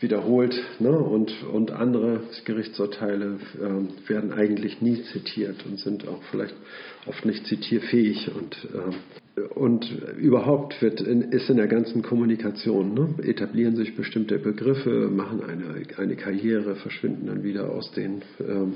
wiederholt. 0.02 0.56
Ne? 0.80 0.92
Und, 0.92 1.32
und 1.44 1.72
andere 1.72 2.22
Gerichtsurteile 2.46 3.38
äh, 3.60 4.10
werden 4.10 4.34
eigentlich 4.34 4.82
nie 4.82 5.04
zitiert 5.12 5.66
und 5.66 5.80
sind 5.80 6.08
auch 6.08 6.22
vielleicht 6.32 6.56
oft 7.06 7.26
nicht 7.26 7.46
zitierfähig. 7.48 8.32
Und, 8.36 8.68
äh, 8.74 9.42
und 9.56 9.90
überhaupt 10.18 10.82
wird 10.82 11.02
in, 11.02 11.22
ist 11.32 11.50
in 11.50 11.58
der 11.58 11.68
ganzen 11.68 12.02
Kommunikation, 12.02 12.94
ne? 12.94 13.16
etablieren 13.24 13.76
sich 13.76 13.96
bestimmte 13.96 14.40
Begriffe, 14.40 15.10
machen 15.10 15.42
eine, 15.44 15.86
eine 15.98 16.16
Karriere, 16.16 16.76
verschwinden 16.76 17.28
dann 17.28 17.44
wieder 17.44 17.70
aus 17.70 17.92
den, 17.94 18.22
ähm, 18.40 18.74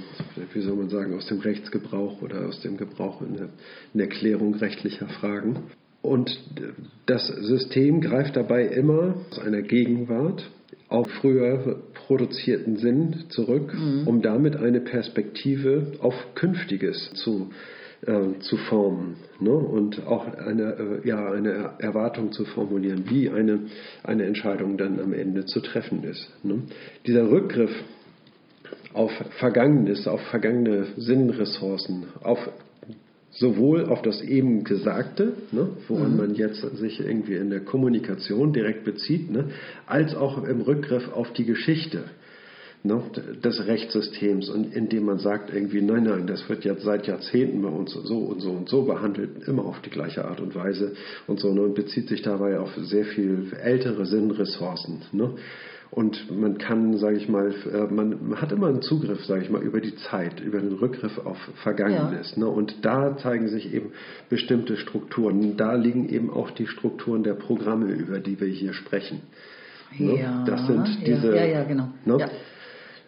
wie 0.53 0.61
soll 0.61 0.75
man 0.75 0.89
sagen, 0.89 1.13
aus 1.15 1.27
dem 1.27 1.39
Rechtsgebrauch 1.39 2.21
oder 2.21 2.47
aus 2.47 2.61
dem 2.61 2.77
Gebrauch 2.77 3.21
in 3.21 3.35
der, 3.35 3.49
in 3.93 3.97
der 3.99 4.07
Klärung 4.07 4.55
rechtlicher 4.55 5.07
Fragen. 5.07 5.63
Und 6.01 6.39
das 7.07 7.27
System 7.27 7.99
greift 7.99 8.35
dabei 8.35 8.67
immer 8.67 9.15
aus 9.31 9.39
einer 9.39 9.63
Gegenwart 9.63 10.47
auf 10.89 11.07
früher 11.21 11.65
reproduzierten 11.65 12.77
Sinn 12.77 13.25
zurück, 13.29 13.73
mhm. 13.73 14.07
um 14.07 14.21
damit 14.21 14.55
eine 14.55 14.81
Perspektive 14.81 15.93
auf 15.99 16.13
Künftiges 16.35 17.11
zu, 17.13 17.49
äh, 18.05 18.39
zu 18.39 18.57
formen 18.57 19.15
ne? 19.39 19.51
und 19.51 20.05
auch 20.05 20.27
eine, 20.27 21.01
äh, 21.03 21.07
ja, 21.07 21.31
eine 21.31 21.71
Erwartung 21.79 22.31
zu 22.31 22.45
formulieren, 22.45 23.05
wie 23.09 23.29
eine, 23.29 23.61
eine 24.03 24.25
Entscheidung 24.25 24.77
dann 24.77 24.99
am 24.99 25.13
Ende 25.13 25.45
zu 25.45 25.59
treffen 25.59 26.03
ist. 26.03 26.29
Ne? 26.43 26.61
Dieser 27.07 27.29
Rückgriff 27.29 27.71
auf 28.93 29.11
Vergangenes, 29.39 30.07
auf 30.07 30.21
vergangene 30.29 30.87
Sinnressourcen, 30.97 32.05
auf 32.21 32.39
sowohl 33.35 33.85
auf 33.85 34.01
das 34.01 34.21
eben 34.21 34.63
Gesagte, 34.63 35.33
ne, 35.51 35.69
woran 35.87 36.11
mhm. 36.11 36.17
man 36.17 36.35
jetzt 36.35 36.61
sich 36.77 36.99
irgendwie 36.99 37.35
in 37.35 37.49
der 37.49 37.61
Kommunikation 37.61 38.53
direkt 38.53 38.83
bezieht, 38.85 39.29
ne, 39.29 39.49
als 39.85 40.15
auch 40.15 40.43
im 40.43 40.61
Rückgriff 40.61 41.11
auf 41.11 41.31
die 41.33 41.45
Geschichte 41.45 42.05
ne, 42.83 43.01
des 43.43 43.67
Rechtssystems 43.67 44.49
und 44.49 44.73
indem 44.73 45.05
man 45.05 45.19
sagt 45.19 45.53
irgendwie, 45.53 45.81
nein, 45.81 46.03
nein, 46.03 46.27
das 46.27 46.47
wird 46.47 46.63
jetzt 46.63 46.83
seit 46.83 47.07
Jahrzehnten 47.07 47.61
bei 47.61 47.69
uns 47.69 47.91
so 47.91 48.19
und 48.19 48.41
so 48.41 48.51
und 48.51 48.69
so 48.69 48.83
behandelt, 48.83 49.47
immer 49.47 49.65
auf 49.65 49.81
die 49.81 49.89
gleiche 49.89 50.23
Art 50.25 50.39
und 50.39 50.55
Weise 50.55 50.93
und 51.27 51.39
so 51.39 51.53
ne, 51.53 51.61
und 51.61 51.75
bezieht 51.75 52.07
sich 52.07 52.21
dabei 52.21 52.57
auf 52.59 52.73
sehr 52.77 53.05
viel 53.05 53.51
ältere 53.61 54.05
Sinnressourcen. 54.05 55.01
Ne. 55.11 55.31
Und 55.91 56.29
man 56.37 56.57
kann, 56.57 56.97
sage 56.97 57.17
ich 57.17 57.29
mal, 57.29 57.53
äh, 57.71 57.93
man 57.93 58.39
hat 58.41 58.51
immer 58.51 58.67
einen 58.67 58.81
Zugriff, 58.81 59.23
sage 59.25 59.43
ich 59.43 59.49
mal, 59.49 59.61
über 59.61 59.79
die 59.79 59.95
Zeit, 59.95 60.39
über 60.39 60.59
den 60.59 60.73
Rückgriff 60.73 61.17
auf 61.19 61.37
Vergangenes. 61.63 62.33
Ja. 62.35 62.39
Ne? 62.39 62.47
Und 62.47 62.83
da 62.83 63.17
zeigen 63.17 63.47
sich 63.47 63.73
eben 63.73 63.91
bestimmte 64.29 64.77
Strukturen. 64.77 65.57
Da 65.57 65.75
liegen 65.75 66.09
eben 66.09 66.29
auch 66.29 66.51
die 66.51 66.67
Strukturen 66.67 67.23
der 67.23 67.33
Programme, 67.33 67.91
über 67.91 68.19
die 68.19 68.39
wir 68.39 68.47
hier 68.47 68.73
sprechen. 68.73 69.21
Ne? 69.97 70.19
Ja, 70.19 70.43
das 70.45 70.67
sind 70.67 71.05
diese. 71.05 71.35
Ja, 71.35 71.45
ja, 71.45 71.63
genau. 71.63 71.89
Ne? 72.05 72.29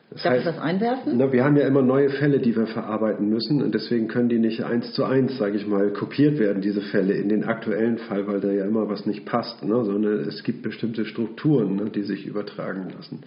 Das 0.09 0.23
Darf 0.23 0.33
heißt, 0.33 0.47
ich 0.47 0.55
was 0.55 0.59
einwerfen? 0.59 1.17
Na, 1.17 1.33
wir 1.33 1.43
haben 1.43 1.57
ja 1.57 1.67
immer 1.67 1.81
neue 1.81 2.09
Fälle, 2.09 2.39
die 2.39 2.55
wir 2.55 2.67
verarbeiten 2.67 3.29
müssen 3.29 3.61
und 3.61 3.75
deswegen 3.75 4.07
können 4.07 4.29
die 4.29 4.39
nicht 4.39 4.63
eins 4.63 4.93
zu 4.93 5.03
eins, 5.03 5.37
sage 5.37 5.57
ich 5.57 5.67
mal, 5.67 5.91
kopiert 5.91 6.39
werden, 6.39 6.61
diese 6.61 6.81
Fälle 6.81 7.13
in 7.13 7.27
den 7.27 7.43
aktuellen 7.43 7.97
Fall, 7.97 8.25
weil 8.25 8.39
da 8.39 8.49
ja 8.49 8.65
immer 8.65 8.87
was 8.87 9.05
nicht 9.05 9.25
passt, 9.25 9.63
ne? 9.65 9.83
sondern 9.83 10.21
es 10.21 10.43
gibt 10.43 10.63
bestimmte 10.63 11.05
Strukturen, 11.05 11.75
ne, 11.75 11.89
die 11.89 12.03
sich 12.03 12.25
übertragen 12.25 12.87
lassen. 12.95 13.19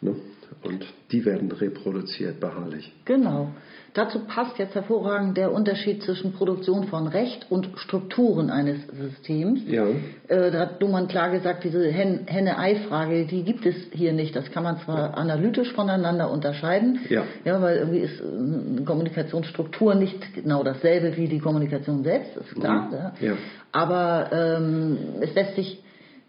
Ne? 0.00 0.16
Und 0.62 0.84
die 1.10 1.24
werden 1.24 1.50
reproduziert 1.52 2.40
beharrlich. 2.40 2.92
Genau. 3.04 3.52
Dazu 3.96 4.18
passt 4.26 4.58
jetzt 4.58 4.74
hervorragend 4.74 5.38
der 5.38 5.52
Unterschied 5.52 6.02
zwischen 6.02 6.32
Produktion 6.32 6.88
von 6.88 7.06
Recht 7.06 7.46
und 7.48 7.70
Strukturen 7.76 8.50
eines 8.50 8.86
Systems. 8.88 9.60
Ja. 9.66 9.86
Äh, 10.28 10.50
da 10.50 10.58
hat 10.58 10.82
Dumann 10.82 11.08
klar 11.08 11.30
gesagt, 11.30 11.64
diese 11.64 11.88
Henne-Ei-Frage, 11.88 13.24
die 13.24 13.42
gibt 13.42 13.64
es 13.64 13.74
hier 13.92 14.12
nicht. 14.12 14.36
Das 14.36 14.50
kann 14.50 14.64
man 14.64 14.78
zwar 14.80 15.16
analytisch 15.16 15.72
voneinander 15.72 16.30
unterscheiden, 16.30 17.00
ja. 17.08 17.24
ja 17.44 17.62
weil 17.62 17.78
irgendwie 17.78 18.00
ist 18.00 18.20
eine 18.20 18.82
Kommunikationsstruktur 18.84 19.94
nicht 19.94 20.34
genau 20.34 20.62
dasselbe 20.62 21.16
wie 21.16 21.28
die 21.28 21.38
Kommunikation 21.38 22.04
selbst, 22.04 22.36
ist 22.36 22.54
klar. 22.54 22.88
Mhm. 22.88 22.92
Ja. 22.92 23.12
ja. 23.28 23.32
Aber 23.72 24.30
ähm, 24.30 24.98
es 25.22 25.34
lässt 25.34 25.54
sich 25.54 25.82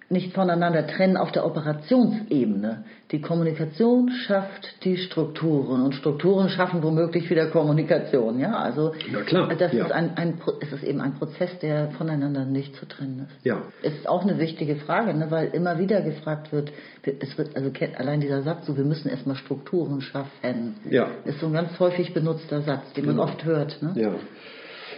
nicht 0.09 0.34
voneinander 0.34 0.88
trennen 0.88 1.18
auf 1.18 1.32
der 1.32 1.45
Operationsebene. 1.45 2.86
Die 3.12 3.22
Kommunikation 3.22 4.10
schafft 4.10 4.84
die 4.84 4.97
Strukturen 4.97 5.82
und 5.82 5.95
Strukturen 5.95 6.49
schaffen 6.49 6.84
womöglich 6.84 7.30
wieder 7.30 7.47
Kommunikation. 7.47 8.38
Ja, 8.38 8.58
also 8.58 8.93
Na 9.10 9.22
klar, 9.22 9.55
das 9.55 9.72
ja. 9.72 9.86
ist, 9.86 9.91
ein, 9.93 10.18
ein, 10.18 10.41
es 10.60 10.74
ist 10.74 10.84
eben 10.84 10.99
ein 10.99 11.14
Prozess, 11.14 11.58
der 11.60 11.91
voneinander 11.91 12.43
nicht 12.43 12.76
zu 12.76 12.86
trennen 12.86 13.28
ist. 13.30 13.45
Ja. 13.45 13.62
Ist 13.82 14.10
auch 14.10 14.24
eine 14.24 14.39
wichtige 14.39 14.76
Frage, 14.76 15.14
ne, 15.14 15.32
weil 15.32 15.47
immer 15.53 15.80
wieder 15.80 16.01
gefragt 16.01 16.51
wird, 16.51 16.74
es 17.03 17.38
wird 17.38 17.55
also 17.55 17.72
allein 17.95 18.20
dieser 18.20 18.41
Satz, 18.41 18.66
so 18.66 18.76
wir 18.76 18.84
müssen 18.84 19.08
erstmal 19.08 19.38
Strukturen 19.38 20.01
schaffen, 20.01 20.76
ja. 20.89 21.08
ist 21.24 21.39
so 21.39 21.47
ein 21.47 21.53
ganz 21.53 21.80
häufig 21.80 22.14
benutzter 22.14 22.62
Satz, 22.62 22.91
den 22.91 23.05
man 23.05 23.16
genau. 23.16 23.28
oft 23.28 23.45
hört. 23.45 23.82
Ne? 23.82 23.93
Ja. 23.95 24.16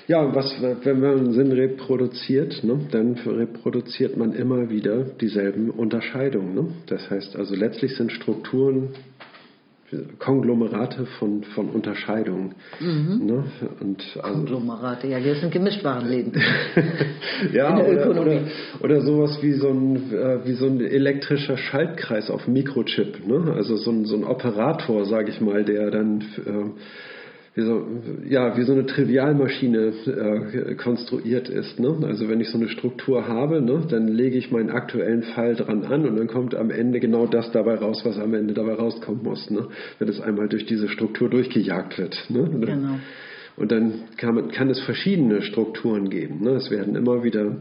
Ja, 0.10 0.34
was, 0.34 0.60
wenn 0.60 1.02
man 1.02 1.34
Sinn 1.34 1.52
reproduziert, 1.52 2.64
ne, 2.64 2.80
dann 2.90 3.14
reproduziert 3.14 4.18
man 4.18 4.34
immer 4.34 4.72
wieder 4.72 5.04
dieselben 5.04 5.70
Unterscheidungen. 5.70 6.56
Ne? 6.56 6.68
Das 6.88 7.12
heißt 7.12 7.36
also, 7.36 7.54
letztlich 7.54 7.96
sind 7.96 8.12
Strukturen 8.12 8.90
Konglomerate 10.18 11.06
von, 11.20 11.44
von 11.44 11.70
Unterscheidungen. 11.70 12.56
Mhm. 12.80 13.26
Ne? 13.26 13.44
Und 13.80 14.04
also, 14.24 14.40
Konglomerate, 14.40 15.08
ja, 15.08 15.24
wir 15.24 15.36
sind 15.36 15.52
Gemischtwarenläden. 15.52 16.34
ja, 17.54 17.78
oder, 17.78 18.10
oder, 18.10 18.42
oder, 18.82 19.02
sowas 19.02 19.38
wie 19.44 19.54
so, 19.54 19.70
ein, 19.70 20.12
äh, 20.12 20.44
wie 20.44 20.54
so 20.54 20.66
ein 20.66 20.82
elektrischer 20.82 21.58
Schaltkreis 21.58 22.32
auf 22.32 22.48
Mikrochip. 22.48 23.28
Ne? 23.28 23.54
Also 23.56 23.78
so 23.78 23.92
ein, 23.92 24.06
so 24.06 24.16
ein 24.16 24.24
Operator, 24.24 25.06
sage 25.06 25.30
ich 25.30 25.40
mal, 25.40 25.64
der 25.64 25.92
dann 25.92 26.22
äh, 26.46 26.80
wie 27.60 27.66
so, 27.66 27.86
ja, 28.28 28.58
wie 28.58 28.64
so 28.64 28.72
eine 28.72 28.86
Trivialmaschine 28.86 29.94
äh, 30.06 30.76
konstruiert 30.76 31.50
ist. 31.50 31.80
Ne? 31.80 31.98
Also 32.04 32.30
wenn 32.30 32.40
ich 32.40 32.50
so 32.50 32.58
eine 32.58 32.70
Struktur 32.70 33.28
habe, 33.28 33.62
ne, 33.62 33.84
dann 33.90 34.08
lege 34.08 34.38
ich 34.38 34.52
meinen 34.52 34.70
aktuellen 34.70 35.24
Fall 35.24 35.56
dran 35.56 35.84
an 35.84 36.06
und 36.06 36.18
dann 36.18 36.28
kommt 36.28 36.56
am 36.56 36.72
Ende 36.72 37.00
genau 37.00 37.28
das 37.28 37.52
dabei 37.52 37.76
raus, 37.76 38.02
was 38.06 38.18
am 38.18 38.34
Ende 38.34 38.54
dabei 38.54 38.74
rauskommen 38.74 39.24
muss, 39.24 39.50
ne? 39.50 39.68
wenn 40.00 40.08
es 40.08 40.22
einmal 40.22 40.48
durch 40.48 40.66
diese 40.66 40.88
Struktur 40.88 41.30
durchgejagt 41.30 41.98
wird. 41.98 42.26
Ne? 42.30 42.50
Genau. 42.50 43.00
Und 43.58 43.72
dann 43.72 43.94
kann, 44.16 44.36
man, 44.36 44.52
kann 44.52 44.70
es 44.70 44.80
verschiedene 44.80 45.42
Strukturen 45.42 46.10
geben. 46.10 46.42
Ne? 46.42 46.52
Es 46.52 46.72
werden 46.72 46.96
immer 46.96 47.24
wieder 47.24 47.58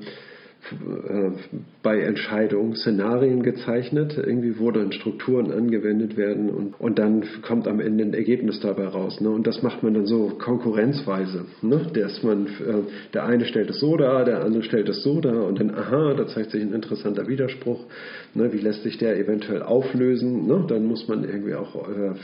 bei 1.82 2.00
Entscheidungen 2.00 2.74
Szenarien 2.74 3.42
gezeichnet, 3.42 4.18
irgendwie 4.18 4.58
wo 4.58 4.70
dann 4.70 4.92
Strukturen 4.92 5.50
angewendet 5.50 6.16
werden 6.16 6.50
und, 6.50 6.78
und 6.78 6.98
dann 6.98 7.24
kommt 7.42 7.66
am 7.66 7.80
Ende 7.80 8.04
ein 8.04 8.12
Ergebnis 8.12 8.60
dabei 8.60 8.86
raus. 8.86 9.20
Ne? 9.20 9.30
Und 9.30 9.46
das 9.46 9.62
macht 9.62 9.82
man 9.82 9.94
dann 9.94 10.06
so 10.06 10.30
konkurrenzweise, 10.38 11.46
ne? 11.62 11.86
dass 11.94 12.22
man, 12.22 12.46
äh, 12.46 12.82
der 13.14 13.24
eine 13.24 13.46
stellt 13.46 13.70
es 13.70 13.80
so 13.80 13.96
dar, 13.96 14.24
der 14.24 14.44
andere 14.44 14.62
stellt 14.62 14.88
es 14.88 15.02
so 15.02 15.20
dar 15.20 15.46
und 15.46 15.58
dann, 15.60 15.74
aha, 15.74 16.14
da 16.14 16.26
zeigt 16.26 16.50
sich 16.50 16.62
ein 16.62 16.74
interessanter 16.74 17.28
Widerspruch, 17.28 17.86
ne? 18.34 18.52
wie 18.52 18.58
lässt 18.58 18.82
sich 18.82 18.98
der 18.98 19.18
eventuell 19.18 19.62
auflösen, 19.62 20.46
ne? 20.46 20.64
dann 20.68 20.84
muss 20.84 21.08
man 21.08 21.24
irgendwie 21.24 21.54
auch 21.54 21.88
äh, 21.88 22.14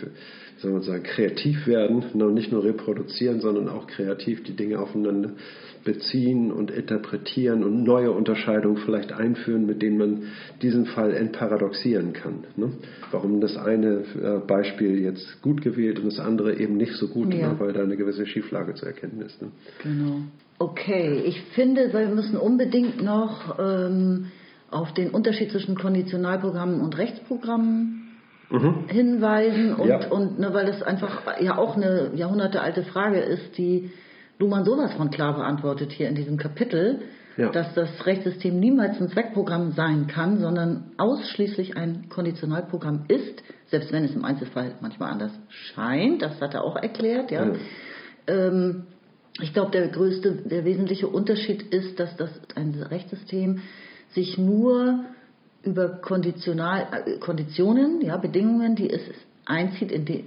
soll 0.58 0.72
man 0.72 0.82
sagen, 0.82 1.02
kreativ 1.02 1.66
werden, 1.66 2.04
ne? 2.14 2.30
nicht 2.30 2.52
nur 2.52 2.64
reproduzieren, 2.64 3.40
sondern 3.40 3.68
auch 3.68 3.86
kreativ 3.86 4.42
die 4.42 4.54
Dinge 4.54 4.80
aufeinander 4.80 5.30
beziehen 5.84 6.50
und 6.50 6.70
interpretieren 6.70 7.62
und 7.62 7.84
neue 7.84 8.10
Unterscheidungen 8.10 8.78
vielleicht 8.78 9.12
einführen, 9.12 9.66
mit 9.66 9.82
denen 9.82 9.98
man 9.98 10.22
diesen 10.62 10.86
Fall 10.86 11.14
entparadoxieren 11.14 12.12
kann. 12.12 12.44
Ne? 12.56 12.72
Warum 13.10 13.40
das 13.40 13.56
eine 13.56 14.04
äh, 14.20 14.38
Beispiel 14.46 15.00
jetzt 15.00 15.42
gut 15.42 15.62
gewählt 15.62 15.98
und 15.98 16.06
das 16.06 16.18
andere 16.18 16.58
eben 16.58 16.76
nicht 16.76 16.94
so 16.94 17.08
gut, 17.08 17.32
ja. 17.32 17.52
ne? 17.52 17.60
weil 17.60 17.72
da 17.72 17.82
eine 17.82 17.96
gewisse 17.96 18.26
Schieflage 18.26 18.74
zu 18.74 18.86
erkennen 18.86 19.20
ist. 19.20 19.40
Ne? 19.40 19.48
Genau. 19.82 20.22
Okay, 20.58 21.22
ich 21.24 21.40
finde, 21.54 21.92
wir 21.92 22.08
müssen 22.08 22.36
unbedingt 22.36 23.02
noch 23.02 23.58
ähm, 23.58 24.26
auf 24.70 24.92
den 24.94 25.10
Unterschied 25.10 25.50
zwischen 25.50 25.76
Konditionalprogrammen 25.76 26.80
und 26.80 26.96
Rechtsprogrammen 26.96 28.04
mhm. 28.50 28.88
hinweisen 28.88 29.74
und, 29.74 29.88
ja. 29.88 30.08
und 30.08 30.38
ne, 30.38 30.52
weil 30.54 30.66
das 30.66 30.82
einfach 30.82 31.40
ja 31.40 31.58
auch 31.58 31.76
eine 31.76 32.12
jahrhundertealte 32.14 32.84
Frage 32.84 33.18
ist, 33.18 33.58
die 33.58 33.90
Luhmann 34.38 34.64
sowas 34.64 34.92
von 34.94 35.10
klar 35.10 35.34
beantwortet 35.34 35.92
hier 35.92 36.08
in 36.08 36.14
diesem 36.14 36.36
Kapitel, 36.36 37.02
ja. 37.36 37.50
dass 37.50 37.74
das 37.74 38.06
Rechtssystem 38.06 38.58
niemals 38.58 39.00
ein 39.00 39.08
Zweckprogramm 39.08 39.72
sein 39.72 40.06
kann, 40.06 40.38
sondern 40.38 40.92
ausschließlich 40.96 41.76
ein 41.76 42.08
Konditionalprogramm 42.08 43.04
ist, 43.08 43.42
selbst 43.66 43.92
wenn 43.92 44.04
es 44.04 44.14
im 44.14 44.24
Einzelfall 44.24 44.72
manchmal 44.80 45.12
anders 45.12 45.32
scheint. 45.48 46.22
Das 46.22 46.40
hat 46.40 46.54
er 46.54 46.64
auch 46.64 46.76
erklärt. 46.76 47.30
Ja. 47.30 47.46
ja. 47.46 47.52
Ähm, 48.26 48.84
ich 49.40 49.52
glaube, 49.52 49.72
der 49.72 49.88
größte, 49.88 50.32
der 50.32 50.64
wesentliche 50.64 51.08
Unterschied 51.08 51.62
ist, 51.62 51.98
dass 51.98 52.16
das 52.16 52.30
ein 52.54 52.74
Rechtssystem 52.74 53.62
sich 54.10 54.38
nur 54.38 55.04
über 55.64 55.88
Konditional, 55.88 56.86
äh, 57.06 57.18
Konditionen, 57.18 58.00
ja, 58.00 58.16
Bedingungen, 58.16 58.76
die 58.76 58.90
es 58.90 59.02
einzieht, 59.46 59.90
die, 60.08 60.24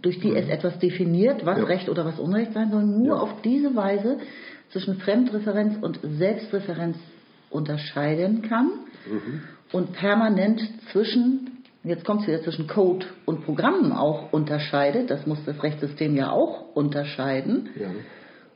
durch 0.00 0.20
die 0.20 0.30
mhm. 0.30 0.36
es 0.36 0.48
etwas 0.48 0.78
definiert, 0.78 1.44
was 1.44 1.58
ja. 1.58 1.64
Recht 1.64 1.88
oder 1.88 2.04
was 2.04 2.18
Unrecht 2.18 2.52
sein 2.52 2.70
soll, 2.70 2.84
nur 2.84 3.16
ja. 3.16 3.22
auf 3.22 3.42
diese 3.42 3.74
Weise 3.74 4.18
zwischen 4.70 4.96
Fremdreferenz 4.96 5.76
und 5.82 6.00
Selbstreferenz 6.02 6.96
unterscheiden 7.50 8.42
kann 8.42 8.66
mhm. 9.06 9.42
und 9.72 9.92
permanent 9.92 10.60
zwischen, 10.90 11.62
jetzt 11.84 12.04
kommt 12.04 12.22
es 12.22 12.26
wieder 12.26 12.42
zwischen 12.42 12.66
Code 12.66 13.06
und 13.24 13.44
Programmen 13.44 13.92
auch 13.92 14.32
unterscheidet, 14.32 15.10
das 15.10 15.26
muss 15.26 15.38
das 15.44 15.62
Rechtssystem 15.62 16.16
ja 16.16 16.30
auch 16.30 16.74
unterscheiden, 16.74 17.68
ja. 17.78 17.90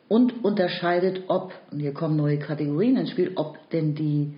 und 0.09 0.45
unterscheidet, 0.45 1.25
ob, 1.29 1.53
und 1.71 1.81
hier 1.81 1.93
kommen 1.93 2.17
neue 2.17 2.39
Kategorien 2.39 2.97
ins 2.97 3.11
Spiel, 3.11 3.33
ob 3.37 3.57
denn 3.71 3.95
die 3.95 4.35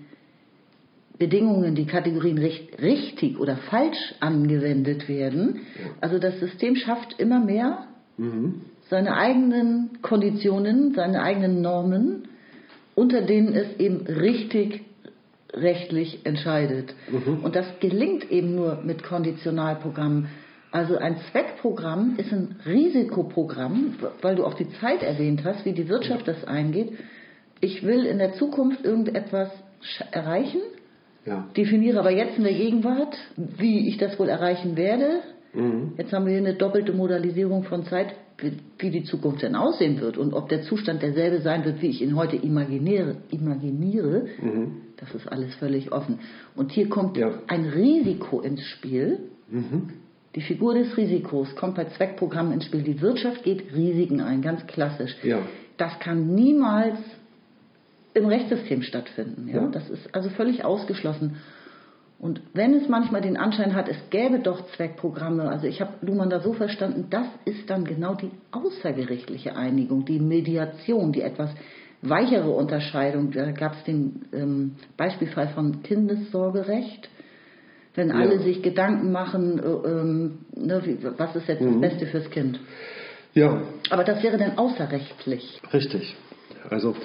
Bedingungen, 1.21 1.75
die 1.75 1.85
Kategorien 1.85 2.39
richtig 2.39 3.39
oder 3.39 3.55
falsch 3.55 4.15
angewendet 4.21 5.07
werden. 5.07 5.59
Also 6.01 6.17
das 6.17 6.39
System 6.39 6.75
schafft 6.75 7.19
immer 7.19 7.39
mehr 7.39 7.85
mhm. 8.17 8.61
seine 8.89 9.15
eigenen 9.15 10.01
Konditionen, 10.01 10.95
seine 10.95 11.21
eigenen 11.21 11.61
Normen, 11.61 12.23
unter 12.95 13.21
denen 13.21 13.53
es 13.53 13.79
eben 13.79 14.07
richtig 14.07 14.81
rechtlich 15.53 16.25
entscheidet. 16.25 16.95
Und 17.43 17.55
das 17.55 17.67
gelingt 17.79 18.31
eben 18.31 18.55
nur 18.55 18.81
mit 18.83 19.03
Konditionalprogrammen. 19.03 20.27
Also 20.71 20.97
ein 20.97 21.17
Zweckprogramm 21.31 22.15
ist 22.17 22.33
ein 22.33 22.55
Risikoprogramm, 22.65 23.93
weil 24.23 24.37
du 24.37 24.43
auch 24.43 24.55
die 24.55 24.71
Zeit 24.79 25.03
erwähnt 25.03 25.43
hast, 25.43 25.65
wie 25.65 25.73
die 25.73 25.87
Wirtschaft 25.87 26.27
das 26.27 26.45
eingeht. 26.45 26.93
Ich 27.59 27.83
will 27.83 28.07
in 28.07 28.17
der 28.17 28.33
Zukunft 28.33 28.83
irgendetwas 28.83 29.51
erreichen, 30.11 30.61
Ja. 31.25 31.47
definiere 31.55 31.99
aber 31.99 32.11
jetzt 32.11 32.37
in 32.37 32.43
der 32.43 32.53
Gegenwart, 32.53 33.15
wie 33.37 33.87
ich 33.87 33.97
das 33.97 34.17
wohl 34.19 34.27
erreichen 34.29 34.75
werde. 34.75 35.21
Jetzt 35.97 36.13
haben 36.13 36.25
wir 36.25 36.31
hier 36.31 36.39
eine 36.41 36.53
doppelte 36.55 36.93
Modalisierung 36.93 37.63
von 37.63 37.83
Zeit, 37.83 38.15
wie, 38.79 38.89
die 38.89 39.03
Zukunft 39.03 39.41
denn 39.43 39.55
aussehen 39.55 39.99
wird 39.99 40.17
und 40.17 40.33
ob 40.33 40.47
der 40.49 40.61
Zustand 40.63 41.01
derselbe 41.03 41.41
sein 41.41 41.65
wird, 41.65 41.81
wie 41.81 41.87
ich 41.89 42.01
ihn 42.01 42.15
heute 42.15 42.37
imaginiere. 42.37 43.17
imaginiere 43.29 44.27
Das 44.97 45.13
ist 45.13 45.27
alles 45.27 45.53
völlig 45.55 45.91
offen. 45.91 46.19
Und 46.55 46.71
hier 46.71 46.87
kommt 46.89 47.17
Ja. 47.17 47.33
ein 47.47 47.65
Risiko 47.65 48.39
ins 48.39 48.61
Spiel. 48.63 49.19
Die 50.35 50.41
Figur 50.41 50.73
des 50.73 50.95
Risikos 50.95 51.53
kommt 51.55 51.75
bei 51.75 51.83
Zweckprogrammen 51.85 52.53
ins 52.53 52.65
Spiel. 52.65 52.83
Die 52.83 53.01
Wirtschaft 53.01 53.43
geht 53.43 53.75
Risiken 53.75 54.21
ein, 54.21 54.41
ganz 54.41 54.65
klassisch. 54.67 55.13
Ja. 55.23 55.39
Das 55.77 55.99
kann 55.99 56.33
niemals 56.33 56.97
im 58.13 58.25
Rechtssystem 58.25 58.81
stattfinden. 58.81 59.47
Ja? 59.47 59.61
Ja. 59.63 59.67
Das 59.67 59.89
ist 59.89 60.13
also 60.13 60.29
völlig 60.29 60.63
ausgeschlossen. 60.65 61.37
Und 62.19 62.39
wenn 62.53 62.75
es 62.75 62.87
manchmal 62.87 63.21
den 63.21 63.35
Anschein 63.35 63.73
hat, 63.73 63.89
es 63.89 63.97
gäbe 64.11 64.39
doch 64.39 64.67
Zweckprogramme, 64.75 65.49
also 65.49 65.65
ich 65.65 65.81
habe 65.81 65.93
Luhmann 66.05 66.29
da 66.29 66.39
so 66.39 66.53
verstanden, 66.53 67.07
das 67.09 67.25
ist 67.45 67.67
dann 67.69 67.83
genau 67.83 68.13
die 68.13 68.29
außergerichtliche 68.51 69.55
Einigung, 69.55 70.05
die 70.05 70.19
Mediation, 70.19 71.11
die 71.13 71.21
etwas 71.21 71.49
weichere 72.03 72.51
Unterscheidung. 72.51 73.31
Da 73.31 73.51
gab 73.51 73.73
es 73.73 73.83
den 73.85 74.25
ähm, 74.33 74.75
Beispielfall 74.97 75.49
von 75.49 75.81
Kindessorgerecht. 75.81 77.09
Wenn 77.95 78.09
Ja. 78.09 78.15
alle 78.15 78.39
sich 78.39 78.61
Gedanken 78.61 79.11
machen, 79.11 79.59
äh, 79.59 79.63
ähm, 79.89 80.39
ne, 80.55 80.81
wie, 80.85 80.97
was 81.17 81.35
ist 81.35 81.47
jetzt 81.47 81.63
das 81.65 81.81
Beste 81.81 82.05
fürs 82.05 82.29
Kind. 82.29 82.59
Ja, 83.33 83.63
Aber 83.89 84.03
das 84.03 84.21
wäre 84.23 84.37
dann 84.37 84.57
außerrechtlich. 84.57 85.59
Richtig. 85.73 86.15
Also 86.69 86.95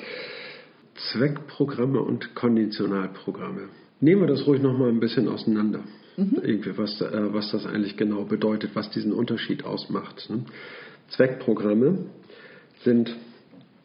Zweckprogramme 1.13 2.01
und 2.01 2.35
Konditionalprogramme. 2.35 3.69
Nehmen 4.01 4.23
wir 4.23 4.29
das 4.29 4.47
ruhig 4.47 4.63
noch 4.63 4.77
mal 4.77 4.89
ein 4.89 5.01
bisschen 5.01 5.29
auseinander. 5.29 5.81
Irgendwie, 6.17 6.77
was, 6.79 7.01
äh, 7.01 7.35
was 7.35 7.51
das 7.51 7.67
eigentlich 7.67 7.97
genau 7.97 8.25
bedeutet, 8.25 8.71
was 8.75 8.91
diesen 8.91 9.13
Unterschied 9.13 9.65
ausmacht. 9.65 10.31
Ne? 10.31 10.45
Zweckprogramme 11.09 12.07
sind 12.85 13.15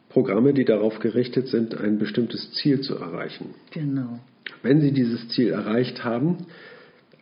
Programme, 0.08 0.54
die 0.54 0.64
darauf 0.64 0.98
gerichtet 0.98 1.48
sind, 1.48 1.76
ein 1.76 1.98
bestimmtes 1.98 2.52
Ziel 2.52 2.80
zu 2.80 2.96
erreichen. 2.96 3.54
Genau. 3.70 4.18
Wenn 4.62 4.80
Sie 4.80 4.92
dieses 4.92 5.28
Ziel 5.28 5.50
erreicht 5.50 6.04
haben, 6.04 6.46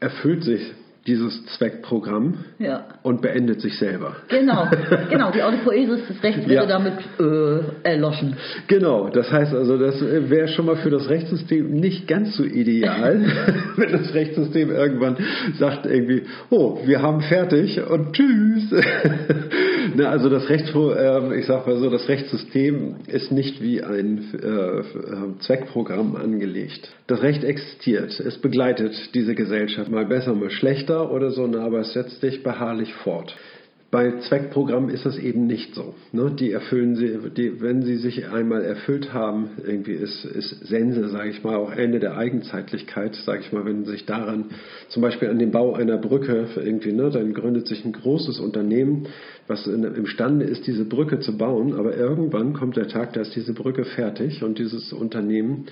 erfüllt 0.00 0.44
sich 0.44 0.72
dieses 1.06 1.44
Zweckprogramm 1.56 2.44
Ja. 2.58 2.84
und 3.02 3.22
beendet 3.22 3.60
sich 3.60 3.78
selber. 3.78 4.16
Genau, 4.28 4.68
genau. 5.10 5.30
Die 5.30 5.42
Autopoesis 5.42 6.06
des 6.08 6.22
Rechts 6.22 6.46
wäre 6.48 6.64
Ja. 6.64 6.78
damit 6.78 6.94
äh, 7.18 7.88
erloschen. 7.88 8.36
Genau, 8.66 9.08
das 9.08 9.32
heißt 9.32 9.54
also, 9.54 9.78
das 9.78 10.00
wäre 10.02 10.48
schon 10.48 10.66
mal 10.66 10.76
für 10.76 10.90
das 10.90 11.08
Rechtssystem 11.08 11.70
nicht 11.70 12.06
ganz 12.06 12.36
so 12.36 12.44
ideal, 12.44 13.24
wenn 13.76 13.92
das 13.92 14.12
Rechtssystem 14.12 14.70
irgendwann 14.70 15.16
sagt 15.58 15.86
irgendwie, 15.86 16.24
oh, 16.50 16.78
wir 16.84 17.00
haben 17.00 17.22
fertig 17.22 17.80
und 17.82 18.12
tschüss. 18.12 18.70
ne, 19.96 20.08
also 20.08 20.28
das 20.28 20.48
Recht, 20.50 20.74
äh, 20.74 21.38
ich 21.38 21.46
sag 21.46 21.66
mal 21.66 21.78
so, 21.78 21.88
das 21.88 22.08
Rechtssystem 22.08 22.96
ist 23.06 23.32
nicht 23.32 23.62
wie 23.62 23.82
ein 23.82 24.22
äh, 24.34 24.46
äh, 24.46 24.82
Zweckprogramm 25.40 26.16
angelegt. 26.16 26.90
Das 27.06 27.22
Recht 27.22 27.42
existiert, 27.42 28.20
es 28.20 28.38
begleitet 28.38 28.92
diese 29.14 29.34
Gesellschaft 29.34 29.90
mal 29.90 30.06
besser, 30.06 30.34
mal 30.34 30.50
schlechter 30.50 30.89
oder 30.90 31.30
so, 31.30 31.44
aber 31.44 31.80
es 31.80 31.92
setzt 31.92 32.20
sich 32.20 32.42
beharrlich 32.42 32.92
fort. 32.94 33.34
Bei 33.90 34.12
Zweckprogrammen 34.20 34.90
ist 34.90 35.04
das 35.04 35.18
eben 35.18 35.48
nicht 35.48 35.74
so. 35.74 35.96
Ne? 36.12 36.30
Die 36.38 36.52
erfüllen 36.52 36.94
sie, 36.94 37.18
die, 37.36 37.60
wenn 37.60 37.82
sie 37.82 37.96
sich 37.96 38.28
einmal 38.28 38.62
erfüllt 38.62 39.12
haben, 39.12 39.50
irgendwie 39.66 39.94
ist, 39.94 40.24
ist 40.24 40.64
Sense, 40.68 41.08
sage 41.08 41.30
ich 41.30 41.42
mal, 41.42 41.56
auch 41.56 41.72
Ende 41.72 41.98
der 41.98 42.16
Eigenzeitlichkeit, 42.16 43.16
sage 43.16 43.40
ich 43.40 43.52
mal, 43.52 43.64
wenn 43.64 43.84
sich 43.84 44.06
daran, 44.06 44.50
zum 44.90 45.02
Beispiel 45.02 45.28
an 45.28 45.40
dem 45.40 45.50
Bau 45.50 45.74
einer 45.74 45.96
Brücke 45.96 46.46
irgendwie, 46.54 46.92
ne, 46.92 47.10
dann 47.10 47.34
gründet 47.34 47.66
sich 47.66 47.84
ein 47.84 47.90
großes 47.90 48.38
Unternehmen, 48.38 49.08
was 49.48 49.66
in, 49.66 49.82
imstande 49.82 50.44
ist, 50.44 50.68
diese 50.68 50.84
Brücke 50.84 51.18
zu 51.18 51.36
bauen, 51.36 51.74
aber 51.74 51.96
irgendwann 51.96 52.52
kommt 52.52 52.76
der 52.76 52.86
Tag, 52.86 53.14
da 53.14 53.22
ist 53.22 53.34
diese 53.34 53.54
Brücke 53.54 53.84
fertig 53.84 54.44
und 54.44 54.60
dieses 54.60 54.92
Unternehmen 54.92 55.66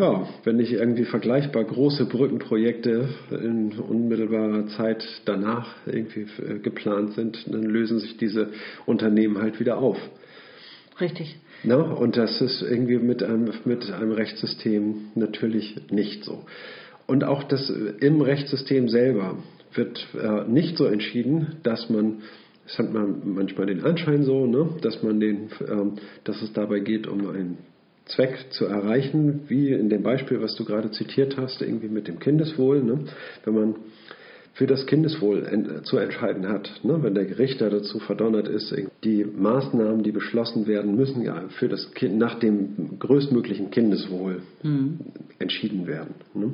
ja, 0.00 0.26
wenn 0.44 0.56
nicht 0.56 0.72
irgendwie 0.72 1.04
vergleichbar 1.04 1.64
große 1.64 2.06
Brückenprojekte 2.06 3.08
in 3.30 3.72
unmittelbarer 3.78 4.66
Zeit 4.68 5.04
danach 5.26 5.74
irgendwie 5.86 6.26
äh, 6.42 6.58
geplant 6.58 7.12
sind, 7.12 7.46
dann 7.46 7.64
lösen 7.64 8.00
sich 8.00 8.16
diese 8.16 8.48
Unternehmen 8.86 9.38
halt 9.38 9.60
wieder 9.60 9.78
auf. 9.78 9.98
Richtig. 11.00 11.36
Na, 11.62 11.76
und 11.76 12.16
das 12.16 12.40
ist 12.40 12.62
irgendwie 12.62 12.96
mit 12.98 13.22
einem, 13.22 13.52
mit 13.64 13.92
einem 13.92 14.12
Rechtssystem 14.12 15.10
natürlich 15.14 15.76
nicht 15.90 16.24
so. 16.24 16.44
Und 17.06 17.24
auch 17.24 17.44
das 17.44 17.68
äh, 17.68 17.92
im 18.00 18.22
Rechtssystem 18.22 18.88
selber 18.88 19.36
wird 19.74 20.06
äh, 20.18 20.48
nicht 20.48 20.78
so 20.78 20.86
entschieden, 20.86 21.56
dass 21.62 21.90
man, 21.90 22.22
es 22.66 22.78
hat 22.78 22.92
man 22.92 23.34
manchmal 23.34 23.66
den 23.66 23.84
Anschein 23.84 24.24
so, 24.24 24.46
ne, 24.46 24.70
dass 24.80 25.02
man 25.02 25.20
den, 25.20 25.50
ähm, 25.68 25.96
dass 26.24 26.40
es 26.40 26.54
dabei 26.54 26.80
geht, 26.80 27.06
um 27.06 27.28
einen 27.28 27.58
Zweck 28.14 28.46
zu 28.50 28.66
erreichen, 28.66 29.42
wie 29.48 29.72
in 29.72 29.88
dem 29.88 30.02
Beispiel, 30.02 30.40
was 30.40 30.54
du 30.54 30.64
gerade 30.64 30.90
zitiert 30.90 31.36
hast, 31.36 31.62
irgendwie 31.62 31.88
mit 31.88 32.08
dem 32.08 32.18
Kindeswohl. 32.18 32.82
Ne? 32.82 33.00
Wenn 33.44 33.54
man 33.54 33.74
für 34.54 34.66
das 34.66 34.86
Kindeswohl 34.86 35.82
zu 35.84 35.96
entscheiden 35.96 36.48
hat, 36.48 36.70
ne? 36.82 37.02
wenn 37.02 37.14
der 37.14 37.38
Richter 37.38 37.70
dazu 37.70 37.98
verdonnert 38.00 38.48
ist, 38.48 38.74
die 39.04 39.24
Maßnahmen, 39.24 40.02
die 40.02 40.12
beschlossen 40.12 40.66
werden, 40.66 40.96
müssen 40.96 41.22
ja 41.22 41.44
für 41.58 41.68
das 41.68 41.92
kind 41.92 42.18
nach 42.18 42.38
dem 42.38 42.98
größtmöglichen 42.98 43.70
Kindeswohl 43.70 44.42
entschieden 45.38 45.86
werden. 45.86 46.14
Ne? 46.34 46.52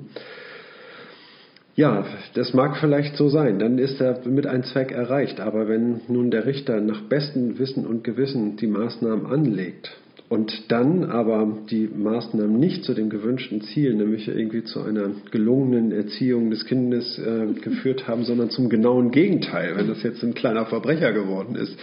Ja, 1.74 2.06
das 2.34 2.54
mag 2.54 2.78
vielleicht 2.78 3.16
so 3.16 3.28
sein, 3.28 3.58
dann 3.58 3.78
ist 3.78 4.00
damit 4.00 4.46
ein 4.46 4.64
Zweck 4.64 4.92
erreicht. 4.92 5.40
Aber 5.40 5.68
wenn 5.68 6.00
nun 6.08 6.30
der 6.30 6.46
Richter 6.46 6.80
nach 6.80 7.02
bestem 7.02 7.58
Wissen 7.58 7.86
und 7.86 8.02
Gewissen 8.02 8.56
die 8.56 8.66
Maßnahmen 8.66 9.26
anlegt 9.26 9.90
und 10.28 10.72
dann 10.72 11.04
aber 11.04 11.58
die 11.70 11.86
Maßnahmen 11.86 12.58
nicht 12.58 12.84
zu 12.84 12.94
dem 12.94 13.10
gewünschten 13.10 13.60
Ziel, 13.60 13.94
nämlich 13.94 14.26
irgendwie 14.26 14.64
zu 14.64 14.82
einer 14.82 15.10
gelungenen 15.30 15.92
Erziehung 15.92 16.50
des 16.50 16.64
Kindes 16.64 17.18
äh, 17.18 17.46
geführt 17.60 18.08
haben, 18.08 18.24
sondern 18.24 18.50
zum 18.50 18.68
genauen 18.68 19.12
Gegenteil, 19.12 19.76
wenn 19.76 19.86
das 19.86 20.02
jetzt 20.02 20.24
ein 20.24 20.34
kleiner 20.34 20.66
Verbrecher 20.66 21.12
geworden 21.12 21.54
ist, 21.54 21.78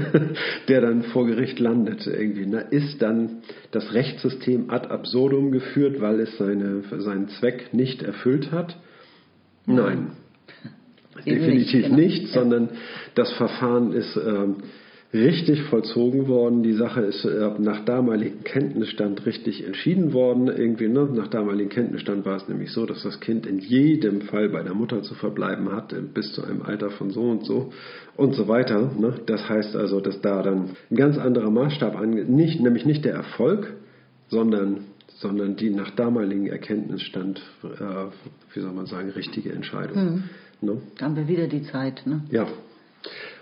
der 0.68 0.80
dann 0.80 1.02
vor 1.04 1.26
Gericht 1.26 1.58
landet, 1.58 2.06
irgendwie, 2.06 2.46
na, 2.46 2.60
ist 2.60 3.02
dann 3.02 3.42
das 3.72 3.92
Rechtssystem 3.92 4.70
ad 4.70 4.88
absurdum 4.88 5.50
geführt, 5.50 6.00
weil 6.00 6.20
es 6.20 6.36
seine, 6.38 6.82
seinen 6.98 7.28
Zweck 7.30 7.74
nicht 7.74 8.02
erfüllt 8.02 8.52
hat? 8.52 8.76
Nein. 9.66 10.12
Definitiv 11.26 11.72
nicht, 11.72 11.84
genau. 11.84 11.96
nicht, 11.96 12.28
sondern 12.28 12.68
das 13.14 13.32
Verfahren 13.32 13.92
ist 13.92 14.16
ähm, 14.16 14.56
richtig 15.12 15.62
vollzogen 15.64 16.26
worden. 16.26 16.62
Die 16.62 16.72
Sache 16.72 17.02
ist 17.02 17.24
äh, 17.24 17.50
nach 17.58 17.84
damaligem 17.84 18.44
Kenntnisstand 18.44 19.26
richtig 19.26 19.64
entschieden 19.66 20.12
worden. 20.12 20.48
Irgendwie, 20.48 20.88
ne? 20.88 21.08
Nach 21.12 21.28
damaligem 21.28 21.68
Kenntnisstand 21.68 22.24
war 22.24 22.36
es 22.36 22.48
nämlich 22.48 22.72
so, 22.72 22.86
dass 22.86 23.02
das 23.02 23.20
Kind 23.20 23.46
in 23.46 23.58
jedem 23.58 24.22
Fall 24.22 24.48
bei 24.48 24.62
der 24.62 24.74
Mutter 24.74 25.02
zu 25.02 25.14
verbleiben 25.14 25.70
hat, 25.72 25.94
bis 26.14 26.32
zu 26.32 26.42
einem 26.42 26.62
Alter 26.62 26.90
von 26.90 27.10
so 27.10 27.22
und 27.22 27.44
so 27.44 27.72
und 28.16 28.34
so 28.34 28.48
weiter. 28.48 28.90
Ne? 28.98 29.14
Das 29.26 29.48
heißt 29.48 29.76
also, 29.76 30.00
dass 30.00 30.20
da 30.20 30.42
dann 30.42 30.70
ein 30.90 30.96
ganz 30.96 31.18
anderer 31.18 31.50
Maßstab 31.50 31.96
angeht, 31.96 32.28
nicht, 32.28 32.60
nämlich 32.60 32.86
nicht 32.86 33.04
der 33.04 33.14
Erfolg, 33.14 33.74
sondern 34.28 34.84
sondern 35.22 35.54
die 35.54 35.70
nach 35.70 35.90
damaligem 35.90 36.46
Erkenntnisstand, 36.46 37.40
äh, 37.62 38.06
wie 38.54 38.60
soll 38.60 38.72
man 38.72 38.86
sagen, 38.86 39.10
richtige 39.10 39.52
Entscheidung. 39.52 40.24
Ne? 40.60 40.78
Da 40.98 41.04
haben 41.04 41.16
wir 41.16 41.28
wieder 41.28 41.46
die 41.46 41.62
Zeit. 41.62 42.02
Ne? 42.06 42.22
Ja. 42.30 42.48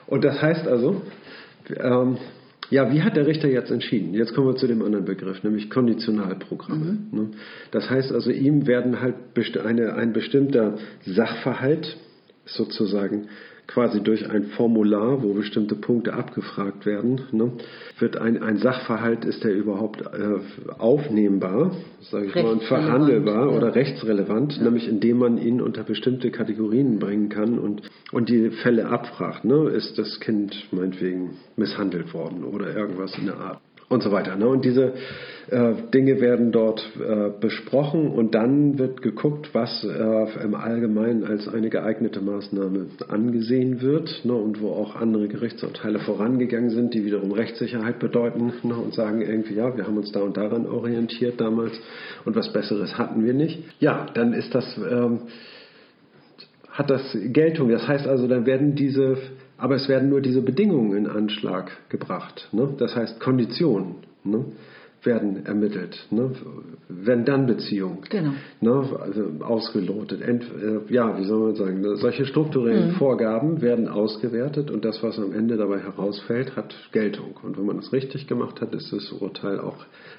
Und 0.06 0.24
das 0.24 0.42
heißt 0.42 0.66
also, 0.66 1.02
ähm, 1.78 2.18
ja, 2.70 2.92
wie 2.92 3.02
hat 3.02 3.16
der 3.16 3.26
Richter 3.26 3.48
jetzt 3.48 3.70
entschieden? 3.70 4.14
Jetzt 4.14 4.34
kommen 4.34 4.46
wir 4.46 4.56
zu 4.56 4.68
dem 4.68 4.82
anderen 4.82 5.04
Begriff, 5.04 5.42
nämlich 5.42 5.70
Konditionalprogramme. 5.70 6.98
Ne? 7.10 7.30
Das 7.72 7.90
heißt 7.90 8.12
also, 8.12 8.30
ihm 8.30 8.66
werden 8.66 9.00
halt 9.00 9.16
eine, 9.64 9.94
ein 9.94 10.12
bestimmter 10.12 10.76
Sachverhalt 11.04 11.96
sozusagen 12.44 13.28
quasi 13.70 14.02
durch 14.02 14.28
ein 14.28 14.46
Formular, 14.56 15.22
wo 15.22 15.32
bestimmte 15.32 15.76
Punkte 15.76 16.12
abgefragt 16.12 16.86
werden, 16.86 17.20
ne, 17.30 17.52
wird 17.98 18.16
ein, 18.16 18.42
ein 18.42 18.58
Sachverhalt, 18.58 19.24
ist 19.24 19.44
der 19.44 19.54
überhaupt 19.54 20.02
äh, 20.02 20.72
aufnehmbar, 20.78 21.72
sage 22.00 22.26
ich 22.26 22.34
mal, 22.34 22.46
und 22.46 22.64
verhandelbar 22.64 23.48
ja. 23.48 23.56
oder 23.56 23.74
rechtsrelevant, 23.74 24.60
nämlich 24.60 24.88
indem 24.88 25.18
man 25.18 25.38
ihn 25.38 25.60
unter 25.60 25.84
bestimmte 25.84 26.30
Kategorien 26.30 26.98
bringen 26.98 27.28
kann 27.28 27.58
und, 27.58 27.82
und 28.10 28.28
die 28.28 28.50
Fälle 28.50 28.86
abfragt. 28.88 29.44
Ne? 29.44 29.70
Ist 29.70 29.96
das 29.98 30.18
Kind 30.18 30.66
meinetwegen 30.72 31.36
misshandelt 31.56 32.12
worden 32.12 32.44
oder 32.44 32.74
irgendwas 32.74 33.16
in 33.16 33.26
der 33.26 33.36
Art? 33.36 33.60
Und 33.91 34.05
so 34.05 34.12
weiter. 34.12 34.36
Ne? 34.36 34.49
Und 34.49 34.64
diese 34.64 34.95
äh, 35.51 35.74
Dinge 35.93 36.20
werden 36.20 36.53
dort 36.53 36.80
äh, 36.97 37.30
besprochen 37.41 38.09
und 38.09 38.36
dann 38.36 38.78
wird 38.78 39.03
geguckt, 39.03 39.51
was 39.53 39.84
äh, 39.84 40.45
im 40.45 40.55
Allgemeinen 40.55 41.24
als 41.24 41.49
eine 41.49 41.70
geeignete 41.70 42.20
Maßnahme 42.20 42.86
angesehen 43.09 43.82
wird 43.82 44.24
ne? 44.24 44.32
und 44.32 44.62
wo 44.62 44.70
auch 44.70 44.95
andere 44.95 45.26
Gerichtsurteile 45.26 45.99
vorangegangen 45.99 46.70
sind, 46.70 46.95
die 46.95 47.05
wiederum 47.05 47.32
Rechtssicherheit 47.32 47.99
bedeuten 47.99 48.53
ne? 48.62 48.74
und 48.74 48.95
sagen 48.95 49.22
irgendwie, 49.22 49.55
ja, 49.55 49.76
wir 49.76 49.84
haben 49.86 49.99
uns 49.99 50.12
da 50.12 50.20
und 50.20 50.36
daran 50.36 50.66
orientiert 50.66 51.41
damals 51.41 51.72
und 52.24 52.36
was 52.36 52.53
Besseres 52.53 52.97
hatten 52.97 53.24
wir 53.24 53.34
nicht. 53.34 53.61
Ja, 53.80 54.07
dann 54.14 54.32
ist 54.32 54.55
das, 54.55 54.78
ähm, 54.78 55.22
hat 56.70 56.91
das 56.91 57.03
Geltung. 57.12 57.70
Das 57.70 57.88
heißt 57.88 58.07
also, 58.07 58.28
dann 58.28 58.47
werden 58.47 58.76
diese 58.76 59.16
aber 59.61 59.76
es 59.76 59.88
werden 59.88 60.08
nur 60.08 60.20
diese 60.20 60.42
Bedingungen 60.42 60.96
in 60.96 61.06
Anschlag 61.06 61.70
gebracht. 61.88 62.48
Ne? 62.52 62.74
Das 62.78 62.96
heißt, 62.96 63.20
Konditionen. 63.20 63.96
Ne? 64.24 64.44
werden 65.04 65.46
ermittelt. 65.46 66.06
Ne? 66.11 66.32
Wenn 66.88 67.24
dann 67.24 67.46
Beziehungen 67.46 68.02
genau. 68.08 68.32
ne? 68.61 68.84
also 69.00 69.44
ausgelotet. 69.44 70.20
Ent, 70.20 70.44
äh, 70.44 70.92
ja, 70.92 71.18
wie 71.18 71.24
soll 71.24 71.46
man 71.46 71.54
sagen, 71.56 71.96
solche 71.96 72.26
strukturellen 72.26 72.88
mhm. 72.88 72.94
Vorgaben 72.94 73.62
werden 73.62 73.88
ausgewertet 73.88 74.70
und 74.70 74.84
das, 74.84 75.02
was 75.02 75.18
am 75.18 75.32
Ende 75.32 75.56
dabei 75.56 75.78
herausfällt, 75.80 76.56
hat 76.56 76.74
Geltung. 76.92 77.38
Und 77.42 77.58
wenn 77.58 77.66
man 77.66 77.76
das 77.76 77.92
richtig 77.92 78.26
gemacht 78.26 78.61
hat, 78.61 78.74
ist 78.74 78.92
das 78.92 79.11
Urteil 79.12 79.58
auch 79.61 79.78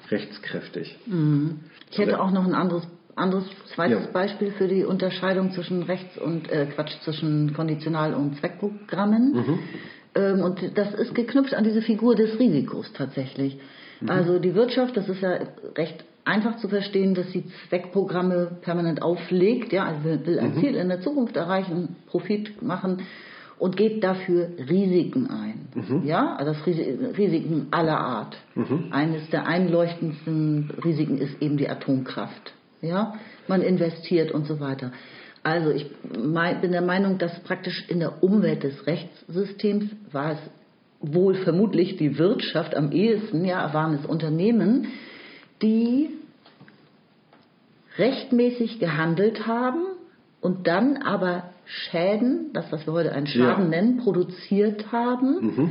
rechtskräftig. 0.09 0.97
Mhm. 1.05 1.59
Ich 1.91 1.97
hätte 1.97 2.19
auch 2.19 2.31
noch 2.31 2.45
ein 2.45 2.55
anderes 2.55 2.87
anderes 3.15 3.45
zweites 3.73 4.05
ja. 4.05 4.11
Beispiel 4.11 4.51
für 4.51 4.67
die 4.67 4.83
Unterscheidung 4.83 5.51
zwischen 5.51 5.83
Rechts- 5.83 6.17
und 6.17 6.51
äh, 6.51 6.67
Quatsch 6.67 6.93
zwischen 7.03 7.53
Konditional- 7.53 8.13
und 8.13 8.37
Zweckprogrammen. 8.37 9.33
Mhm. 9.33 9.59
Ähm, 10.15 10.41
und 10.41 10.77
das 10.77 10.93
ist 10.93 11.15
geknüpft 11.15 11.53
an 11.53 11.63
diese 11.63 11.81
Figur 11.81 12.15
des 12.15 12.39
Risikos 12.39 12.91
tatsächlich. 12.93 13.57
Mhm. 14.01 14.09
Also 14.09 14.39
die 14.39 14.55
Wirtschaft, 14.55 14.97
das 14.97 15.07
ist 15.09 15.21
ja 15.21 15.39
recht 15.75 16.03
einfach 16.25 16.57
zu 16.57 16.67
verstehen, 16.67 17.13
dass 17.13 17.31
sie 17.31 17.45
Zweckprogramme 17.69 18.57
permanent 18.61 19.01
auflegt, 19.01 19.73
ja, 19.73 19.85
also 19.85 20.25
will 20.25 20.39
ein 20.39 20.55
mhm. 20.55 20.59
Ziel 20.59 20.75
in 20.75 20.89
der 20.89 21.01
Zukunft 21.01 21.35
erreichen, 21.35 21.95
Profit 22.07 22.61
machen 22.61 23.03
und 23.57 23.77
geht 23.77 24.03
dafür 24.03 24.49
Risiken 24.69 25.29
ein. 25.29 25.67
Mhm. 25.75 26.05
Ja, 26.05 26.35
also 26.35 26.51
Risiken 26.65 27.67
aller 27.71 27.99
Art. 27.99 28.37
Mhm. 28.55 28.87
Eines 28.91 29.29
der 29.29 29.47
einleuchtendsten 29.47 30.71
Risiken 30.83 31.17
ist 31.17 31.41
eben 31.41 31.57
die 31.57 31.69
Atomkraft. 31.69 32.53
Ja, 32.81 33.13
man 33.47 33.61
investiert 33.61 34.31
und 34.31 34.47
so 34.47 34.59
weiter. 34.59 34.91
Also 35.43 35.71
ich 35.71 35.87
bin 36.01 36.71
der 36.71 36.81
Meinung, 36.81 37.17
dass 37.17 37.39
praktisch 37.41 37.85
in 37.87 37.99
der 37.99 38.23
Umwelt 38.23 38.63
des 38.63 38.85
Rechtssystems 38.85 39.85
war 40.11 40.33
es 40.33 40.39
wohl 40.99 41.35
vermutlich 41.35 41.97
die 41.97 42.19
Wirtschaft 42.19 42.75
am 42.75 42.91
ehesten, 42.91 43.43
ja, 43.45 43.73
waren 43.73 43.95
es 43.95 44.05
Unternehmen, 44.05 44.87
die 45.61 46.09
rechtmäßig 47.97 48.79
gehandelt 48.79 49.47
haben 49.47 49.83
und 50.41 50.67
dann 50.67 50.97
aber 50.97 51.51
Schäden, 51.65 52.51
das 52.53 52.71
was 52.71 52.85
wir 52.85 52.93
heute 52.93 53.11
einen 53.13 53.27
Schaden 53.27 53.65
ja. 53.65 53.69
nennen, 53.69 53.97
produziert 53.97 54.91
haben, 54.91 55.41
mhm. 55.41 55.69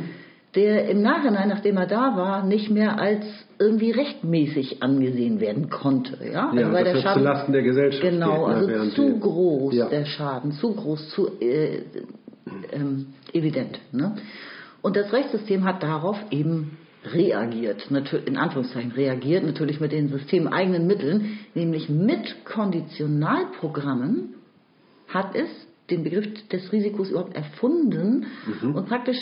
Der 0.55 0.89
im 0.89 1.03
Nachhinein, 1.03 1.49
nachdem 1.49 1.77
er 1.77 1.87
da 1.87 2.17
war, 2.17 2.45
nicht 2.45 2.71
mehr 2.71 2.99
als 2.99 3.25
irgendwie 3.59 3.93
rechtmäßig 3.93 4.83
angesehen 4.83 5.41
werden 5.41 5.71
konnte. 5.71 6.19
Ja, 6.25 6.53
ja 6.53 6.63
also 6.63 6.73
weil 6.73 6.85
der 6.85 6.97
Schaden 6.97 7.23
zulasten 7.23 7.53
der 7.53 7.63
Gesellschaft. 7.63 8.03
Genau, 8.03 8.47
also 8.47 8.91
zu 8.91 9.19
groß 9.21 9.75
ja. 9.75 9.89
der 9.89 10.07
Schaden, 10.07 10.53
zu 10.53 10.75
groß, 10.75 11.11
zu 11.11 11.41
äh, 11.41 11.83
ähm, 12.73 13.07
evident. 13.33 13.79
Ne? 13.93 14.17
Und 14.83 14.97
das 14.97 15.13
Rechtssystem 15.13 15.65
hat 15.65 15.83
darauf 15.83 16.17
eben 16.31 16.79
reagiert, 17.05 17.89
in 18.27 18.37
Anführungszeichen 18.37 18.93
reagiert, 18.93 19.45
natürlich 19.45 19.81
mit 19.81 19.93
den 19.93 20.09
systemeigenen 20.09 20.87
Mitteln, 20.87 21.39
nämlich 21.55 21.89
mit 21.89 22.45
Konditionalprogrammen 22.45 24.35
hat 25.09 25.35
es 25.35 25.49
den 25.91 26.05
Begriff 26.05 26.27
des 26.49 26.73
Risikos 26.73 27.11
überhaupt 27.11 27.35
erfunden 27.35 28.27
mhm. 28.63 28.75
und 28.75 28.89
praktisch 28.89 29.19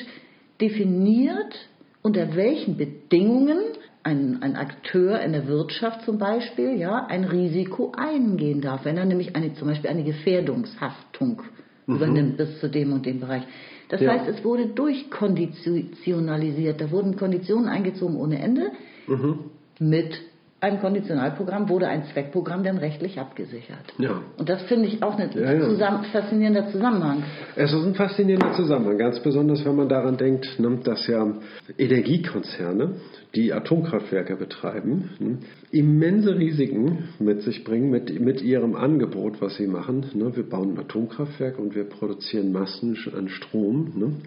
definiert, 0.61 1.55
unter 2.03 2.37
welchen 2.37 2.77
Bedingungen 2.77 3.61
ein, 4.03 4.43
ein, 4.43 4.57
Akteur 4.57 5.21
in 5.21 5.33
der 5.33 5.47
Wirtschaft 5.47 6.03
zum 6.03 6.19
Beispiel 6.19 6.77
ja, 6.79 7.07
ein 7.07 7.25
Risiko 7.25 7.93
eingehen 7.97 8.61
darf, 8.61 8.85
wenn 8.85 8.97
er 8.97 9.05
nämlich 9.05 9.37
eine, 9.37 9.55
zum 9.55 9.69
Beispiel 9.69 9.91
eine 9.91 10.03
Gefährdungshaftung 10.05 11.43
mhm. 11.87 11.97
übernimmt 11.97 12.37
bis 12.37 12.61
zu 12.61 12.69
dem 12.69 12.93
und 12.93 13.07
dem 13.07 13.21
Bereich. 13.21 13.43
Das 13.89 14.01
ja. 14.01 14.13
heißt, 14.13 14.29
es 14.29 14.45
wurde 14.45 14.67
durchkonditionalisiert. 14.67 16.81
Da 16.81 16.91
wurden 16.91 17.17
Konditionen 17.17 17.69
eingezogen 17.69 18.17
ohne 18.17 18.39
Ende. 18.39 18.73
Mhm. 19.07 19.51
Mit 19.81 20.21
einem 20.61 20.81
Konditionalprogramm 20.81 21.69
wurde 21.69 21.87
ein 21.87 22.05
Zweckprogramm 22.13 22.65
dann 22.65 22.79
rechtlich 22.79 23.21
abgesichert. 23.21 23.79
Ja. 23.99 24.23
Und 24.37 24.49
das 24.49 24.63
finde 24.63 24.89
ich 24.89 25.03
auch 25.03 25.17
ein 25.17 25.31
ja, 25.35 25.53
ja. 25.53 25.61
Zusammen 25.61 26.05
faszinierender 26.05 26.69
Zusammenhang. 26.71 27.23
Es 27.55 27.73
ist 27.73 27.85
ein 27.85 27.95
faszinierender 27.95 28.55
Zusammenhang, 28.55 28.99
ganz 28.99 29.21
besonders 29.21 29.65
wenn 29.65 29.77
man 29.77 29.89
daran 29.89 30.17
denkt, 30.17 30.59
ne, 30.59 30.81
dass 30.83 31.07
ja 31.07 31.33
Energiekonzerne, 31.79 32.95
die 33.37 33.53
Atomkraftwerke 33.53 34.35
betreiben, 34.35 35.11
ne, 35.21 35.39
immense 35.71 36.37
Risiken 36.37 37.11
mit 37.21 37.43
sich 37.43 37.63
bringen 37.63 37.91
mit, 37.91 38.19
mit 38.19 38.43
ihrem 38.43 38.75
Angebot, 38.75 39.41
was 39.41 39.57
sie 39.57 39.69
machen. 39.69 40.07
Ne. 40.15 40.35
Wir 40.35 40.49
bauen 40.49 40.73
ein 40.73 40.79
Atomkraftwerk 40.79 41.59
und 41.59 41.77
wir 41.77 41.85
produzieren 41.85 42.51
Massen 42.51 42.97
an 43.17 43.29
Strom. 43.29 44.23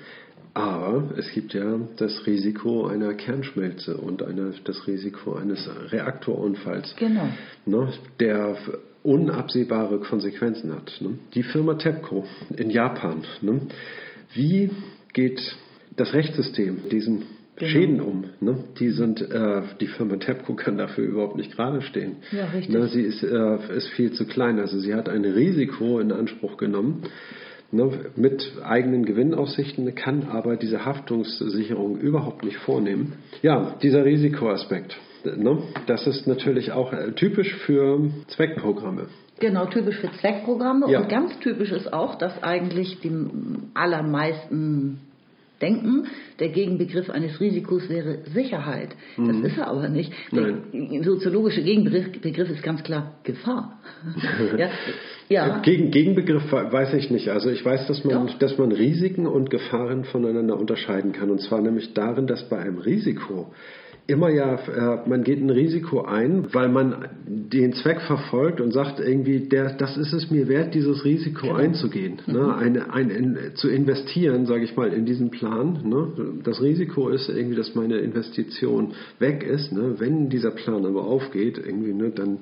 Aber 0.53 1.11
es 1.17 1.31
gibt 1.31 1.53
ja 1.53 1.79
das 1.97 2.25
Risiko 2.25 2.87
einer 2.87 3.13
Kernschmelze 3.13 3.95
und 3.95 4.21
eine, 4.21 4.53
das 4.65 4.85
Risiko 4.85 5.35
eines 5.35 5.69
Reaktorunfalls, 5.91 6.95
genau. 6.97 7.29
ne, 7.65 7.93
der 8.19 8.57
unabsehbare 9.03 9.99
Konsequenzen 9.99 10.73
hat. 10.73 10.91
Ne. 10.99 11.19
Die 11.33 11.43
Firma 11.43 11.75
TEPCO 11.75 12.25
in 12.57 12.69
Japan, 12.69 13.23
ne, 13.41 13.61
wie 14.33 14.71
geht 15.13 15.55
das 15.95 16.13
Rechtssystem 16.13 16.89
diesen 16.91 17.23
genau. 17.55 17.71
Schäden 17.71 18.01
um? 18.01 18.25
Ne? 18.41 18.63
Die 18.77 18.89
sind, 18.89 19.21
äh, 19.21 19.61
die 19.79 19.87
Firma 19.87 20.17
TEPCO 20.17 20.55
kann 20.55 20.77
dafür 20.77 21.05
überhaupt 21.05 21.37
nicht 21.37 21.55
gerade 21.55 21.81
stehen. 21.81 22.17
Ja, 22.31 22.45
richtig. 22.47 22.75
Ne, 22.75 22.87
sie 22.87 23.03
ist, 23.03 23.23
äh, 23.23 23.77
ist 23.77 23.87
viel 23.89 24.11
zu 24.11 24.25
klein. 24.25 24.59
Also 24.59 24.79
sie 24.79 24.93
hat 24.93 25.07
ein 25.07 25.23
Risiko 25.23 25.99
in 25.99 26.11
Anspruch 26.11 26.57
genommen 26.57 27.03
ne, 27.71 28.11
mit 28.15 28.51
eigenen 28.63 29.05
Gewinnaussichten, 29.05 29.93
kann 29.95 30.27
aber 30.29 30.57
diese 30.57 30.85
Haftungssicherung 30.85 31.97
überhaupt 31.97 32.43
nicht 32.43 32.57
vornehmen. 32.57 33.13
Ja, 33.41 33.75
dieser 33.81 34.05
Risikoaspekt, 34.05 34.95
ne, 35.23 35.59
das 35.87 36.07
ist 36.07 36.27
natürlich 36.27 36.71
auch 36.71 36.93
äh, 36.93 37.11
typisch 37.13 37.55
für 37.65 38.09
Zweckprogramme. 38.27 39.07
Genau, 39.39 39.65
typisch 39.65 39.97
für 39.97 40.11
Zweckprogramme. 40.19 40.91
Ja. 40.91 41.01
Und 41.01 41.09
ganz 41.09 41.37
typisch 41.39 41.71
ist 41.71 41.91
auch, 41.91 42.15
dass 42.15 42.43
eigentlich 42.43 42.99
die 43.01 43.11
allermeisten 43.73 44.99
denken, 45.61 46.07
der 46.39 46.49
Gegenbegriff 46.49 47.09
eines 47.09 47.39
Risikos 47.39 47.87
wäre 47.89 48.19
Sicherheit. 48.33 48.89
Das 49.17 49.35
mhm. 49.35 49.45
ist 49.45 49.57
er 49.57 49.67
aber 49.67 49.89
nicht. 49.89 50.11
Der 50.31 50.57
Nein. 50.73 51.03
soziologische 51.03 51.61
Gegenbegriff 51.61 52.49
ist 52.49 52.63
ganz 52.63 52.83
klar 52.83 53.15
Gefahr. 53.23 53.79
ja. 54.57 54.69
ja. 55.29 55.59
Gegen, 55.59 55.91
Gegenbegriff 55.91 56.51
weiß 56.51 56.93
ich 56.95 57.11
nicht. 57.11 57.29
Also 57.29 57.49
ich 57.49 57.63
weiß, 57.63 57.87
dass 57.87 58.03
man, 58.03 58.31
dass 58.39 58.57
man 58.57 58.71
Risiken 58.71 59.27
und 59.27 59.49
Gefahren 59.49 60.03
voneinander 60.05 60.57
unterscheiden 60.57 61.11
kann. 61.11 61.29
Und 61.29 61.41
zwar 61.41 61.61
nämlich 61.61 61.93
darin, 61.93 62.27
dass 62.27 62.47
bei 62.49 62.57
einem 62.57 62.79
Risiko 62.79 63.53
immer 64.11 64.29
ja, 64.29 64.55
äh, 64.55 65.09
man 65.09 65.23
geht 65.23 65.41
ein 65.41 65.49
Risiko 65.49 66.03
ein, 66.03 66.53
weil 66.53 66.69
man 66.69 67.07
den 67.25 67.73
Zweck 67.73 68.01
verfolgt 68.01 68.61
und 68.61 68.71
sagt 68.71 68.99
irgendwie, 68.99 69.47
der, 69.47 69.73
das 69.73 69.97
ist 69.97 70.13
es 70.13 70.29
mir 70.29 70.47
wert, 70.47 70.73
dieses 70.73 71.03
Risiko 71.03 71.47
genau. 71.47 71.55
einzugehen, 71.55 72.19
ne? 72.27 72.33
mhm. 72.33 72.45
ne? 72.45 72.55
eine, 72.57 72.93
ein, 72.93 73.09
in, 73.09 73.37
zu 73.55 73.69
investieren, 73.69 74.45
sage 74.45 74.63
ich 74.63 74.75
mal, 74.75 74.93
in 74.93 75.05
diesen 75.05 75.31
Plan. 75.31 75.79
Ne? 75.83 76.41
Das 76.43 76.61
Risiko 76.61 77.09
ist 77.09 77.29
irgendwie, 77.29 77.55
dass 77.55 77.73
meine 77.73 77.97
Investition 77.97 78.93
weg 79.19 79.43
ist. 79.43 79.71
Ne? 79.71 79.95
Wenn 79.97 80.29
dieser 80.29 80.51
Plan 80.51 80.85
aber 80.85 81.05
aufgeht, 81.05 81.57
irgendwie, 81.57 81.93
ne, 81.93 82.11
dann 82.11 82.39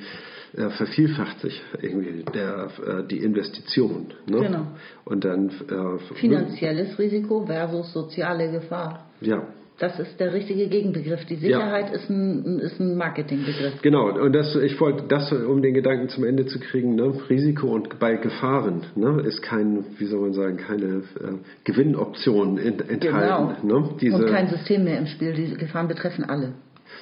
äh, 0.53 0.70
vervielfacht 0.70 1.41
sich 1.41 1.61
irgendwie 1.82 2.24
der, 2.34 2.70
äh, 2.86 3.07
die 3.07 3.20
Investition. 3.20 4.07
Ne? 4.28 4.39
Genau. 4.39 4.67
Und 5.05 5.24
dann 5.24 5.49
äh, 5.49 6.15
finanzielles 6.15 6.97
Risiko 6.97 7.45
versus 7.45 7.93
soziale 7.93 8.51
Gefahr. 8.51 9.05
Ja, 9.22 9.43
das 9.80 9.99
ist 9.99 10.19
der 10.19 10.34
richtige 10.34 10.67
Gegenbegriff. 10.67 11.25
Die 11.25 11.36
Sicherheit 11.36 11.88
ja. 11.88 11.95
ist 11.95 12.09
ein, 12.09 12.59
ist 12.59 12.80
ein 12.80 12.97
Marketingbegriff. 12.97 13.82
Genau, 13.82 14.09
und 14.09 14.34
das, 14.34 14.55
ich 14.55 14.80
wollte 14.80 15.05
das, 15.07 15.32
um 15.32 15.61
den 15.61 15.73
Gedanken 15.73 16.09
zum 16.09 16.25
Ende 16.25 16.45
zu 16.45 16.59
kriegen, 16.59 16.95
ne? 16.95 17.13
Risiko 17.30 17.67
und 17.67 17.97
bei 17.99 18.15
Gefahren 18.15 18.84
ne? 18.95 19.21
ist 19.25 19.41
kein, 19.41 19.86
wie 19.97 20.05
soll 20.05 20.21
man 20.21 20.34
sagen, 20.34 20.57
keine 20.57 20.86
äh, 20.86 21.38
Gewinnoption 21.63 22.57
enthalten. 22.57 22.99
Genau. 22.99 23.53
Ne? 23.63 23.89
Diese, 24.01 24.17
und 24.17 24.27
kein 24.27 24.47
System 24.49 24.84
mehr 24.84 24.99
im 24.99 25.07
Spiel. 25.07 25.34
Die 25.34 25.53
Gefahren 25.55 25.88
betreffen 25.88 26.25
alle. 26.25 26.53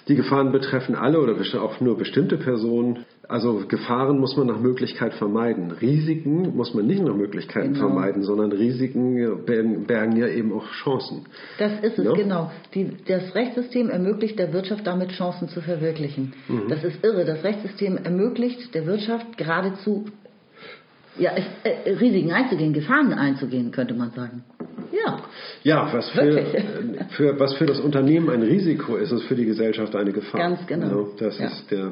Die 0.07 0.15
Gefahren 0.15 0.51
betreffen 0.51 0.95
alle 0.95 1.19
oder 1.19 1.35
auch 1.61 1.81
nur 1.81 1.97
bestimmte 1.97 2.37
Personen. 2.37 3.05
Also 3.29 3.63
Gefahren 3.67 4.19
muss 4.19 4.37
man 4.37 4.47
nach 4.47 4.59
Möglichkeit 4.59 5.13
vermeiden. 5.13 5.71
Risiken 5.71 6.55
muss 6.55 6.73
man 6.73 6.87
nicht 6.87 7.01
nach 7.03 7.13
Möglichkeit 7.13 7.63
Genau. 7.65 7.79
vermeiden, 7.79 8.23
sondern 8.23 8.53
Risiken 8.53 9.43
bergen, 9.45 9.85
bergen 9.85 10.15
ja 10.15 10.27
eben 10.27 10.53
auch 10.53 10.65
Chancen. 10.83 11.25
Das 11.57 11.73
ist 11.81 11.99
es, 11.99 12.05
Ja? 12.05 12.13
genau. 12.13 12.51
Die, 12.73 12.89
das 13.05 13.35
Rechtssystem 13.35 13.89
ermöglicht 13.89 14.39
der 14.39 14.53
Wirtschaft 14.53 14.87
damit 14.87 15.09
Chancen 15.11 15.49
zu 15.49 15.59
verwirklichen. 15.61 16.33
Mhm. 16.47 16.69
Das 16.69 16.83
ist 16.85 17.03
irre. 17.03 17.25
Das 17.25 17.43
Rechtssystem 17.43 17.97
ermöglicht 17.97 18.73
der 18.73 18.85
Wirtschaft 18.85 19.37
geradezu 19.37 20.05
ja, 21.19 21.31
äh, 21.63 21.89
Risiken 21.93 22.31
einzugehen, 22.31 22.73
Gefahren 22.73 23.11
einzugehen, 23.11 23.71
könnte 23.71 23.93
man 23.95 24.11
sagen. 24.11 24.43
Ja, 24.93 25.17
Ja, 25.63 25.89
was 25.91 26.09
für, 26.11 26.45
für, 27.09 27.39
was 27.39 27.55
für 27.55 27.65
das 27.65 27.79
Unternehmen 27.81 28.29
ein 28.29 28.41
Risiko 28.43 28.95
ist, 28.95 29.11
ist 29.11 29.23
für 29.23 29.35
die 29.35 29.45
Gesellschaft 29.45 29.95
eine 29.95 30.13
Gefahr. 30.13 30.39
Ganz 30.39 30.65
genau. 30.67 31.01
Ja, 31.01 31.07
das 31.19 31.39
Ja. 31.39 31.47
ist 31.47 31.69
der. 31.71 31.91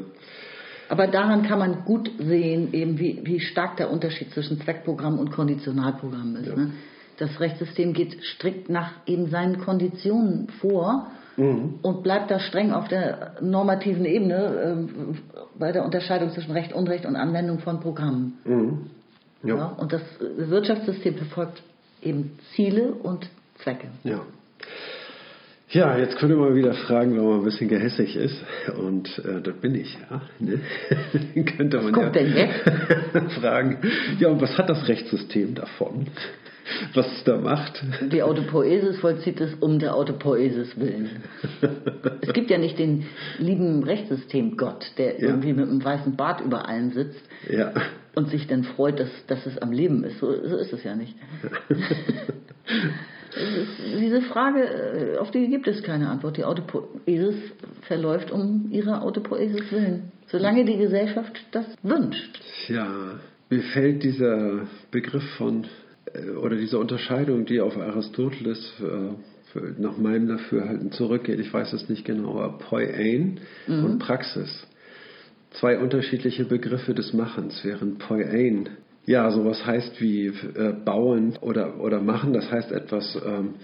Aber 0.89 1.07
daran 1.07 1.43
kann 1.43 1.59
man 1.59 1.85
gut 1.85 2.11
sehen, 2.19 2.73
eben 2.73 2.99
wie, 2.99 3.21
wie 3.23 3.39
stark 3.39 3.77
der 3.77 3.91
Unterschied 3.91 4.31
zwischen 4.31 4.61
Zweckprogramm 4.61 5.19
und 5.19 5.31
Konditionalprogramm 5.31 6.35
ist. 6.37 6.55
Ne? 6.55 6.71
Das 7.17 7.39
Rechtssystem 7.39 7.93
geht 7.93 8.23
strikt 8.23 8.69
nach 8.69 8.91
eben 9.05 9.29
seinen 9.29 9.59
Konditionen 9.59 10.47
vor 10.59 11.07
Mhm. 11.37 11.79
und 11.81 12.03
bleibt 12.03 12.31
da 12.31 12.39
streng 12.39 12.71
auf 12.71 12.87
der 12.87 13.35
normativen 13.41 14.05
Ebene 14.05 14.55
ähm, 14.63 15.17
bei 15.57 15.71
der 15.71 15.83
Unterscheidung 15.83 16.31
zwischen 16.31 16.51
Recht, 16.51 16.71
Unrecht 16.73 17.05
und 17.05 17.15
Anwendung 17.15 17.59
von 17.59 17.81
Programmen. 17.81 18.37
Mhm. 18.45 18.89
Ja. 19.43 19.55
Ja. 19.55 19.65
Und 19.65 19.91
das 19.91 20.01
äh, 20.01 20.49
Wirtschaftssystem 20.49 21.15
verfolgt 21.15 21.61
eben 22.01 22.37
Ziele 22.55 22.91
und 22.91 23.27
Zwecke. 23.61 23.87
Ja. 24.03 24.21
Ja, 25.75 25.97
jetzt 25.97 26.15
könnte 26.15 26.37
man 26.37 26.55
wieder 26.55 26.73
fragen, 26.73 27.17
wenn 27.17 27.25
man 27.25 27.39
ein 27.39 27.43
bisschen 27.43 27.67
gehässig 27.67 28.15
ist. 28.15 28.41
Und 28.79 29.09
äh, 29.25 29.41
das 29.41 29.55
bin 29.55 29.75
ich, 29.75 29.97
ja. 30.09 30.21
Ne? 30.39 30.61
könnte 31.57 31.81
man 31.81 31.91
kommt 31.91 32.15
ja 32.15 32.47
fragen, 33.41 33.79
ja, 34.17 34.29
und 34.29 34.41
was 34.41 34.57
hat 34.57 34.69
das 34.69 34.87
Rechtssystem 34.87 35.53
davon? 35.53 36.07
Was 36.93 37.05
es 37.17 37.23
da 37.25 37.35
macht? 37.37 37.83
Die 38.09 38.23
Autopoesis 38.23 38.99
vollzieht 38.99 39.41
es 39.41 39.53
um 39.55 39.77
der 39.77 39.95
Autopoesis 39.95 40.79
willen. 40.79 41.09
Es 42.21 42.31
gibt 42.31 42.49
ja 42.49 42.57
nicht 42.57 42.79
den 42.79 43.05
lieben 43.37 43.83
Rechtssystem 43.83 44.55
Gott, 44.55 44.85
der 44.97 45.19
Ja. 45.19 45.27
irgendwie 45.27 45.51
mit 45.51 45.67
einem 45.69 45.83
weißen 45.83 46.15
Bart 46.15 46.39
über 46.39 46.69
allen 46.69 46.91
sitzt 46.91 47.21
Ja. 47.49 47.73
und 48.15 48.29
sich 48.29 48.47
dann 48.47 48.63
freut, 48.63 48.97
dass, 48.99 49.09
dass 49.27 49.45
es 49.45 49.57
am 49.57 49.73
Leben 49.73 50.05
ist. 50.05 50.19
So, 50.19 50.27
so 50.47 50.55
ist 50.57 50.71
es 50.71 50.85
ja 50.85 50.95
nicht. 50.95 51.15
Diese 53.99 54.21
Frage, 54.21 54.63
äh, 54.63 55.17
auf 55.17 55.31
die 55.31 55.47
gibt 55.47 55.67
es 55.67 55.83
keine 55.83 56.09
Antwort. 56.09 56.37
Die 56.37 56.45
Autopoesis 56.45 57.35
verläuft 57.81 58.31
um 58.31 58.69
ihrer 58.71 59.01
Autopoesis 59.03 59.71
willen. 59.71 60.11
Solange 60.27 60.65
die 60.65 60.77
Gesellschaft 60.77 61.45
das 61.51 61.65
wünscht. 61.83 62.39
Tja, 62.65 62.87
mir 63.49 63.61
fällt 63.61 64.03
dieser 64.03 64.67
Begriff 64.91 65.23
von, 65.37 65.65
äh, 66.13 66.31
oder 66.31 66.55
diese 66.55 66.79
Unterscheidung, 66.79 67.45
die 67.45 67.59
auf 67.59 67.77
Aristoteles 67.77 68.73
äh, 68.81 69.61
nach 69.77 69.97
meinem 69.97 70.27
Dafürhalten 70.27 70.91
zurückgeht, 70.91 71.39
ich 71.39 71.53
weiß 71.53 71.71
es 71.71 71.87
nicht 71.87 72.03
genau, 72.03 72.39
aber 72.39 72.57
Poiein 72.57 73.39
und 73.67 73.99
Praxis. 73.99 74.67
Zwei 75.51 75.79
unterschiedliche 75.79 76.43
Begriffe 76.43 76.93
des 76.93 77.13
Machens, 77.13 77.61
während 77.63 77.99
Poiein 77.99 78.67
ja 79.05 79.29
sowas 79.31 79.65
heißt 79.65 80.01
wie 80.01 80.27
äh, 80.27 80.73
bauen 80.73 81.37
oder, 81.41 81.79
oder 81.79 82.01
machen, 82.01 82.33
das 82.33 82.49
heißt 82.51 82.71
etwas, 82.71 83.17
ähm, 83.25 83.55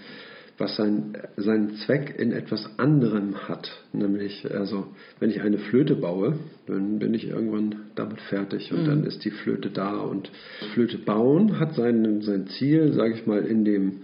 was 0.58 0.76
sein, 0.76 1.16
seinen 1.36 1.76
Zweck 1.76 2.14
in 2.18 2.32
etwas 2.32 2.78
anderem 2.78 3.48
hat. 3.48 3.70
Nämlich, 3.92 4.48
also, 4.54 4.86
wenn 5.18 5.30
ich 5.30 5.40
eine 5.40 5.58
Flöte 5.58 5.96
baue, 5.96 6.38
dann 6.66 6.98
bin 6.98 7.14
ich 7.14 7.28
irgendwann 7.28 7.86
damit 7.94 8.20
fertig 8.20 8.72
und 8.72 8.84
dann 8.86 9.04
ist 9.04 9.24
die 9.24 9.30
Flöte 9.30 9.70
da. 9.70 9.98
Und 9.98 10.30
Flöte 10.74 10.98
bauen 10.98 11.58
hat 11.58 11.74
sein, 11.74 12.20
sein 12.20 12.46
Ziel, 12.46 12.92
sage 12.92 13.14
ich 13.14 13.26
mal, 13.26 13.44
in 13.44 13.64
dem 13.64 14.02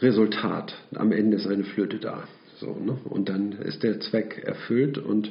Resultat. 0.00 0.74
Am 0.94 1.12
Ende 1.12 1.36
ist 1.36 1.46
eine 1.46 1.64
Flöte 1.64 1.98
da. 1.98 2.24
So, 2.62 2.76
ne? 2.80 2.96
Und 3.10 3.28
dann 3.28 3.52
ist 3.52 3.82
der 3.82 3.98
Zweck 3.98 4.40
erfüllt 4.46 4.96
und 4.96 5.30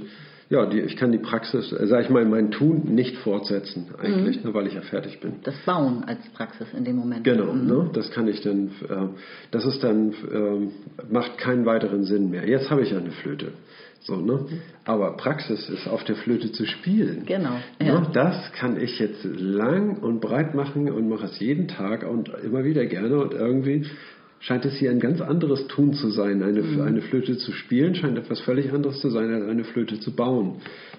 ja, 0.49 0.65
die, 0.65 0.81
ich 0.81 0.97
kann 0.97 1.13
die 1.13 1.17
Praxis, 1.17 1.71
äh, 1.71 1.87
sage 1.87 2.03
ich 2.03 2.09
mal, 2.09 2.25
mein 2.25 2.51
Tun 2.51 2.93
nicht 2.93 3.15
fortsetzen 3.19 3.85
eigentlich, 3.97 4.43
ne, 4.43 4.53
weil 4.53 4.67
ich 4.67 4.73
ja 4.73 4.81
fertig 4.81 5.21
bin. 5.21 5.35
Das 5.43 5.55
Bauen 5.65 6.03
als 6.03 6.19
Praxis 6.33 6.67
in 6.77 6.83
dem 6.83 6.97
Moment. 6.97 7.23
Genau, 7.23 7.53
ne? 7.53 7.89
das 7.93 8.11
kann 8.11 8.27
ich 8.27 8.41
dann, 8.41 8.67
äh, 8.89 9.07
das 9.51 9.65
ist 9.65 9.81
dann, 9.81 10.13
ähm, 10.29 10.71
macht 11.09 11.37
keinen 11.37 11.65
weiteren 11.65 12.03
Sinn 12.03 12.29
mehr. 12.31 12.45
Jetzt 12.49 12.69
habe 12.69 12.81
ich 12.81 12.91
ja 12.91 12.97
eine 12.97 13.11
Flöte. 13.11 13.53
So, 14.01 14.17
ne? 14.17 14.45
Aber 14.83 15.15
Praxis 15.15 15.69
ist 15.69 15.87
auf 15.87 16.03
der 16.03 16.17
Flöte 16.17 16.51
zu 16.51 16.65
spielen. 16.65 17.23
Genau, 17.25 17.53
Ne? 17.79 17.87
ja. 17.87 18.01
Das 18.11 18.51
kann 18.51 18.75
ich 18.77 18.99
jetzt 18.99 19.23
lang 19.23 19.99
und 19.99 20.19
breit 20.19 20.53
machen 20.53 20.91
und 20.91 21.07
mache 21.07 21.27
es 21.27 21.39
jeden 21.39 21.69
Tag 21.69 22.03
und 22.03 22.29
immer 22.43 22.65
wieder 22.65 22.85
gerne 22.87 23.19
und 23.19 23.33
irgendwie 23.33 23.85
scheint 24.41 24.65
es 24.65 24.73
hier 24.75 24.91
ein 24.91 24.99
ganz 24.99 25.21
anderes 25.21 25.67
Tun 25.67 25.93
zu 25.93 26.09
sein. 26.09 26.43
Eine, 26.43 26.61
Mhm. 26.61 26.81
eine 26.81 27.01
Flöte 27.01 27.37
zu 27.37 27.51
spielen 27.51 27.95
scheint 27.95 28.17
etwas 28.17 28.39
völlig 28.41 28.71
anderes 28.73 28.99
zu 28.99 29.09
sein, 29.09 29.33
als 29.33 29.47
eine 29.47 29.63
Flöte 29.63 29.99
zu 29.99 30.15
bauen. 30.15 30.55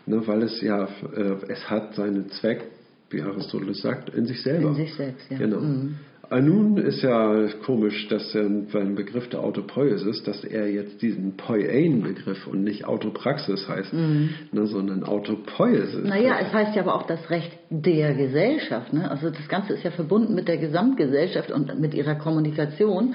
Ne? 0.07 0.23
Weil 0.27 0.43
es 0.43 0.61
ja, 0.61 0.85
äh, 1.15 1.35
es 1.49 1.69
hat 1.69 1.95
seinen 1.95 2.31
Zweck, 2.31 2.63
wie 3.11 3.21
Aristoteles 3.23 3.83
sagt, 3.83 4.15
in 4.15 4.27
sich 4.27 4.43
selber. 4.43 4.69
In 4.71 4.75
sich 4.77 4.95
selbst, 4.95 5.31
ja. 5.31 5.39
Genau. 5.39 5.61
Mhm. 5.61 5.97
Ah, 6.31 6.41
Nun 6.41 6.79
ist 6.79 7.03
ja 7.03 7.47
komisch, 7.67 8.09
dass 8.09 8.35
er 8.35 8.49
beim 8.73 8.95
Begriff 8.95 9.29
der 9.29 9.41
Autopoiesis, 9.41 10.23
dass 10.23 10.45
er 10.45 10.67
jetzt 10.71 11.03
diesen 11.03 11.37
Poiein-Begriff 11.37 12.47
und 12.47 12.65
nicht 12.65 12.87
Autopraxis 12.87 13.69
heißt, 13.69 13.93
ne, 13.93 14.67
sondern 14.67 15.05
Autopoiesis. 15.05 16.03
Mhm. 16.03 16.09
Naja, 16.09 16.39
es 16.41 16.51
heißt 16.55 16.75
ja 16.75 16.83
aber 16.83 16.95
auch 16.95 17.07
das 17.07 17.29
Recht 17.29 17.53
der 17.69 18.15
Gesellschaft. 18.15 18.95
Ne? 18.95 19.11
Also 19.11 19.29
das 19.29 19.47
Ganze 19.49 19.75
ist 19.75 19.83
ja 19.85 19.91
verbunden 19.91 20.35
mit 20.35 20.49
der 20.49 20.57
Gesamtgesellschaft 20.57 21.51
und 21.51 21.79
mit 21.79 21.93
ihrer 21.93 22.15
Kommunikation. 22.15 23.15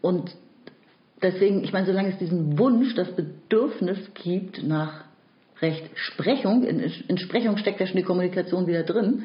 Und 0.00 0.30
deswegen, 1.22 1.62
ich 1.64 1.72
meine, 1.72 1.86
solange 1.86 2.10
es 2.10 2.18
diesen 2.18 2.58
Wunsch, 2.58 2.94
das 2.94 3.14
Bedürfnis 3.14 3.98
gibt 4.14 4.62
nach 4.62 5.04
Rechtsprechung, 5.60 6.64
in, 6.64 6.80
in 6.80 7.18
Sprechung 7.18 7.56
steckt 7.56 7.80
ja 7.80 7.86
schon 7.86 7.96
die 7.96 8.04
Kommunikation 8.04 8.66
wieder 8.66 8.84
drin, 8.84 9.24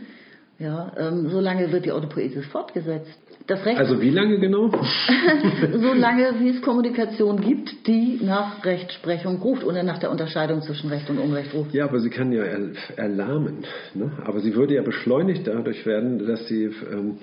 ja, 0.59 0.91
ähm, 0.97 1.30
solange 1.30 1.71
wird 1.71 1.86
die 1.86 1.91
Autopoesis 1.91 2.45
fortgesetzt. 2.47 3.11
Das 3.47 3.65
Recht, 3.65 3.78
Also 3.78 3.99
wie 3.99 4.09
lange 4.09 4.39
genau? 4.39 4.69
solange 5.74 6.39
wie 6.39 6.49
es 6.49 6.61
Kommunikation 6.61 7.41
gibt, 7.41 7.88
die 7.88 8.19
nach 8.21 8.63
Rechtsprechung 8.63 9.41
ruft 9.41 9.65
oder 9.65 9.84
nach 9.84 9.97
der 9.97 10.11
Unterscheidung 10.11 10.61
zwischen 10.61 10.89
Recht 10.89 11.09
und 11.09 11.17
Unrecht 11.17 11.53
ruft. 11.53 11.74
Ja, 11.74 11.86
aber 11.86 11.99
sie 11.99 12.09
kann 12.09 12.32
ja 12.32 12.43
er, 12.43 12.69
erlahmen. 12.95 13.65
Ne? 13.93 14.11
Aber 14.26 14.39
sie 14.39 14.55
würde 14.55 14.76
ja 14.76 14.82
beschleunigt 14.82 15.45
dadurch 15.45 15.86
werden, 15.86 16.26
dass 16.26 16.47
sie, 16.47 16.69
ähm, 16.89 17.17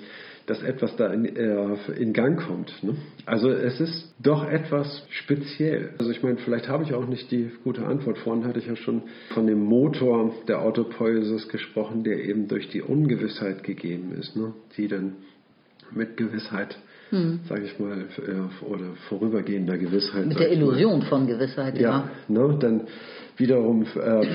dass 0.45 0.61
etwas 0.63 0.95
da 0.95 1.07
in, 1.07 1.25
äh, 1.25 1.75
in 1.97 2.13
Gang 2.13 2.39
kommt. 2.39 2.71
Ne? 2.83 2.95
Also 3.25 3.49
es 3.49 3.79
ist 3.79 4.13
doch 4.19 4.47
etwas 4.47 5.05
speziell. 5.09 5.93
Also 5.99 6.11
ich 6.11 6.23
meine, 6.23 6.37
vielleicht 6.37 6.67
habe 6.67 6.83
ich 6.83 6.93
auch 6.93 7.07
nicht 7.07 7.31
die 7.31 7.51
gute 7.63 7.85
Antwort. 7.85 8.17
Vorhin 8.19 8.45
hatte 8.45 8.59
ich 8.59 8.67
ja 8.67 8.75
schon 8.75 9.03
von 9.33 9.47
dem 9.47 9.63
Motor 9.63 10.33
der 10.47 10.61
Autopoiesis 10.61 11.47
gesprochen, 11.49 12.03
der 12.03 12.23
eben 12.23 12.47
durch 12.47 12.69
die 12.69 12.81
Ungewissheit 12.81 13.63
gegeben 13.63 14.13
ist, 14.19 14.35
ne? 14.35 14.53
die 14.77 14.87
dann 14.87 15.15
mit 15.91 16.17
Gewissheit, 16.17 16.77
sage 17.47 17.65
ich 17.65 17.79
mal, 17.79 18.05
oder 18.61 18.85
vorübergehender 19.09 19.77
Gewissheit. 19.77 20.27
Mit 20.27 20.39
der 20.39 20.51
Illusion 20.51 21.01
von 21.03 21.27
Gewissheit, 21.27 21.77
ja. 21.77 21.89
ja, 21.89 22.09
ne, 22.27 22.57
dann 22.59 22.87
wiederum 23.37 23.85
äh, 23.95 24.25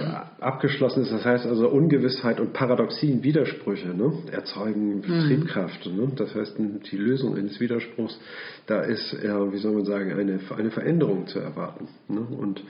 abgeschlossen 0.40 1.02
ist. 1.02 1.12
Das 1.12 1.24
heißt 1.24 1.46
also 1.46 1.68
Ungewissheit 1.68 2.40
und 2.40 2.52
Paradoxien, 2.52 3.22
Widersprüche 3.22 3.88
ne, 3.88 4.12
erzeugen 4.30 5.02
Triebkraft. 5.02 5.86
Ne? 5.86 6.12
Das 6.16 6.34
heißt, 6.34 6.56
die 6.58 6.96
Lösung 6.96 7.36
eines 7.36 7.58
Widerspruchs, 7.60 8.18
da 8.66 8.82
ist, 8.82 9.14
äh, 9.14 9.52
wie 9.52 9.58
soll 9.58 9.72
man 9.72 9.84
sagen, 9.84 10.12
eine, 10.12 10.40
eine 10.56 10.70
Veränderung 10.70 11.26
zu 11.26 11.38
erwarten. 11.38 11.88
Ne? 12.08 12.20
Und 12.20 12.62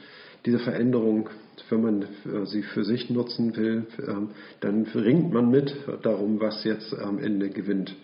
diese 0.45 0.59
Veränderung, 0.61 1.29
wenn 1.71 1.83
man 1.83 2.03
äh, 2.03 2.45
sie 2.45 2.63
für 2.63 2.85
sich 2.85 3.11
nutzen 3.11 3.57
will, 3.57 3.87
ähm, 4.07 4.31
dann 4.61 4.85
ringt 4.95 5.33
man 5.33 5.51
mit 5.51 5.75
darum, 6.03 6.39
was 6.39 6.63
jetzt 6.65 6.97
am 6.97 7.19
Ende 7.19 7.51
gewinnt. 7.51 7.97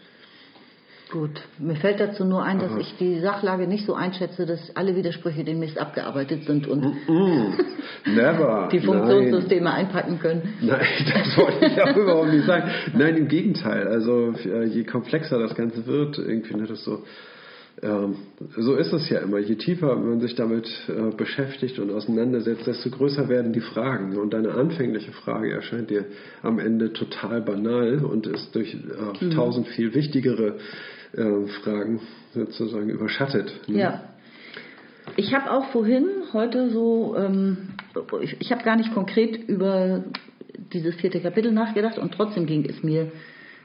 Gut, 1.13 1.43
mir 1.59 1.77
fällt 1.77 2.01
dazu 2.01 2.25
nur 2.25 2.43
ein, 2.43 2.59
dass 2.59 2.71
Aber- 2.73 2.81
ich 2.81 2.97
die 2.99 3.21
Sachlage 3.21 3.67
nicht 3.67 3.85
so 3.85 3.93
einschätze, 3.93 4.47
dass 4.47 4.75
alle 4.75 4.97
Widersprüche 4.97 5.45
demnächst 5.45 5.77
abgearbeitet 5.79 6.45
sind 6.45 6.67
und 6.67 6.81
Never. 8.07 8.69
die 8.73 8.79
nein. 8.79 8.87
Funktionssysteme 8.87 9.71
einpacken 9.71 10.19
können. 10.19 10.55
Nein, 10.63 10.81
das 11.13 11.37
wollte 11.37 11.67
ich 11.67 11.83
auch 11.83 11.95
überhaupt 11.95 12.33
nicht 12.33 12.47
sagen. 12.47 12.71
Nein, 12.97 13.19
im 13.19 13.29
Gegenteil. 13.29 13.89
Also 13.89 14.33
äh, 14.45 14.65
je 14.65 14.85
komplexer 14.85 15.39
das 15.39 15.55
Ganze 15.55 15.87
wird, 15.87 16.17
irgendwie 16.17 16.57
ne, 16.57 16.67
das 16.67 16.83
so. 16.83 17.05
Ähm, 17.83 18.17
so 18.57 18.75
ist 18.77 18.93
es 18.93 19.09
ja 19.09 19.21
immer. 19.21 19.39
Je 19.39 19.57
tiefer 19.57 19.97
man 19.97 20.21
sich 20.21 20.35
damit 20.35 20.69
äh, 20.89 21.15
beschäftigt 21.17 21.79
und 21.79 21.91
auseinandersetzt, 21.91 22.67
desto 22.67 22.91
größer 22.91 23.29
werden 23.29 23.53
die 23.53 23.61
Fragen. 23.61 24.17
Und 24.19 24.35
deine 24.35 24.53
anfängliche 24.53 25.13
Frage 25.13 25.53
erscheint 25.53 25.91
dir 25.91 26.05
am 26.43 26.59
Ende 26.59 26.93
total 26.93 27.41
banal 27.43 28.05
und 28.05 28.27
ist 28.27 28.55
durch 28.55 28.75
äh, 28.75 29.29
tausend 29.31 29.69
viel 29.69 29.95
wichtigere 29.95 30.57
äh, 31.15 31.47
Fragen 31.63 32.01
sozusagen 32.35 32.89
überschattet. 32.89 33.69
ne? 33.69 33.79
Ja. 33.79 34.05
Ich 35.17 35.35
habe 35.35 35.51
auch 35.51 35.67
vorhin 35.73 36.07
heute 36.33 36.71
so, 36.71 37.17
ähm, 37.17 37.75
ich, 38.23 38.37
ich 38.41 38.53
habe 38.53 38.63
gar 38.63 38.77
nicht 38.77 38.95
konkret 38.95 39.37
über 39.49 40.05
dieses 40.73 40.95
vierte 40.95 41.21
Kapitel 41.21 41.53
nachgedacht 41.53 41.99
und 41.99 42.15
trotzdem 42.15 42.47
ging 42.47 42.65
es 42.65 42.83
mir 42.83 43.11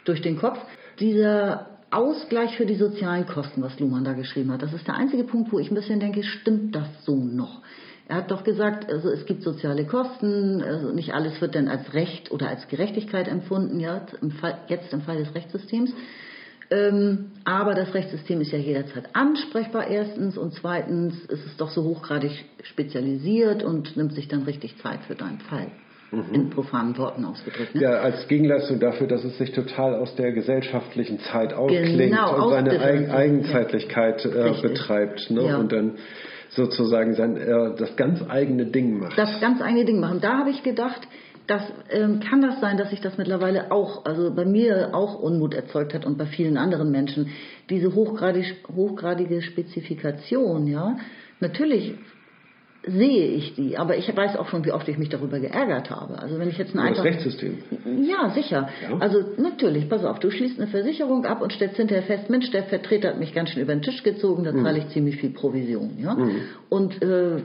durch 0.04 0.22
den 0.22 0.38
Kopf. 0.38 0.60
Dieser 1.00 1.78
Ausgleich 1.90 2.58
für 2.58 2.66
die 2.66 2.76
sozialen 2.76 3.26
Kosten, 3.28 3.62
was 3.62 3.80
Luhmann 3.80 4.04
da 4.04 4.14
geschrieben 4.14 4.52
hat, 4.52 4.62
das 4.62 4.74
ist 4.74 4.88
der 4.88 4.96
einzige 4.96 5.24
Punkt, 5.24 5.54
wo 5.54 5.60
ich 5.60 5.72
ein 5.72 5.76
bisschen 5.76 6.00
denke, 6.00 6.24
stimmt 6.24 6.76
das 6.76 6.88
so 7.06 7.16
noch? 7.16 7.62
Er 8.10 8.18
hat 8.18 8.32
doch 8.32 8.44
gesagt, 8.44 8.90
also 8.90 9.10
es 9.10 9.26
gibt 9.26 9.44
soziale 9.44 9.86
Kosten, 9.86 10.62
also 10.62 10.92
nicht 10.92 11.14
alles 11.14 11.40
wird 11.42 11.56
dann 11.56 11.68
als 11.68 11.94
Recht 11.94 12.32
oder 12.32 12.48
als 12.50 12.68
Gerechtigkeit 12.68 13.28
empfunden, 13.28 13.80
ja, 13.80 14.06
im 14.22 14.32
Fall, 14.32 14.60
jetzt 14.68 14.94
im 14.94 15.02
Fall 15.02 15.18
des 15.18 15.36
Rechtssystems. 15.36 15.94
Ähm, 16.70 17.32
aber 17.46 17.74
das 17.76 17.94
Rechtssystem 17.94 18.42
ist 18.42 18.52
ja 18.52 18.58
jederzeit 18.58 19.10
ansprechbar, 19.14 19.88
erstens. 19.88 20.38
Und 20.38 20.54
zweitens 20.54 21.14
ist 21.26 21.46
es 21.46 21.58
doch 21.58 21.70
so 21.70 21.84
hochgradig 21.84 22.32
spezialisiert 22.64 23.64
und 23.64 23.96
nimmt 23.96 24.14
sich 24.14 24.28
dann 24.28 24.44
richtig 24.44 24.78
Zeit 24.82 25.00
für 25.08 25.16
deinen 25.16 25.40
Fall. 25.40 25.68
Mhm. 26.12 26.34
In 26.34 26.50
profanen 26.50 26.98
Worten 26.98 27.26
ausgedrückt. 27.26 27.76
Ne? 27.76 27.82
Ja, 27.82 28.00
als 28.00 28.28
Gegenleistung 28.28 28.80
dafür, 28.80 29.08
dass 29.08 29.24
es 29.24 29.38
sich 29.38 29.52
total 29.52 29.96
aus 29.96 30.16
der 30.16 30.32
gesellschaftlichen 30.32 31.20
Zeit 31.20 31.54
ausklingt 31.54 31.98
genau, 31.98 32.46
und 32.46 32.50
seine 32.52 32.80
Eig 32.80 33.10
Eigenzeitlichkeit 33.10 34.26
äh, 34.26 34.62
betreibt. 34.62 35.30
Ne? 35.30 35.48
Ja. 35.48 35.58
Und 35.58 35.72
dann 35.72 35.98
sozusagen 36.50 37.14
sein, 37.14 37.38
äh, 37.38 37.76
das 37.78 37.96
ganz 37.98 38.22
eigene 38.28 38.66
Ding 38.66 39.00
macht. 39.00 39.18
Das 39.18 39.40
ganz 39.42 39.62
eigene 39.62 39.86
Ding 39.86 40.00
machen. 40.00 40.20
Da 40.22 40.38
habe 40.38 40.50
ich 40.50 40.64
gedacht, 40.64 41.02
das 41.48 41.64
ähm, 41.90 42.20
kann 42.20 42.42
das 42.42 42.60
sein, 42.60 42.78
dass 42.78 42.90
sich 42.90 43.02
das 43.02 43.18
mittlerweile 43.18 43.72
auch, 43.72 44.06
also 44.06 44.34
bei 44.34 44.46
mir 44.46 44.94
auch 44.94 45.18
Unmut 45.20 45.54
erzeugt 45.54 45.94
hat 45.94 46.06
und 46.06 46.18
bei 46.18 46.26
vielen 46.26 46.58
anderen 46.58 46.92
Menschen. 46.92 47.30
Diese 47.70 47.96
hochgradig, 47.96 48.58
hochgradige 48.76 49.42
Spezifikation, 49.42 50.68
ja. 50.68 50.98
Natürlich 51.40 51.96
sehe 52.88 53.28
ich 53.28 53.56
die, 53.56 53.78
aber 53.78 53.98
ich 53.98 54.16
weiß 54.16 54.38
auch 54.38 54.48
schon, 54.48 54.66
wie 54.66 54.72
oft 54.72 54.88
ich 54.88 54.98
mich 54.98 55.10
darüber 55.10 55.40
geärgert 55.40 55.90
habe. 55.90 56.20
Also 56.20 56.40
wenn 56.40 56.50
ich 56.50 56.58
jetzt 56.58 56.74
ein 56.74 56.80
einfach, 56.80 57.04
das 57.04 57.06
Rechtssystem. 57.06 57.58
Ja, 58.04 58.30
sicher. 58.30 58.70
Ja. 58.90 58.98
Also 59.00 59.24
natürlich, 59.38 59.90
pass 59.90 60.04
auf, 60.04 60.20
du 60.20 60.32
schließt 60.32 60.60
eine 60.60 60.68
Versicherung 60.68 61.26
ab 61.26 61.42
und 61.42 61.52
stellst 61.52 61.78
hinterher 61.78 62.04
fest, 62.04 62.30
Mensch, 62.30 62.50
der 62.52 62.64
Vertreter 62.64 63.10
hat 63.10 63.20
mich 63.20 63.34
ganz 63.34 63.50
schön 63.50 63.62
über 63.62 63.74
den 63.74 63.82
Tisch 63.82 64.04
gezogen, 64.04 64.44
da 64.44 64.52
zahle 64.52 64.80
mhm. 64.80 64.86
ich 64.86 64.90
ziemlich 64.90 65.18
viel 65.18 65.32
Provision, 65.32 65.98
ja. 66.02 66.16
Mhm. 66.16 66.42
Und 66.70 67.02
äh, 67.02 67.38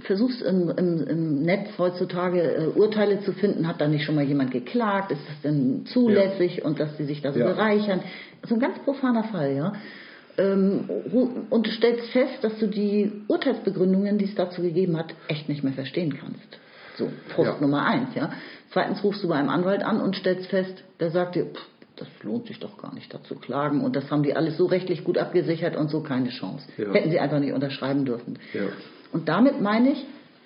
versuchst 0.00 0.42
im, 0.42 0.70
im, 0.76 1.06
im, 1.06 1.42
Netz 1.42 1.68
heutzutage 1.78 2.40
äh, 2.40 2.66
Urteile 2.78 3.20
zu 3.20 3.32
finden, 3.32 3.66
hat 3.68 3.80
da 3.80 3.88
nicht 3.88 4.04
schon 4.04 4.14
mal 4.14 4.24
jemand 4.24 4.50
geklagt, 4.50 5.12
ist 5.12 5.22
das 5.28 5.40
denn 5.42 5.86
zulässig 5.86 6.58
ja. 6.58 6.64
und 6.64 6.80
dass 6.80 6.96
sie 6.96 7.04
sich 7.04 7.22
da 7.22 7.32
so 7.32 7.40
ja. 7.40 7.46
bereichern. 7.46 8.00
So 8.46 8.54
ein 8.54 8.60
ganz 8.60 8.78
profaner 8.80 9.24
Fall, 9.24 9.54
ja 9.54 9.72
ähm, 10.38 10.88
und 11.50 11.66
du 11.66 11.70
stellst 11.70 12.10
fest, 12.10 12.42
dass 12.42 12.58
du 12.58 12.66
die 12.66 13.12
Urteilsbegründungen, 13.28 14.18
die 14.18 14.26
es 14.26 14.34
dazu 14.34 14.62
gegeben 14.62 14.96
hat, 14.96 15.14
echt 15.26 15.48
nicht 15.48 15.64
mehr 15.64 15.72
verstehen 15.72 16.16
kannst. 16.18 16.58
So, 16.96 17.10
Frust 17.28 17.52
ja. 17.54 17.60
Nummer 17.60 17.84
eins, 17.84 18.14
ja. 18.14 18.32
Zweitens 18.70 19.02
rufst 19.02 19.22
du 19.22 19.28
bei 19.28 19.36
einem 19.36 19.48
Anwalt 19.48 19.82
an 19.82 20.00
und 20.00 20.16
stellst 20.16 20.46
fest, 20.46 20.82
der 21.00 21.10
sagt 21.10 21.34
dir, 21.34 21.46
pff, 21.46 21.66
das 21.96 22.08
lohnt 22.22 22.46
sich 22.46 22.60
doch 22.60 22.78
gar 22.78 22.94
nicht, 22.94 23.12
dazu 23.12 23.34
klagen. 23.34 23.80
Und 23.82 23.96
das 23.96 24.10
haben 24.10 24.22
die 24.22 24.34
alles 24.34 24.56
so 24.56 24.66
rechtlich 24.66 25.04
gut 25.04 25.18
abgesichert 25.18 25.76
und 25.76 25.90
so 25.90 26.00
keine 26.00 26.30
Chance. 26.30 26.66
Ja. 26.76 26.92
Hätten 26.92 27.10
sie 27.10 27.18
einfach 27.18 27.40
nicht 27.40 27.52
unterschreiben 27.52 28.04
dürfen. 28.04 28.38
Ja. 28.52 28.62
Und 29.12 29.28
damit 29.28 29.60
meine 29.60 29.92
ich, 29.92 30.04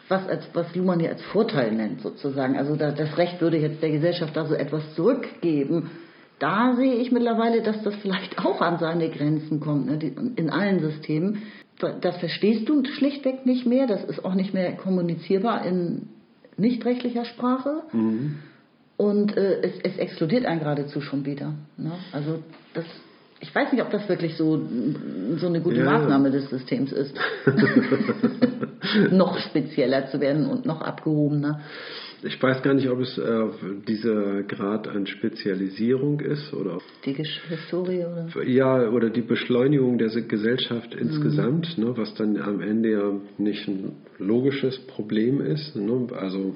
was, 0.09 0.27
als, 0.29 0.45
was 0.53 0.75
Luhmann 0.75 1.01
hier 1.01 1.11
als 1.11 1.23
Vorteil 1.23 1.73
nennt, 1.73 2.01
sozusagen. 2.01 2.57
Also 2.57 2.77
da, 2.77 2.91
das 2.91 3.17
Recht 3.19 3.41
würde 3.41 3.59
jetzt 3.59 3.83
der 3.83 3.91
Gesellschaft 3.91 4.37
da 4.37 4.47
so 4.47 4.55
etwas 4.55 4.95
zurückgeben, 4.95 5.91
da 6.43 6.75
sehe 6.75 6.95
ich 6.95 7.13
mittlerweile, 7.13 7.63
dass 7.63 7.83
das 7.83 7.95
vielleicht 8.03 8.39
auch 8.39 8.61
an 8.61 8.79
seine 8.79 9.09
Grenzen 9.11 9.61
kommt, 9.61 9.87
ne, 9.87 10.13
in 10.37 10.51
allen 10.51 10.81
Systemen. 10.81 11.43
Das 11.79 12.17
verstehst 12.19 12.69
du 12.69 12.85
schlichtweg 12.85 13.47
nicht 13.47 13.65
mehr, 13.65 13.87
das 13.87 14.05
ist 14.05 14.25
auch 14.25 14.35
nicht 14.35 14.53
mehr 14.53 14.73
kommunizierbar 14.77 15.65
in 15.65 16.09
nicht 16.57 16.85
rechtlicher 16.85 17.25
Sprache. 17.25 17.83
Mhm. 17.93 18.39
Und 18.97 19.37
äh, 19.37 19.61
es, 19.63 19.73
es, 19.83 19.99
explodiert 19.99 20.45
einen 20.45 20.61
geradezu 20.61 21.01
schon 21.01 21.25
wieder. 21.25 21.55
Ne? 21.77 21.93
Also 22.13 22.41
das, 22.75 22.85
ich 23.41 23.53
weiß 23.55 23.73
nicht, 23.73 23.83
ob 23.83 23.91
das 23.91 24.09
wirklich 24.09 24.37
so, 24.37 24.61
so 25.37 25.47
eine 25.47 25.61
gute 25.61 25.79
ja. 25.79 25.85
Maßnahme 25.85 26.31
des 26.31 26.51
Systems 26.51 26.93
ist. 26.93 27.17
noch 29.11 29.39
spezieller 29.39 30.09
zu 30.09 30.21
werden 30.21 30.47
und 30.47 30.67
noch 30.67 30.83
abgehobener 30.83 31.61
ich 32.25 32.41
weiß 32.43 32.63
gar 32.63 32.75
nicht, 32.75 32.89
ob 32.89 33.01
es 33.01 33.19
äh, 33.19 33.45
dieser 33.89 34.43
Grad 34.45 34.89
an 34.89 35.07
Spezialisierung 35.07 36.21
ist 36.21 36.53
oder 36.55 36.79
die 37.05 37.15
Historie 37.15 38.05
oder 38.05 38.45
ja 38.45 38.89
oder 38.91 39.11
die 39.11 39.23
Beschleunigung 39.23 39.99
der 39.99 40.09
Gesellschaft 40.09 40.95
insgesamt, 40.95 41.77
mhm. 41.77 41.85
ne, 41.85 41.97
was 41.97 42.15
dann 42.15 42.37
am 42.41 42.61
Ende 42.61 42.93
ja 42.93 43.13
nicht 43.39 43.67
ein 43.67 43.97
logisches 44.19 44.79
Problem 44.87 45.41
ist. 45.41 45.75
Ne, 45.75 46.09
also 46.17 46.55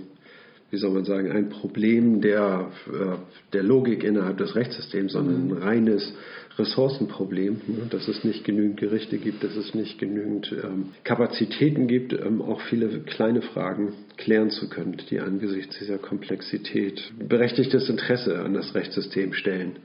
wie 0.70 0.78
soll 0.78 0.90
man 0.90 1.04
sagen, 1.04 1.30
ein 1.30 1.48
Problem 1.48 2.20
der, 2.20 2.70
äh, 2.88 3.16
der 3.52 3.62
Logik 3.62 4.02
innerhalb 4.02 4.38
des 4.38 4.54
Rechtssystems, 4.56 5.12
sondern 5.12 5.36
ein 5.36 5.46
mhm. 5.48 5.62
reines 5.62 6.14
Ressourcenproblem, 6.58 7.60
ne, 7.66 7.86
dass 7.90 8.08
es 8.08 8.24
nicht 8.24 8.44
genügend 8.44 8.78
Gerichte 8.78 9.18
gibt, 9.18 9.44
dass 9.44 9.54
es 9.56 9.74
nicht 9.74 9.98
genügend 9.98 10.52
ähm, 10.52 10.92
Kapazitäten 11.04 11.86
gibt, 11.86 12.12
ähm, 12.12 12.40
auch 12.40 12.60
viele 12.62 13.00
kleine 13.00 13.42
Fragen 13.42 13.92
klären 14.16 14.50
zu 14.50 14.68
können, 14.68 14.96
die 15.10 15.20
angesichts 15.20 15.78
dieser 15.78 15.98
Komplexität 15.98 17.12
berechtigtes 17.18 17.88
Interesse 17.88 18.38
an 18.40 18.54
das 18.54 18.74
Rechtssystem 18.74 19.34
stellen. 19.34 19.76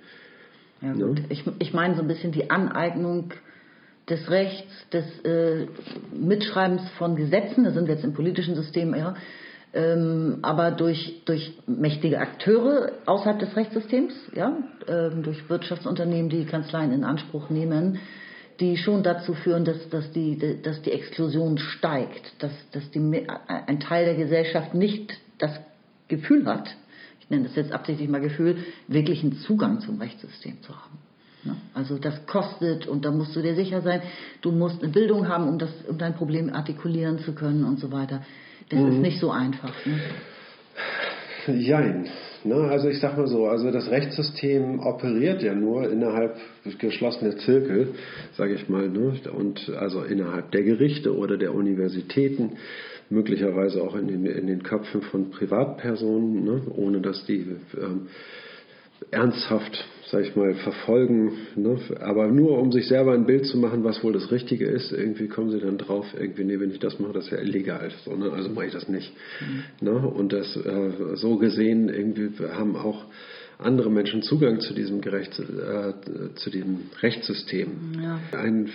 Ja, 0.82 0.94
ne? 0.94 1.16
ich, 1.30 1.44
ich 1.60 1.74
meine 1.74 1.96
so 1.96 2.02
ein 2.02 2.08
bisschen 2.08 2.32
die 2.32 2.50
Aneignung 2.50 3.34
des 4.10 4.30
Rechts, 4.30 4.72
des 4.92 5.06
äh, 5.26 5.68
Mitschreibens 6.14 6.82
von 6.98 7.16
Gesetzen, 7.16 7.64
da 7.64 7.72
sind 7.72 7.88
wir 7.88 7.96
jetzt 7.96 8.04
im 8.04 8.14
politischen 8.14 8.56
System, 8.56 8.96
ja, 8.96 9.16
ähm, 9.74 10.40
aber 10.42 10.72
durch, 10.72 11.22
durch 11.26 11.54
mächtige 11.66 12.20
Akteure 12.20 12.92
außerhalb 13.06 13.40
des 13.40 13.56
Rechtssystems, 13.56 14.14
ja, 14.36 14.58
ähm, 14.88 15.24
durch 15.24 15.50
Wirtschaftsunternehmen, 15.50 16.30
die 16.30 16.46
Kanzleien 16.46 16.92
in 16.92 17.04
Anspruch 17.04 17.50
nehmen, 17.50 18.00
die 18.60 18.78
schon 18.78 19.02
dazu 19.02 19.34
führen, 19.34 19.66
dass, 19.66 19.90
dass, 19.90 20.12
die, 20.12 20.62
dass 20.62 20.82
die 20.82 20.92
Exklusion 20.92 21.58
steigt, 21.58 22.34
dass, 22.40 22.52
dass 22.72 22.92
die, 22.92 23.26
ein 23.48 23.80
Teil 23.80 24.06
der 24.06 24.16
Gesellschaft 24.16 24.74
nicht 24.74 25.14
das 25.40 25.52
Gefühl 26.08 26.46
hat, 26.46 26.76
ich 27.22 27.30
nenne 27.30 27.46
das 27.46 27.56
jetzt 27.56 27.72
absichtlich 27.72 28.10
mal 28.10 28.22
Gefühl, 28.22 28.58
wirklich 28.88 29.24
einen 29.24 29.38
Zugang 29.38 29.80
zum 29.80 30.00
Rechtssystem 30.00 30.62
zu 30.62 30.76
haben. 30.76 31.00
Ne? 31.44 31.56
Also 31.74 31.98
das 31.98 32.26
kostet 32.26 32.88
und 32.88 33.06
da 33.06 33.12
musst 33.12 33.36
du 33.36 33.42
dir 33.42 33.56
sicher 33.56 33.82
sein, 33.82 34.02
du 34.42 34.52
musst 34.52 34.82
eine 34.82 34.92
Bildung 34.92 35.28
haben, 35.28 35.48
um, 35.48 35.58
das, 35.58 35.70
um 35.88 35.98
dein 35.98 36.14
Problem 36.14 36.54
artikulieren 36.54 37.20
zu 37.20 37.34
können 37.34 37.64
und 37.64 37.80
so 37.80 37.92
weiter. 37.92 38.22
Das 38.70 38.80
mhm. 38.80 38.92
ist 38.92 38.98
nicht 39.00 39.20
so 39.20 39.32
einfach. 39.32 39.74
Ne? 39.86 40.00
Jein. 41.60 42.08
Ne? 42.44 42.56
Also 42.56 42.90
ich 42.90 43.00
sag 43.00 43.18
mal 43.18 43.28
so, 43.28 43.48
also 43.48 43.72
das 43.72 43.90
Rechtssystem 43.90 44.80
operiert 44.80 45.42
ja 45.44 45.54
nur 45.54 45.90
innerhalb 45.90 46.38
geschlossener 46.80 47.38
Zirkel, 47.38 47.96
sage 48.34 48.54
ich 48.54 48.70
mal, 48.70 48.90
ne? 48.90 49.14
und 49.32 49.70
also 49.78 50.04
innerhalb 50.04 50.52
der 50.52 50.64
Gerichte 50.64 51.16
oder 51.16 51.38
der 51.38 51.54
Universitäten, 51.54 52.58
möglicherweise 53.10 53.82
auch 53.82 53.96
in 53.96 54.08
den, 54.08 54.26
in 54.26 54.48
den 54.48 54.64
Köpfen 54.64 55.02
von 55.02 55.32
Privatpersonen, 55.32 56.44
ne? 56.44 56.62
ohne 56.76 57.02
dass 57.02 57.26
die 57.26 57.46
ähm, 57.78 58.08
ernsthaft, 59.12 59.86
sag 60.08 60.24
ich 60.24 60.36
mal, 60.36 60.54
verfolgen. 60.56 61.34
Ne? 61.56 61.78
Aber 62.00 62.28
nur 62.28 62.58
um 62.58 62.72
sich 62.72 62.88
selber 62.88 63.14
ein 63.14 63.26
Bild 63.26 63.46
zu 63.46 63.58
machen, 63.58 63.84
was 63.84 64.04
wohl 64.04 64.14
das 64.14 64.32
Richtige 64.32 64.66
ist, 64.66 64.92
irgendwie 64.92 65.28
kommen 65.28 65.52
sie 65.52 65.60
dann 65.60 65.78
drauf, 65.78 66.06
irgendwie, 66.18 66.46
nee, 66.46 66.60
wenn 66.60 66.72
ich 66.72 66.80
das 66.80 67.00
mache, 67.00 67.14
das 67.14 67.26
ist 67.26 67.32
ja 67.32 67.40
illegal. 67.40 67.92
So, 68.06 68.16
ne? 68.16 68.32
Also 68.32 68.50
mache 68.50 68.68
ich 68.68 68.74
das 68.74 68.88
nicht. 68.88 69.14
Mhm. 69.42 69.86
Ne? 69.86 70.08
Und 70.08 70.34
das 70.34 70.56
äh, 70.56 71.16
so 71.16 71.38
gesehen, 71.38 71.90
irgendwie 71.90 72.32
haben 72.40 72.76
auch 72.76 73.06
andere 73.60 73.92
Menschen 73.92 74.24
Zugang 74.24 74.60
zu 74.60 74.74
diesem, 74.74 75.02
Gerecht, 75.02 75.40
äh, 75.40 75.94
zu 76.36 76.50
diesem 76.50 76.90
Rechtssystem. 77.02 77.70
Ja. 78.02 78.20
Ein 78.32 78.70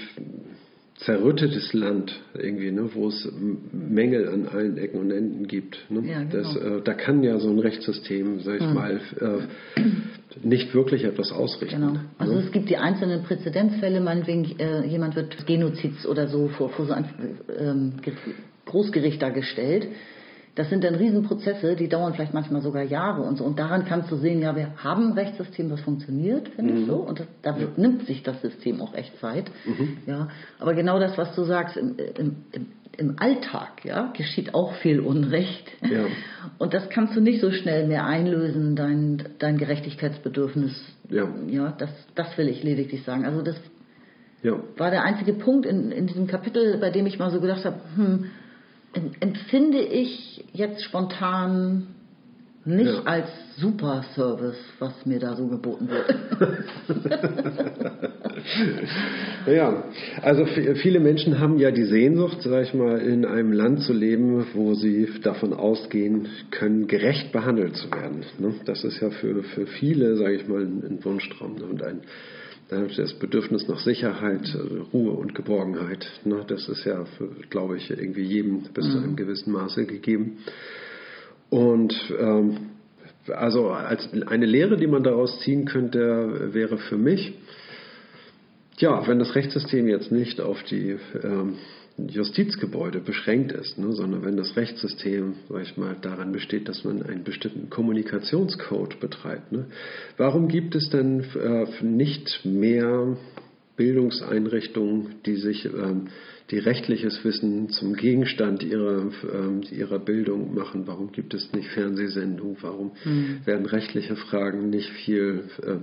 zerrüttetes 1.01 1.73
Land 1.75 2.13
irgendwie, 2.35 2.71
ne, 2.71 2.89
wo 2.95 3.09
es 3.09 3.29
Mängel 3.73 4.29
an 4.29 4.47
allen 4.47 4.79
Ecken 4.79 5.01
und 5.01 5.11
Enden 5.11 5.47
gibt. 5.47 5.79
Ne? 5.91 6.09
Ja, 6.09 6.23
genau. 6.23 6.31
das, 6.31 6.57
äh, 6.57 6.81
da 6.83 6.95
kann 6.95 7.23
ja 7.23 7.39
so 7.39 7.51
ein 7.51 7.59
Rechtssystem, 7.59 8.41
sag 8.41 8.57
ich 8.57 8.67
hm. 8.67 8.75
mal, 8.75 9.01
äh, 9.21 9.83
nicht 10.43 10.75
wirklich 10.75 11.05
etwas 11.05 11.33
ausrichten. 11.33 11.81
Genau. 11.81 12.01
Also 12.19 12.35
ne? 12.35 12.41
es 12.41 12.51
gibt 12.51 12.71
die 12.71 12.79
einzelnen 12.79 13.23
Präzedenzfälle, 13.25 14.01
meinetwegen 14.01 14.59
äh, 14.59 14.87
jemand 14.87 15.17
wird 15.17 15.47
Genozids 15.47 16.07
oder 16.07 16.29
so 16.29 16.49
vor, 16.49 16.71
vor 16.71 16.87
so 16.87 16.95
ein 16.95 17.05
ähm, 17.59 17.93
Großgericht 18.65 19.21
dargestellt. 19.21 19.89
Das 20.57 20.71
sind 20.71 20.85
dann 20.85 20.95
Riesenprozesse, 20.95 21.77
die 21.77 21.87
dauern 21.87 22.15
vielleicht 22.15 22.33
manchmal 22.33 22.63
sogar 22.63 22.83
Jahre 22.83 23.21
und 23.21 23.37
so. 23.37 23.45
Und 23.45 23.59
daran 23.59 23.85
kannst 23.85 24.11
du 24.11 24.17
sehen, 24.17 24.41
ja, 24.41 24.57
wir 24.57 24.71
haben 24.83 25.09
ein 25.09 25.13
Rechtssystem, 25.13 25.69
das 25.69 25.83
funktioniert, 25.83 26.49
finde 26.49 26.73
mhm. 26.73 26.81
ich 26.81 26.87
so. 26.87 26.97
Und 26.97 27.21
das, 27.21 27.27
da 27.43 27.57
ja. 27.59 27.67
nimmt 27.77 28.07
sich 28.07 28.23
das 28.23 28.41
System 28.41 28.81
auch 28.81 28.95
echt 28.95 29.19
Zeit. 29.21 29.51
Mhm. 29.67 29.99
Ja, 30.07 30.29
aber 30.59 30.73
genau 30.73 30.99
das, 30.99 31.19
was 31.19 31.35
du 31.35 31.45
sagst, 31.45 31.77
im, 31.77 31.97
im, 31.99 32.37
im, 32.53 32.67
im 32.97 33.19
Alltag 33.19 33.85
ja, 33.85 34.11
geschieht 34.17 34.55
auch 34.55 34.73
viel 34.77 35.01
Unrecht. 35.01 35.71
Ja. 35.83 36.07
Und 36.59 36.73
das 36.73 36.89
kannst 36.89 37.15
du 37.15 37.21
nicht 37.21 37.43
so 37.43 37.51
schnell 37.51 37.87
mehr 37.87 38.07
einlösen, 38.07 38.77
dein, 38.77 39.25
dein 39.39 39.59
Gerechtigkeitsbedürfnis. 39.59 40.73
Ja. 41.11 41.29
ja 41.49 41.75
das, 41.77 41.91
das 42.15 42.39
will 42.39 42.49
ich 42.49 42.63
lediglich 42.63 43.05
sagen. 43.05 43.27
Also 43.27 43.43
das 43.43 43.57
ja. 44.43 44.55
war 44.79 44.91
der 44.91 45.03
einzige 45.03 45.35
Punkt 45.35 45.67
in, 45.67 45.93
in 45.93 46.07
diesem 46.07 46.27
Kapitel, 46.27 46.79
bei 46.79 46.89
dem 46.89 47.05
ich 47.05 47.19
mal 47.19 47.31
so 47.31 47.43
gedacht 47.43 47.67
habe, 47.67 47.77
hm, 47.95 48.31
empfinde 49.21 49.79
ich 49.81 50.45
jetzt 50.53 50.83
spontan 50.85 51.89
Nicht 52.65 52.91
Ja. 52.91 53.03
als 53.05 53.29
Superservice, 53.59 54.59
was 54.81 55.07
mir 55.07 55.21
da 55.21 55.37
so 55.37 55.47
geboten 55.47 55.89
wird. 55.89 56.13
Ja, 59.47 59.85
also 60.23 60.45
viele 60.47 61.01
Menschen 61.01 61.39
haben 61.41 61.59
ja 61.59 61.71
die 61.71 61.85
Sehnsucht, 61.85 62.39
sag 62.43 62.65
ich 62.65 62.75
mal, 62.75 62.99
in 62.99 63.25
einem 63.25 63.53
Land 63.53 63.81
zu 63.83 63.93
leben, 63.93 64.47
wo 64.55 64.75
sie 64.75 65.09
davon 65.23 65.53
ausgehen 65.53 66.27
können, 66.51 66.87
gerecht 66.87 67.33
behandelt 67.33 67.77
zu 67.77 67.91
werden. 67.91 68.25
ne? 68.39 68.55
Das 68.65 68.85
ist 68.85 69.01
ja 69.01 69.11
für, 69.11 69.43
für 69.43 69.67
viele, 69.67 70.17
sage 70.17 70.35
ich 70.35 70.49
mal, 70.49 70.61
ein 70.63 70.83
ein 70.87 71.05
Wunschtraum 71.05 71.57
ne? 71.57 71.65
und 71.65 71.83
ein 71.83 72.01
das 72.69 73.15
Bedürfnis 73.15 73.69
nach 73.69 73.81
Sicherheit, 73.81 74.55
äh, 74.55 74.81
Ruhe 74.93 75.13
und 75.13 75.35
Geborgenheit. 75.35 76.07
ne? 76.25 76.45
Das 76.47 76.69
ist 76.69 76.85
ja, 76.85 77.05
für, 77.05 77.29
glaube 77.49 77.77
ich, 77.77 77.91
irgendwie 77.91 78.23
jedem 78.23 78.63
bis 78.75 78.91
zu 78.91 78.99
einem 78.99 79.17
gewissen 79.17 79.53
Maße 79.53 79.87
gegeben. 79.87 80.39
Und 81.49 81.95
ähm, 82.19 82.71
also 83.29 83.71
als 83.71 84.09
eine 84.27 84.47
Lehre, 84.47 84.77
die 84.77 84.87
man 84.87 85.03
daraus 85.03 85.41
ziehen 85.41 85.65
könnte, 85.65 86.53
wäre 86.53 86.79
für 86.79 86.97
mich, 86.97 87.35
ja, 88.79 89.07
wenn 89.07 89.19
das 89.19 89.35
Rechtssystem 89.35 89.89
jetzt 89.89 90.13
nicht 90.13 90.41
auf 90.41 90.63
die 90.65 90.97
ähm, 91.23 91.55
Justizgebäude 91.99 93.01
beschränkt 93.01 93.53
ist, 93.53 93.79
ne, 93.79 93.93
sondern 93.93 94.25
wenn 94.25 94.37
das 94.37 94.57
Rechtssystem, 94.57 95.35
sag 95.49 95.63
ich 95.63 95.77
mal, 95.77 95.97
daran 96.01 96.33
besteht, 96.33 96.69
dass 96.69 96.85
man 96.85 97.03
einen 97.03 97.25
bestimmten 97.25 97.71
Kommunikationscode 97.71 99.01
betreibt, 99.01 99.53
ne, 99.53 99.67
warum 100.17 100.49
gibt 100.49 100.75
es 100.75 100.91
denn 100.91 101.25
äh, 101.35 101.67
nicht 101.83 102.45
mehr 102.45 103.17
Bildungseinrichtungen, 103.77 105.17
die 105.25 105.37
sich 105.37 105.65
ähm, 105.67 106.09
die 106.51 106.59
rechtliches 106.59 107.25
Wissen 107.25 107.71
zum 107.71 107.95
Gegenstand 107.95 108.63
ihrer, 108.63 109.11
ähm, 109.35 109.63
ihrer 109.71 109.99
Bildung 109.99 110.55
machen. 110.55 110.87
Warum 110.87 111.13
gibt 111.13 111.35
es 111.35 111.53
nicht 111.53 111.69
Fernsehsendungen? 111.71 112.57
Warum 112.61 112.93
werden 113.45 113.67
rechtliche 113.67 114.17
Fragen 114.17 114.71
nicht 114.71 114.91
viel 114.91 115.45
äh, 115.63 115.77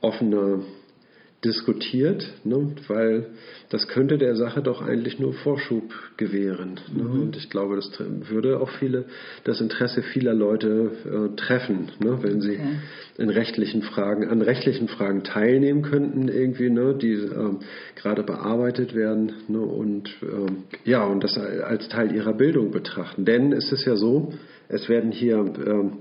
offener 0.00 0.60
diskutiert? 1.44 2.26
Ne? 2.44 2.74
Weil 2.88 3.26
das 3.70 3.88
könnte 3.88 4.16
der 4.18 4.36
Sache 4.36 4.62
doch 4.62 4.80
eigentlich 4.80 5.18
nur 5.18 5.34
Vorschub 5.34 5.92
gewähren. 6.16 6.80
Ne? 6.96 7.04
Und 7.04 7.36
ich 7.36 7.50
glaube, 7.50 7.76
das 7.76 7.90
würde 8.30 8.60
auch 8.60 8.70
viele, 8.78 9.04
das 9.44 9.60
Interesse 9.60 10.02
vieler 10.02 10.34
Leute 10.34 10.90
äh, 11.04 11.36
treffen, 11.36 11.90
ne? 12.00 12.18
wenn 12.22 12.40
sie 12.40 12.54
Okay. 12.54 12.76
in 13.18 13.30
rechtlichen 13.30 13.82
Fragen, 13.82 14.28
an 14.28 14.40
rechtlichen 14.42 14.88
Fragen 14.88 15.22
teilnehmen 15.24 15.82
könnten, 15.82 16.28
irgendwie, 16.28 16.70
ne, 16.70 16.94
die 16.94 17.12
ähm, 17.12 17.60
gerade 17.96 18.22
bearbeitet 18.22 18.94
werden 18.94 19.32
ne, 19.48 19.60
und 19.60 20.10
ähm, 20.22 20.64
ja, 20.84 21.04
und 21.04 21.22
das 21.22 21.36
als 21.38 21.88
Teil 21.88 22.14
ihrer 22.14 22.32
Bildung 22.32 22.70
betrachten. 22.70 23.24
Denn 23.24 23.52
es 23.52 23.72
ist 23.72 23.84
ja 23.84 23.96
so, 23.96 24.32
es 24.68 24.88
werden 24.88 25.12
hier 25.12 25.36
ähm, 25.36 25.98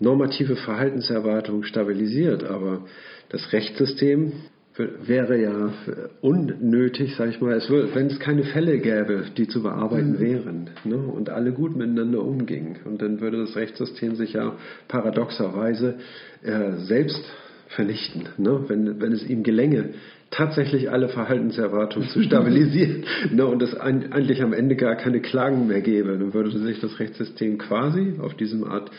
normative 0.00 0.56
Verhaltenserwartungen 0.56 1.64
stabilisiert, 1.64 2.44
aber 2.44 2.84
das 3.30 3.52
Rechtssystem 3.52 4.32
wäre 4.76 5.40
ja 5.40 5.72
unnötig, 6.20 7.14
sag 7.16 7.30
ich 7.30 7.40
mal, 7.40 7.54
es 7.54 7.68
wür- 7.70 7.94
wenn 7.94 8.08
es 8.08 8.18
keine 8.18 8.42
Fälle 8.42 8.78
gäbe, 8.78 9.24
die 9.36 9.46
zu 9.46 9.62
bearbeiten 9.62 10.18
wären 10.18 10.70
ne, 10.84 10.96
und 10.96 11.30
alle 11.30 11.52
gut 11.52 11.76
miteinander 11.76 12.20
umgingen. 12.22 12.78
Und 12.84 13.00
dann 13.00 13.20
würde 13.20 13.38
das 13.38 13.54
Rechtssystem 13.54 14.16
sich 14.16 14.32
ja 14.32 14.56
paradoxerweise 14.88 15.94
äh, 16.42 16.72
selbst 16.78 17.22
vernichten, 17.68 18.28
ne, 18.38 18.64
wenn, 18.66 19.00
wenn 19.00 19.12
es 19.12 19.24
ihm 19.28 19.44
gelänge, 19.44 19.90
tatsächlich 20.30 20.90
alle 20.90 21.08
Verhaltenserwartungen 21.08 22.08
zu 22.08 22.22
stabilisieren 22.24 23.04
ne, 23.30 23.46
und 23.46 23.62
es 23.62 23.74
eigentlich 23.76 24.42
am 24.42 24.52
Ende 24.52 24.74
gar 24.74 24.96
keine 24.96 25.20
Klagen 25.20 25.68
mehr 25.68 25.82
gäbe, 25.82 26.18
dann 26.18 26.34
würde 26.34 26.50
sich 26.58 26.80
das 26.80 26.98
Rechtssystem 26.98 27.58
quasi 27.58 28.14
auf 28.20 28.34
diesem 28.34 28.64
Art 28.64 28.90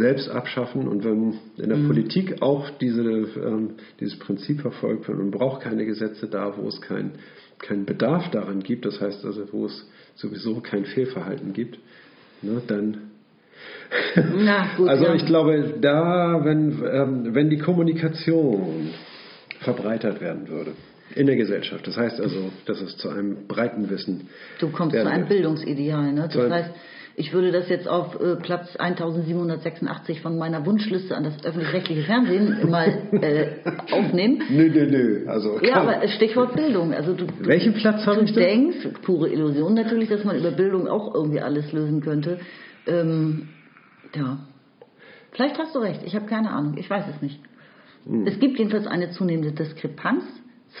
selbst 0.00 0.30
abschaffen 0.30 0.88
und 0.88 1.04
wenn 1.04 1.34
in 1.58 1.68
der 1.68 1.86
Politik 1.86 2.40
auch 2.40 2.70
diese, 2.80 3.02
ähm, 3.02 3.74
dieses 4.00 4.18
Prinzip 4.18 4.62
verfolgt 4.62 5.06
wird, 5.06 5.18
man 5.18 5.30
braucht 5.30 5.60
keine 5.60 5.84
Gesetze 5.84 6.26
da, 6.26 6.56
wo 6.56 6.66
es 6.66 6.80
keinen 6.80 7.12
keinen 7.58 7.84
Bedarf 7.84 8.30
daran 8.30 8.62
gibt, 8.62 8.86
das 8.86 8.98
heißt 9.02 9.22
also, 9.26 9.46
wo 9.52 9.66
es 9.66 9.86
sowieso 10.14 10.60
kein 10.60 10.86
Fehlverhalten 10.86 11.52
gibt, 11.52 11.78
ne, 12.40 12.62
dann 12.66 13.10
Na 14.16 14.74
gut, 14.76 14.88
also 14.88 15.04
ja. 15.04 15.14
ich 15.14 15.26
glaube, 15.26 15.74
da, 15.80 16.40
wenn, 16.44 16.82
ähm, 16.90 17.34
wenn 17.34 17.50
die 17.50 17.58
Kommunikation 17.58 18.90
verbreitert 19.60 20.22
werden 20.22 20.48
würde 20.48 20.72
in 21.14 21.26
der 21.26 21.36
Gesellschaft, 21.36 21.86
das 21.86 21.98
heißt 21.98 22.20
also, 22.20 22.50
dass 22.64 22.80
es 22.80 22.96
zu 22.96 23.10
einem 23.10 23.46
breiten 23.46 23.90
Wissen 23.90 24.28
Du 24.60 24.70
kommst 24.70 24.96
zu 24.96 25.06
einem. 25.06 25.28
Bildungsideal. 25.28 26.12
Ne? 26.12 26.30
Das 26.32 26.50
heißt, 26.50 26.70
ich 27.16 27.32
würde 27.32 27.50
das 27.52 27.68
jetzt 27.68 27.88
auf 27.88 28.18
äh, 28.20 28.36
Platz 28.36 28.76
1786 28.76 30.20
von 30.20 30.38
meiner 30.38 30.64
Wunschliste 30.64 31.16
an 31.16 31.24
das 31.24 31.44
öffentlich-rechtliche 31.44 32.02
Fernsehen 32.02 32.70
mal 32.70 33.02
äh, 33.12 33.46
aufnehmen. 33.92 34.42
Nö, 34.50 34.68
nö, 34.70 34.86
nö. 34.90 35.26
Also 35.28 35.60
Ja, 35.62 35.76
aber 35.82 36.06
Stichwort 36.08 36.54
Bildung. 36.56 36.94
Also 36.94 37.12
du, 37.14 37.26
du, 37.26 37.46
Welchen 37.46 37.74
Platz 37.74 38.06
habe 38.06 38.18
du 38.20 38.24
ich 38.24 38.32
da? 38.32 38.40
denkst, 38.40 38.88
pure 39.02 39.28
Illusion 39.28 39.74
natürlich, 39.74 40.08
dass 40.08 40.24
man 40.24 40.38
über 40.38 40.50
Bildung 40.52 40.88
auch 40.88 41.14
irgendwie 41.14 41.40
alles 41.40 41.70
lösen 41.72 42.00
könnte. 42.00 42.38
Ähm, 42.86 43.48
ja. 44.14 44.38
Vielleicht 45.32 45.58
hast 45.58 45.74
du 45.74 45.80
recht. 45.80 46.00
Ich 46.04 46.14
habe 46.14 46.26
keine 46.26 46.50
Ahnung. 46.50 46.76
Ich 46.78 46.88
weiß 46.88 47.04
es 47.14 47.20
nicht. 47.22 47.40
Hm. 48.06 48.26
Es 48.26 48.38
gibt 48.40 48.58
jedenfalls 48.58 48.86
eine 48.86 49.10
zunehmende 49.10 49.52
Diskrepanz 49.52 50.22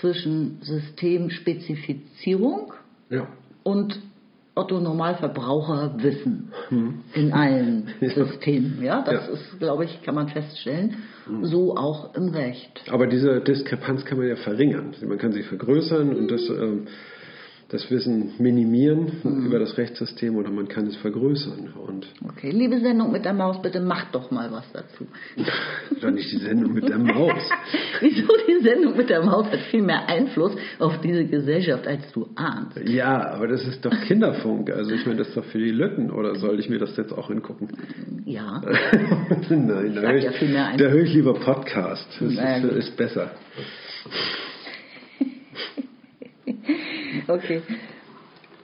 zwischen 0.00 0.58
Systemspezifizierung 0.62 2.72
Ja. 3.10 3.26
und 3.62 4.00
Otto 4.54 4.80
Normalverbraucherwissen 4.80 6.52
in 7.14 7.32
allen 7.32 7.88
Systemen. 8.00 8.82
Ja, 8.82 9.02
das 9.02 9.26
Ja. 9.26 9.32
ist, 9.34 9.58
glaube 9.58 9.84
ich, 9.84 10.02
kann 10.02 10.14
man 10.14 10.28
feststellen. 10.28 10.96
So 11.42 11.76
auch 11.76 12.14
im 12.14 12.30
Recht. 12.30 12.82
Aber 12.90 13.06
diese 13.06 13.40
Diskrepanz 13.40 14.04
kann 14.04 14.18
man 14.18 14.26
ja 14.28 14.36
verringern. 14.36 14.92
Man 15.06 15.18
kann 15.18 15.32
sie 15.32 15.42
vergrößern 15.44 16.14
und 16.16 16.30
das, 16.30 16.48
ähm, 16.50 16.86
das 17.70 17.88
Wissen 17.90 18.32
minimieren 18.38 19.12
Mhm. 19.22 19.46
über 19.46 19.58
das 19.60 19.78
Rechtssystem 19.78 20.36
oder 20.36 20.50
man 20.50 20.66
kann 20.68 20.86
es 20.86 20.96
vergrößern. 20.96 21.72
Und 21.86 22.06
Okay, 22.28 22.50
liebe 22.50 22.80
Sendung 22.80 23.12
mit 23.12 23.24
der 23.24 23.32
Maus, 23.32 23.62
bitte 23.62 23.80
macht 23.80 24.14
doch 24.14 24.30
mal 24.30 24.50
was 24.50 24.64
dazu. 24.72 25.06
doch 26.00 26.10
nicht 26.10 26.32
die 26.32 26.38
Sendung 26.38 26.72
mit 26.74 26.88
der 26.88 26.98
Maus. 26.98 27.42
Wieso 28.00 28.26
die 28.48 28.62
Sendung 28.62 28.96
mit 28.96 29.08
der 29.08 29.24
Maus 29.24 29.46
hat 29.46 29.60
viel 29.70 29.82
mehr 29.82 30.08
Einfluss 30.08 30.52
auf 30.78 31.00
diese 31.00 31.24
Gesellschaft, 31.26 31.86
als 31.86 32.10
du 32.12 32.28
ahnst. 32.34 32.78
Ja, 32.88 33.30
aber 33.30 33.46
das 33.48 33.64
ist 33.66 33.84
doch 33.84 33.94
Kinderfunk. 34.06 34.70
Also 34.70 34.92
ich 34.92 35.06
meine, 35.06 35.18
das 35.18 35.28
ist 35.28 35.36
doch 35.36 35.44
für 35.44 35.58
die 35.58 35.70
Lütten. 35.70 36.10
Oder 36.10 36.34
soll 36.36 36.58
ich 36.58 36.68
mir 36.68 36.78
das 36.78 36.96
jetzt 36.96 37.12
auch 37.12 37.30
angucken? 37.30 37.68
Ja, 38.24 38.60
Nein, 39.48 39.94
da 39.94 40.00
höre 40.02 40.16
ja 40.18 40.30
ich, 40.30 40.42
ein. 40.56 40.78
da 40.78 40.84
höre 40.86 41.02
ich 41.04 41.14
lieber 41.14 41.34
Podcast. 41.34 42.08
Das 42.20 42.32
ist, 42.32 42.64
ist 42.76 42.96
besser. 42.96 43.30
Okay. 47.32 47.62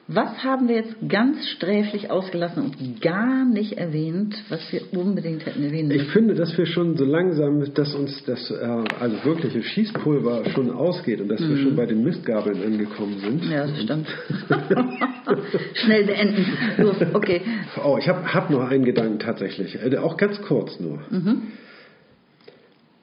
Was 0.09 0.45
haben 0.45 0.69
wir 0.69 0.77
jetzt 0.77 0.95
ganz 1.09 1.49
sträflich 1.49 2.13
ausgelassen 2.13 2.63
und 2.63 3.01
gar 3.03 3.45
nicht 3.45 3.73
erwähnt, 3.73 4.37
was 4.49 4.61
wir 4.71 4.83
unbedingt 4.97 5.45
hätten 5.45 5.65
erwähnen 5.65 5.91
Ich 5.91 5.97
müssen? 5.99 6.13
finde, 6.13 6.35
dass 6.35 6.57
wir 6.57 6.65
schon 6.67 6.97
so 6.97 7.05
langsam, 7.05 7.75
dass 7.75 7.93
uns 7.93 8.23
das 8.25 8.49
äh, 8.53 8.55
also 9.01 9.25
wirkliche 9.25 9.65
Schießpulver 9.65 10.45
schon 10.51 10.71
ausgeht 10.71 11.21
und 11.21 11.27
dass 11.29 11.41
wir 11.41 11.57
schon 11.57 11.75
bei 11.75 11.87
den 11.87 12.05
Mistgabeln 12.05 12.63
angekommen 12.63 13.19
sind. 13.19 13.47
Mhm. 13.47 13.51
Ja, 13.51 13.67
das 13.67 13.83
stimmt. 13.83 14.07
Schnell 15.75 16.05
beenden. 16.05 16.47
Los, 16.79 16.97
okay. 17.13 17.41
Oh, 17.85 17.99
ich 17.99 18.09
habe 18.09 18.33
hab 18.33 18.49
noch 18.49 18.61
einen 18.71 18.85
Gedanken 18.85 19.19
tatsächlich, 19.19 19.77
äh, 19.83 19.97
auch 19.97 20.17
ganz 20.17 20.41
kurz 20.43 20.79
nur. 20.79 21.01
Mhm. 21.11 21.43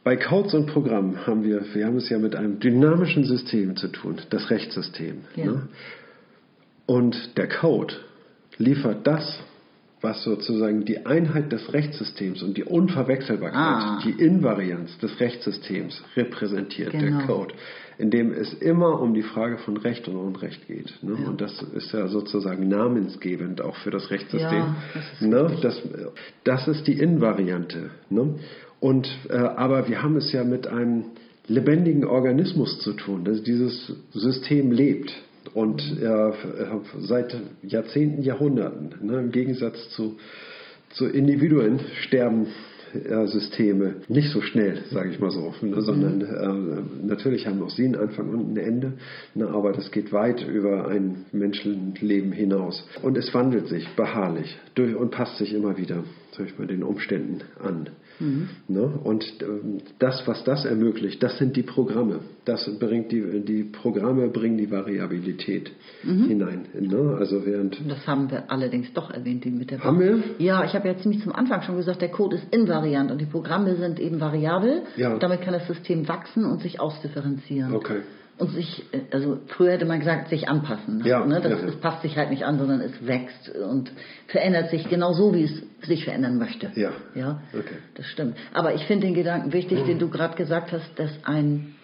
Bei 0.03 0.17
Codes 0.17 0.53
und 0.53 0.67
Programmen 0.67 1.25
haben 1.25 1.43
wir, 1.43 1.61
wir 1.73 1.85
haben 1.85 1.97
es 1.97 2.09
ja 2.09 2.19
mit 2.19 2.35
einem 2.35 2.59
dynamischen 2.59 3.23
System 3.23 3.75
zu 3.77 3.87
tun, 3.87 4.17
das 4.29 4.49
Rechtssystem. 4.49 5.21
Ja. 5.35 5.45
Ne? 5.45 5.67
Und 6.85 7.37
der 7.37 7.47
Code 7.47 7.93
liefert 8.57 9.07
das, 9.07 9.39
was 10.01 10.21
sozusagen 10.25 10.83
die 10.83 11.05
Einheit 11.05 11.53
des 11.53 11.71
Rechtssystems 11.71 12.43
und 12.43 12.57
die 12.57 12.65
Unverwechselbarkeit, 12.65 13.55
Ah. 13.57 13.99
die 14.03 14.11
Invarianz 14.11 14.97
des 14.97 15.17
Rechtssystems 15.21 16.03
repräsentiert, 16.17 16.91
Genau. 16.91 17.19
der 17.19 17.25
Code, 17.25 17.53
in 17.97 18.11
dem 18.11 18.33
es 18.33 18.53
immer 18.55 18.99
um 18.99 19.13
die 19.13 19.21
Frage 19.23 19.59
von 19.59 19.77
Recht 19.77 20.09
und 20.09 20.17
Unrecht 20.17 20.67
geht. 20.67 20.91
Ne? 21.03 21.13
Und 21.13 21.39
das 21.39 21.61
ist 21.61 21.93
ja 21.93 22.09
sozusagen 22.09 22.67
namensgebend 22.67 23.61
auch 23.61 23.77
für 23.77 23.91
das 23.91 24.11
Rechtssystem. 24.11 24.51
Ja, 24.51 24.75
das 24.93 25.13
ist 25.13 25.21
ne? 25.21 25.57
das, 25.61 25.81
das 26.43 26.67
ist 26.67 26.85
die 26.85 26.99
Invariante. 26.99 27.91
Ne? 28.09 28.35
Und, 28.83 29.07
äh, 29.29 29.35
aber 29.35 29.87
wir 29.87 30.03
haben 30.03 30.17
es 30.17 30.33
ja 30.33 30.43
mit 30.43 30.67
einem 30.67 31.05
lebendigen 31.47 32.03
Organismus 32.03 32.81
zu 32.81 32.91
tun, 32.91 33.23
dass 33.23 33.41
dieses 33.41 33.93
System 34.11 34.73
lebt. 34.73 35.13
Und 35.53 35.81
äh, 36.01 36.31
seit 36.99 37.33
Jahrzehnten, 37.61 38.23
Jahrhunderten, 38.23 38.89
ne, 39.01 39.19
im 39.19 39.31
Gegensatz 39.31 39.89
zu, 39.91 40.17
zu 40.89 41.05
Individuen, 41.05 41.79
sterben 42.01 42.47
Systeme 43.25 43.95
nicht 44.07 44.29
so 44.29 44.41
schnell, 44.41 44.83
sage 44.91 45.11
ich 45.11 45.19
mal 45.19 45.31
so, 45.31 45.53
ne, 45.61 45.81
sondern 45.81 46.21
äh, 46.21 47.05
natürlich 47.07 47.47
haben 47.47 47.63
auch 47.63 47.69
sie 47.69 47.85
einen 47.85 47.95
Anfang 47.95 48.29
und 48.29 48.51
ein 48.51 48.57
Ende, 48.57 48.93
ne, 49.33 49.47
aber 49.47 49.71
das 49.71 49.91
geht 49.91 50.11
weit 50.11 50.45
über 50.45 50.89
ein 50.89 51.25
Menschenleben 51.31 52.33
hinaus. 52.33 52.85
Und 53.01 53.17
es 53.17 53.33
wandelt 53.33 53.69
sich 53.69 53.87
beharrlich 53.95 54.59
durch 54.75 54.93
und 54.93 55.11
passt 55.11 55.37
sich 55.37 55.53
immer 55.53 55.77
wieder 55.77 56.03
ich 56.41 56.57
mal, 56.57 56.67
den 56.67 56.83
Umständen 56.83 57.41
an. 57.61 57.89
Mhm. 58.23 58.49
Ne? 58.67 58.99
Und 59.03 59.25
ähm, 59.41 59.79
das, 59.99 60.23
was 60.25 60.43
das 60.43 60.65
ermöglicht, 60.65 61.21
das 61.21 61.37
sind 61.37 61.55
die 61.55 61.63
Programme. 61.63 62.19
Das 62.45 62.69
bringt 62.79 63.11
die, 63.11 63.41
die 63.41 63.63
Programme 63.63 64.29
bringen 64.29 64.57
die 64.57 64.71
Variabilität 64.71 65.71
mhm. 66.03 66.27
hinein. 66.27 66.65
Ne? 66.79 67.17
Also 67.19 67.45
während 67.45 67.77
das 67.87 68.07
haben 68.07 68.31
wir 68.31 68.49
allerdings 68.49 68.93
doch 68.93 69.11
erwähnt, 69.11 69.43
die 69.43 69.51
mit 69.51 69.71
der 69.71 69.83
Haben 69.83 69.99
wir? 69.99 70.23
Ja, 70.39 70.63
ich 70.63 70.73
habe 70.73 70.87
ja 70.87 70.97
ziemlich 70.97 71.21
zum 71.21 71.33
Anfang 71.33 71.61
schon 71.63 71.75
gesagt, 71.75 72.01
der 72.01 72.09
Code 72.09 72.37
ist 72.37 72.53
invariant 72.53 73.11
und 73.11 73.19
die 73.19 73.25
Programme 73.25 73.75
sind 73.75 73.99
eben 73.99 74.19
variabel. 74.19 74.83
Ja. 74.95 75.17
Damit 75.17 75.41
kann 75.41 75.53
das 75.53 75.67
System 75.67 76.07
wachsen 76.07 76.45
und 76.45 76.61
sich 76.61 76.79
ausdifferenzieren. 76.79 77.73
Okay 77.73 78.01
und 78.37 78.51
sich, 78.51 78.83
also 79.11 79.39
früher 79.47 79.73
hätte 79.73 79.85
man 79.85 79.99
gesagt, 79.99 80.29
sich 80.29 80.49
anpassen. 80.49 81.03
Ja, 81.05 81.25
ne? 81.25 81.39
das, 81.39 81.61
ja. 81.61 81.67
Es 81.67 81.75
passt 81.75 82.01
sich 82.01 82.17
halt 82.17 82.31
nicht 82.31 82.43
an, 82.43 82.57
sondern 82.57 82.81
es 82.81 83.05
wächst 83.05 83.49
und 83.49 83.91
verändert 84.27 84.71
sich 84.71 84.89
genau 84.89 85.13
so, 85.13 85.33
wie 85.33 85.43
es 85.43 85.87
sich 85.87 86.03
verändern 86.03 86.37
möchte. 86.37 86.71
Ja. 86.75 86.91
Ja, 87.13 87.41
okay. 87.53 87.75
das 87.95 88.07
stimmt. 88.07 88.35
Aber 88.53 88.73
ich 88.73 88.85
finde 88.85 89.07
den 89.07 89.13
Gedanken 89.13 89.53
wichtig, 89.53 89.81
mhm. 89.81 89.85
den 89.85 89.99
du 89.99 90.09
gerade 90.09 90.35
gesagt 90.35 90.71
hast, 90.71 90.97
dass 90.97 91.11
ein 91.25 91.75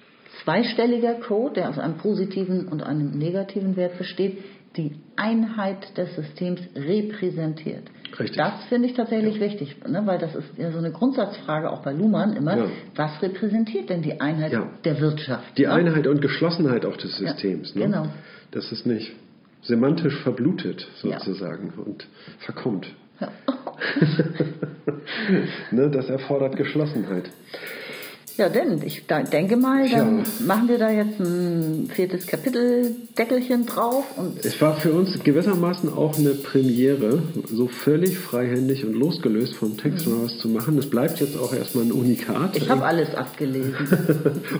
zweistelliger 0.44 1.16
Code, 1.16 1.56
der 1.56 1.70
aus 1.70 1.78
einem 1.78 1.98
positiven 1.98 2.68
und 2.68 2.82
einem 2.82 3.12
negativen 3.12 3.76
Wert 3.76 3.98
besteht, 3.98 4.40
die 4.80 4.92
Einheit 5.16 5.98
des 5.98 6.16
Systems 6.16 6.62
repräsentiert. 6.76 7.84
Richtig. 8.18 8.38
Das 8.38 8.64
finde 8.70 8.88
ich 8.88 8.96
tatsächlich 8.96 9.36
ja. 9.36 9.42
wichtig, 9.42 9.76
ne? 9.88 10.02
weil 10.06 10.18
das 10.18 10.34
ist 10.34 10.58
ja 10.58 10.72
so 10.72 10.78
eine 10.78 10.92
Grundsatzfrage 10.92 11.70
auch 11.70 11.82
bei 11.84 11.92
Luhmann 11.92 12.36
immer. 12.36 12.58
Ja. 12.58 12.66
Was 12.96 13.22
repräsentiert 13.22 13.90
denn 13.90 14.02
die 14.02 14.20
Einheit 14.20 14.54
ja. 14.54 14.68
der 14.84 15.00
Wirtschaft? 15.00 15.58
Die 15.58 15.64
ne? 15.64 15.74
Einheit 15.74 16.08
und 16.08 16.22
Geschlossenheit 16.22 16.86
auch 16.86 16.98
des 16.98 17.18
Systems. 17.18 17.76
Ne? 17.76 17.86
Genau. 17.86 18.08
Das 18.52 18.72
ist 18.72 18.86
nicht 18.86 19.12
semantisch 19.62 20.18
verblutet 20.24 20.88
sozusagen 21.02 21.74
und 21.86 22.08
verkommt. 22.40 22.88
ne? 25.72 25.90
Das 25.90 26.10
erfordert 26.10 26.56
Geschlossenheit. 26.56 27.30
Ja, 28.40 28.48
denn 28.48 28.82
ich 28.86 29.04
denke 29.34 29.58
mal, 29.58 29.90
dann 29.90 30.20
ja. 30.20 30.24
machen 30.46 30.70
wir 30.70 30.78
da 30.78 30.90
jetzt 30.90 31.20
ein 31.20 31.92
viertes 31.94 32.26
Kapitel 32.26 32.96
Deckelchen 33.18 33.66
drauf. 33.66 34.06
Und 34.16 34.46
es 34.46 34.62
war 34.62 34.78
für 34.78 34.94
uns 34.94 35.22
gewissermaßen 35.22 35.92
auch 35.94 36.18
eine 36.18 36.30
Premiere, 36.30 37.22
so 37.52 37.68
völlig 37.68 38.18
freihändig 38.18 38.86
und 38.86 38.94
losgelöst 38.94 39.56
vom 39.56 39.76
Text 39.76 40.08
mhm. 40.08 40.24
was 40.24 40.38
zu 40.38 40.48
machen. 40.48 40.78
Es 40.78 40.90
bleibt 40.90 41.20
jetzt 41.20 41.38
auch 41.38 41.54
erstmal 41.54 41.84
ein 41.84 41.92
Unikat. 41.92 42.56
Ich 42.56 42.70
habe 42.70 42.86
alles 42.86 43.14
abgelesen. 43.14 43.76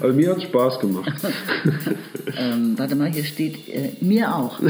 Aber 0.02 0.12
mir 0.14 0.32
hat 0.32 0.40
es 0.40 0.44
Spaß 0.44 0.82
gemacht. 0.82 1.14
ähm, 2.38 2.74
warte 2.76 2.98
mal, 2.98 3.10
hier 3.10 3.24
steht 3.24 3.70
äh, 3.70 3.92
mir 4.02 4.36
auch. 4.36 4.60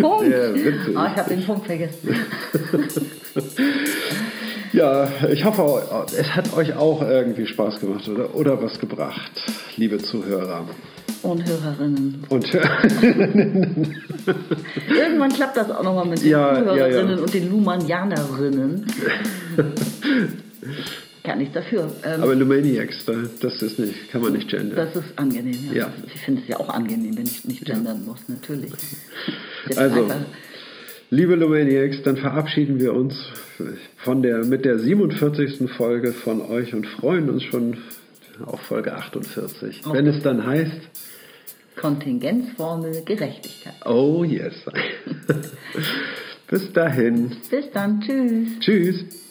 Punkt. 0.00 0.30
Ja. 0.30 0.52
Oh, 0.52 0.56
ich 0.56 0.96
habe 0.96 1.28
den 1.28 1.44
Punkt 1.44 1.66
vergessen. 1.66 2.16
Ja, 4.76 5.08
ich 5.32 5.42
hoffe, 5.42 6.06
es 6.18 6.36
hat 6.36 6.52
euch 6.54 6.74
auch 6.74 7.00
irgendwie 7.00 7.46
Spaß 7.46 7.80
gemacht 7.80 8.06
oder, 8.10 8.34
oder 8.34 8.62
was 8.62 8.78
gebracht, 8.78 9.32
liebe 9.76 9.96
Zuhörer. 9.96 10.68
Und 11.22 11.48
Hörerinnen. 11.48 12.22
Und 12.28 12.52
Hörerinnen. 12.52 13.96
Irgendwann 14.90 15.32
klappt 15.32 15.56
das 15.56 15.70
auch 15.70 15.82
nochmal 15.82 16.04
mit 16.04 16.22
den 16.22 16.28
ja, 16.28 16.58
Zuhörerinnen 16.58 17.08
ja, 17.08 17.16
ja. 17.16 17.22
und 17.22 17.32
den 17.32 17.50
Lumanianerinnen. 17.50 18.86
Gar 21.24 21.36
nichts 21.36 21.54
dafür. 21.54 21.90
Ähm, 22.04 22.22
Aber 22.22 22.34
Lumaniacs, 22.34 23.06
das 23.40 23.62
ist 23.62 23.78
nicht, 23.78 24.10
kann 24.10 24.20
man 24.20 24.34
nicht 24.34 24.50
gendern. 24.50 24.76
Das 24.76 24.94
ist 24.94 25.18
angenehm, 25.18 25.58
ja. 25.68 25.72
ja. 25.72 25.92
Ich 26.14 26.20
finde 26.20 26.42
es 26.42 26.48
ja 26.48 26.60
auch 26.60 26.68
angenehm, 26.68 27.16
wenn 27.16 27.24
ich 27.24 27.46
nicht 27.46 27.64
gendern 27.64 28.04
muss, 28.04 28.20
natürlich. 28.28 28.72
also, 29.74 30.10
liebe 31.10 31.34
Lumaniacs, 31.34 32.02
dann 32.02 32.16
verabschieden 32.16 32.80
wir 32.80 32.94
uns 32.94 33.14
von 33.98 34.22
der, 34.22 34.44
mit 34.44 34.64
der 34.64 34.78
47. 34.78 35.70
Folge 35.70 36.12
von 36.12 36.40
euch 36.40 36.74
und 36.74 36.86
freuen 36.86 37.30
uns 37.30 37.42
schon 37.44 37.78
auf 38.44 38.60
Folge 38.60 38.94
48. 38.94 39.82
Okay. 39.84 39.96
Wenn 39.96 40.06
es 40.06 40.22
dann 40.22 40.46
heißt 40.46 40.80
Kontingenzformel 41.76 43.02
Gerechtigkeit. 43.04 43.74
Oh 43.84 44.24
yes. 44.24 44.54
Bis 46.48 46.72
dahin. 46.72 47.36
Bis 47.50 47.70
dann. 47.72 48.00
Tschüss. 48.00 48.58
Tschüss. 48.60 49.25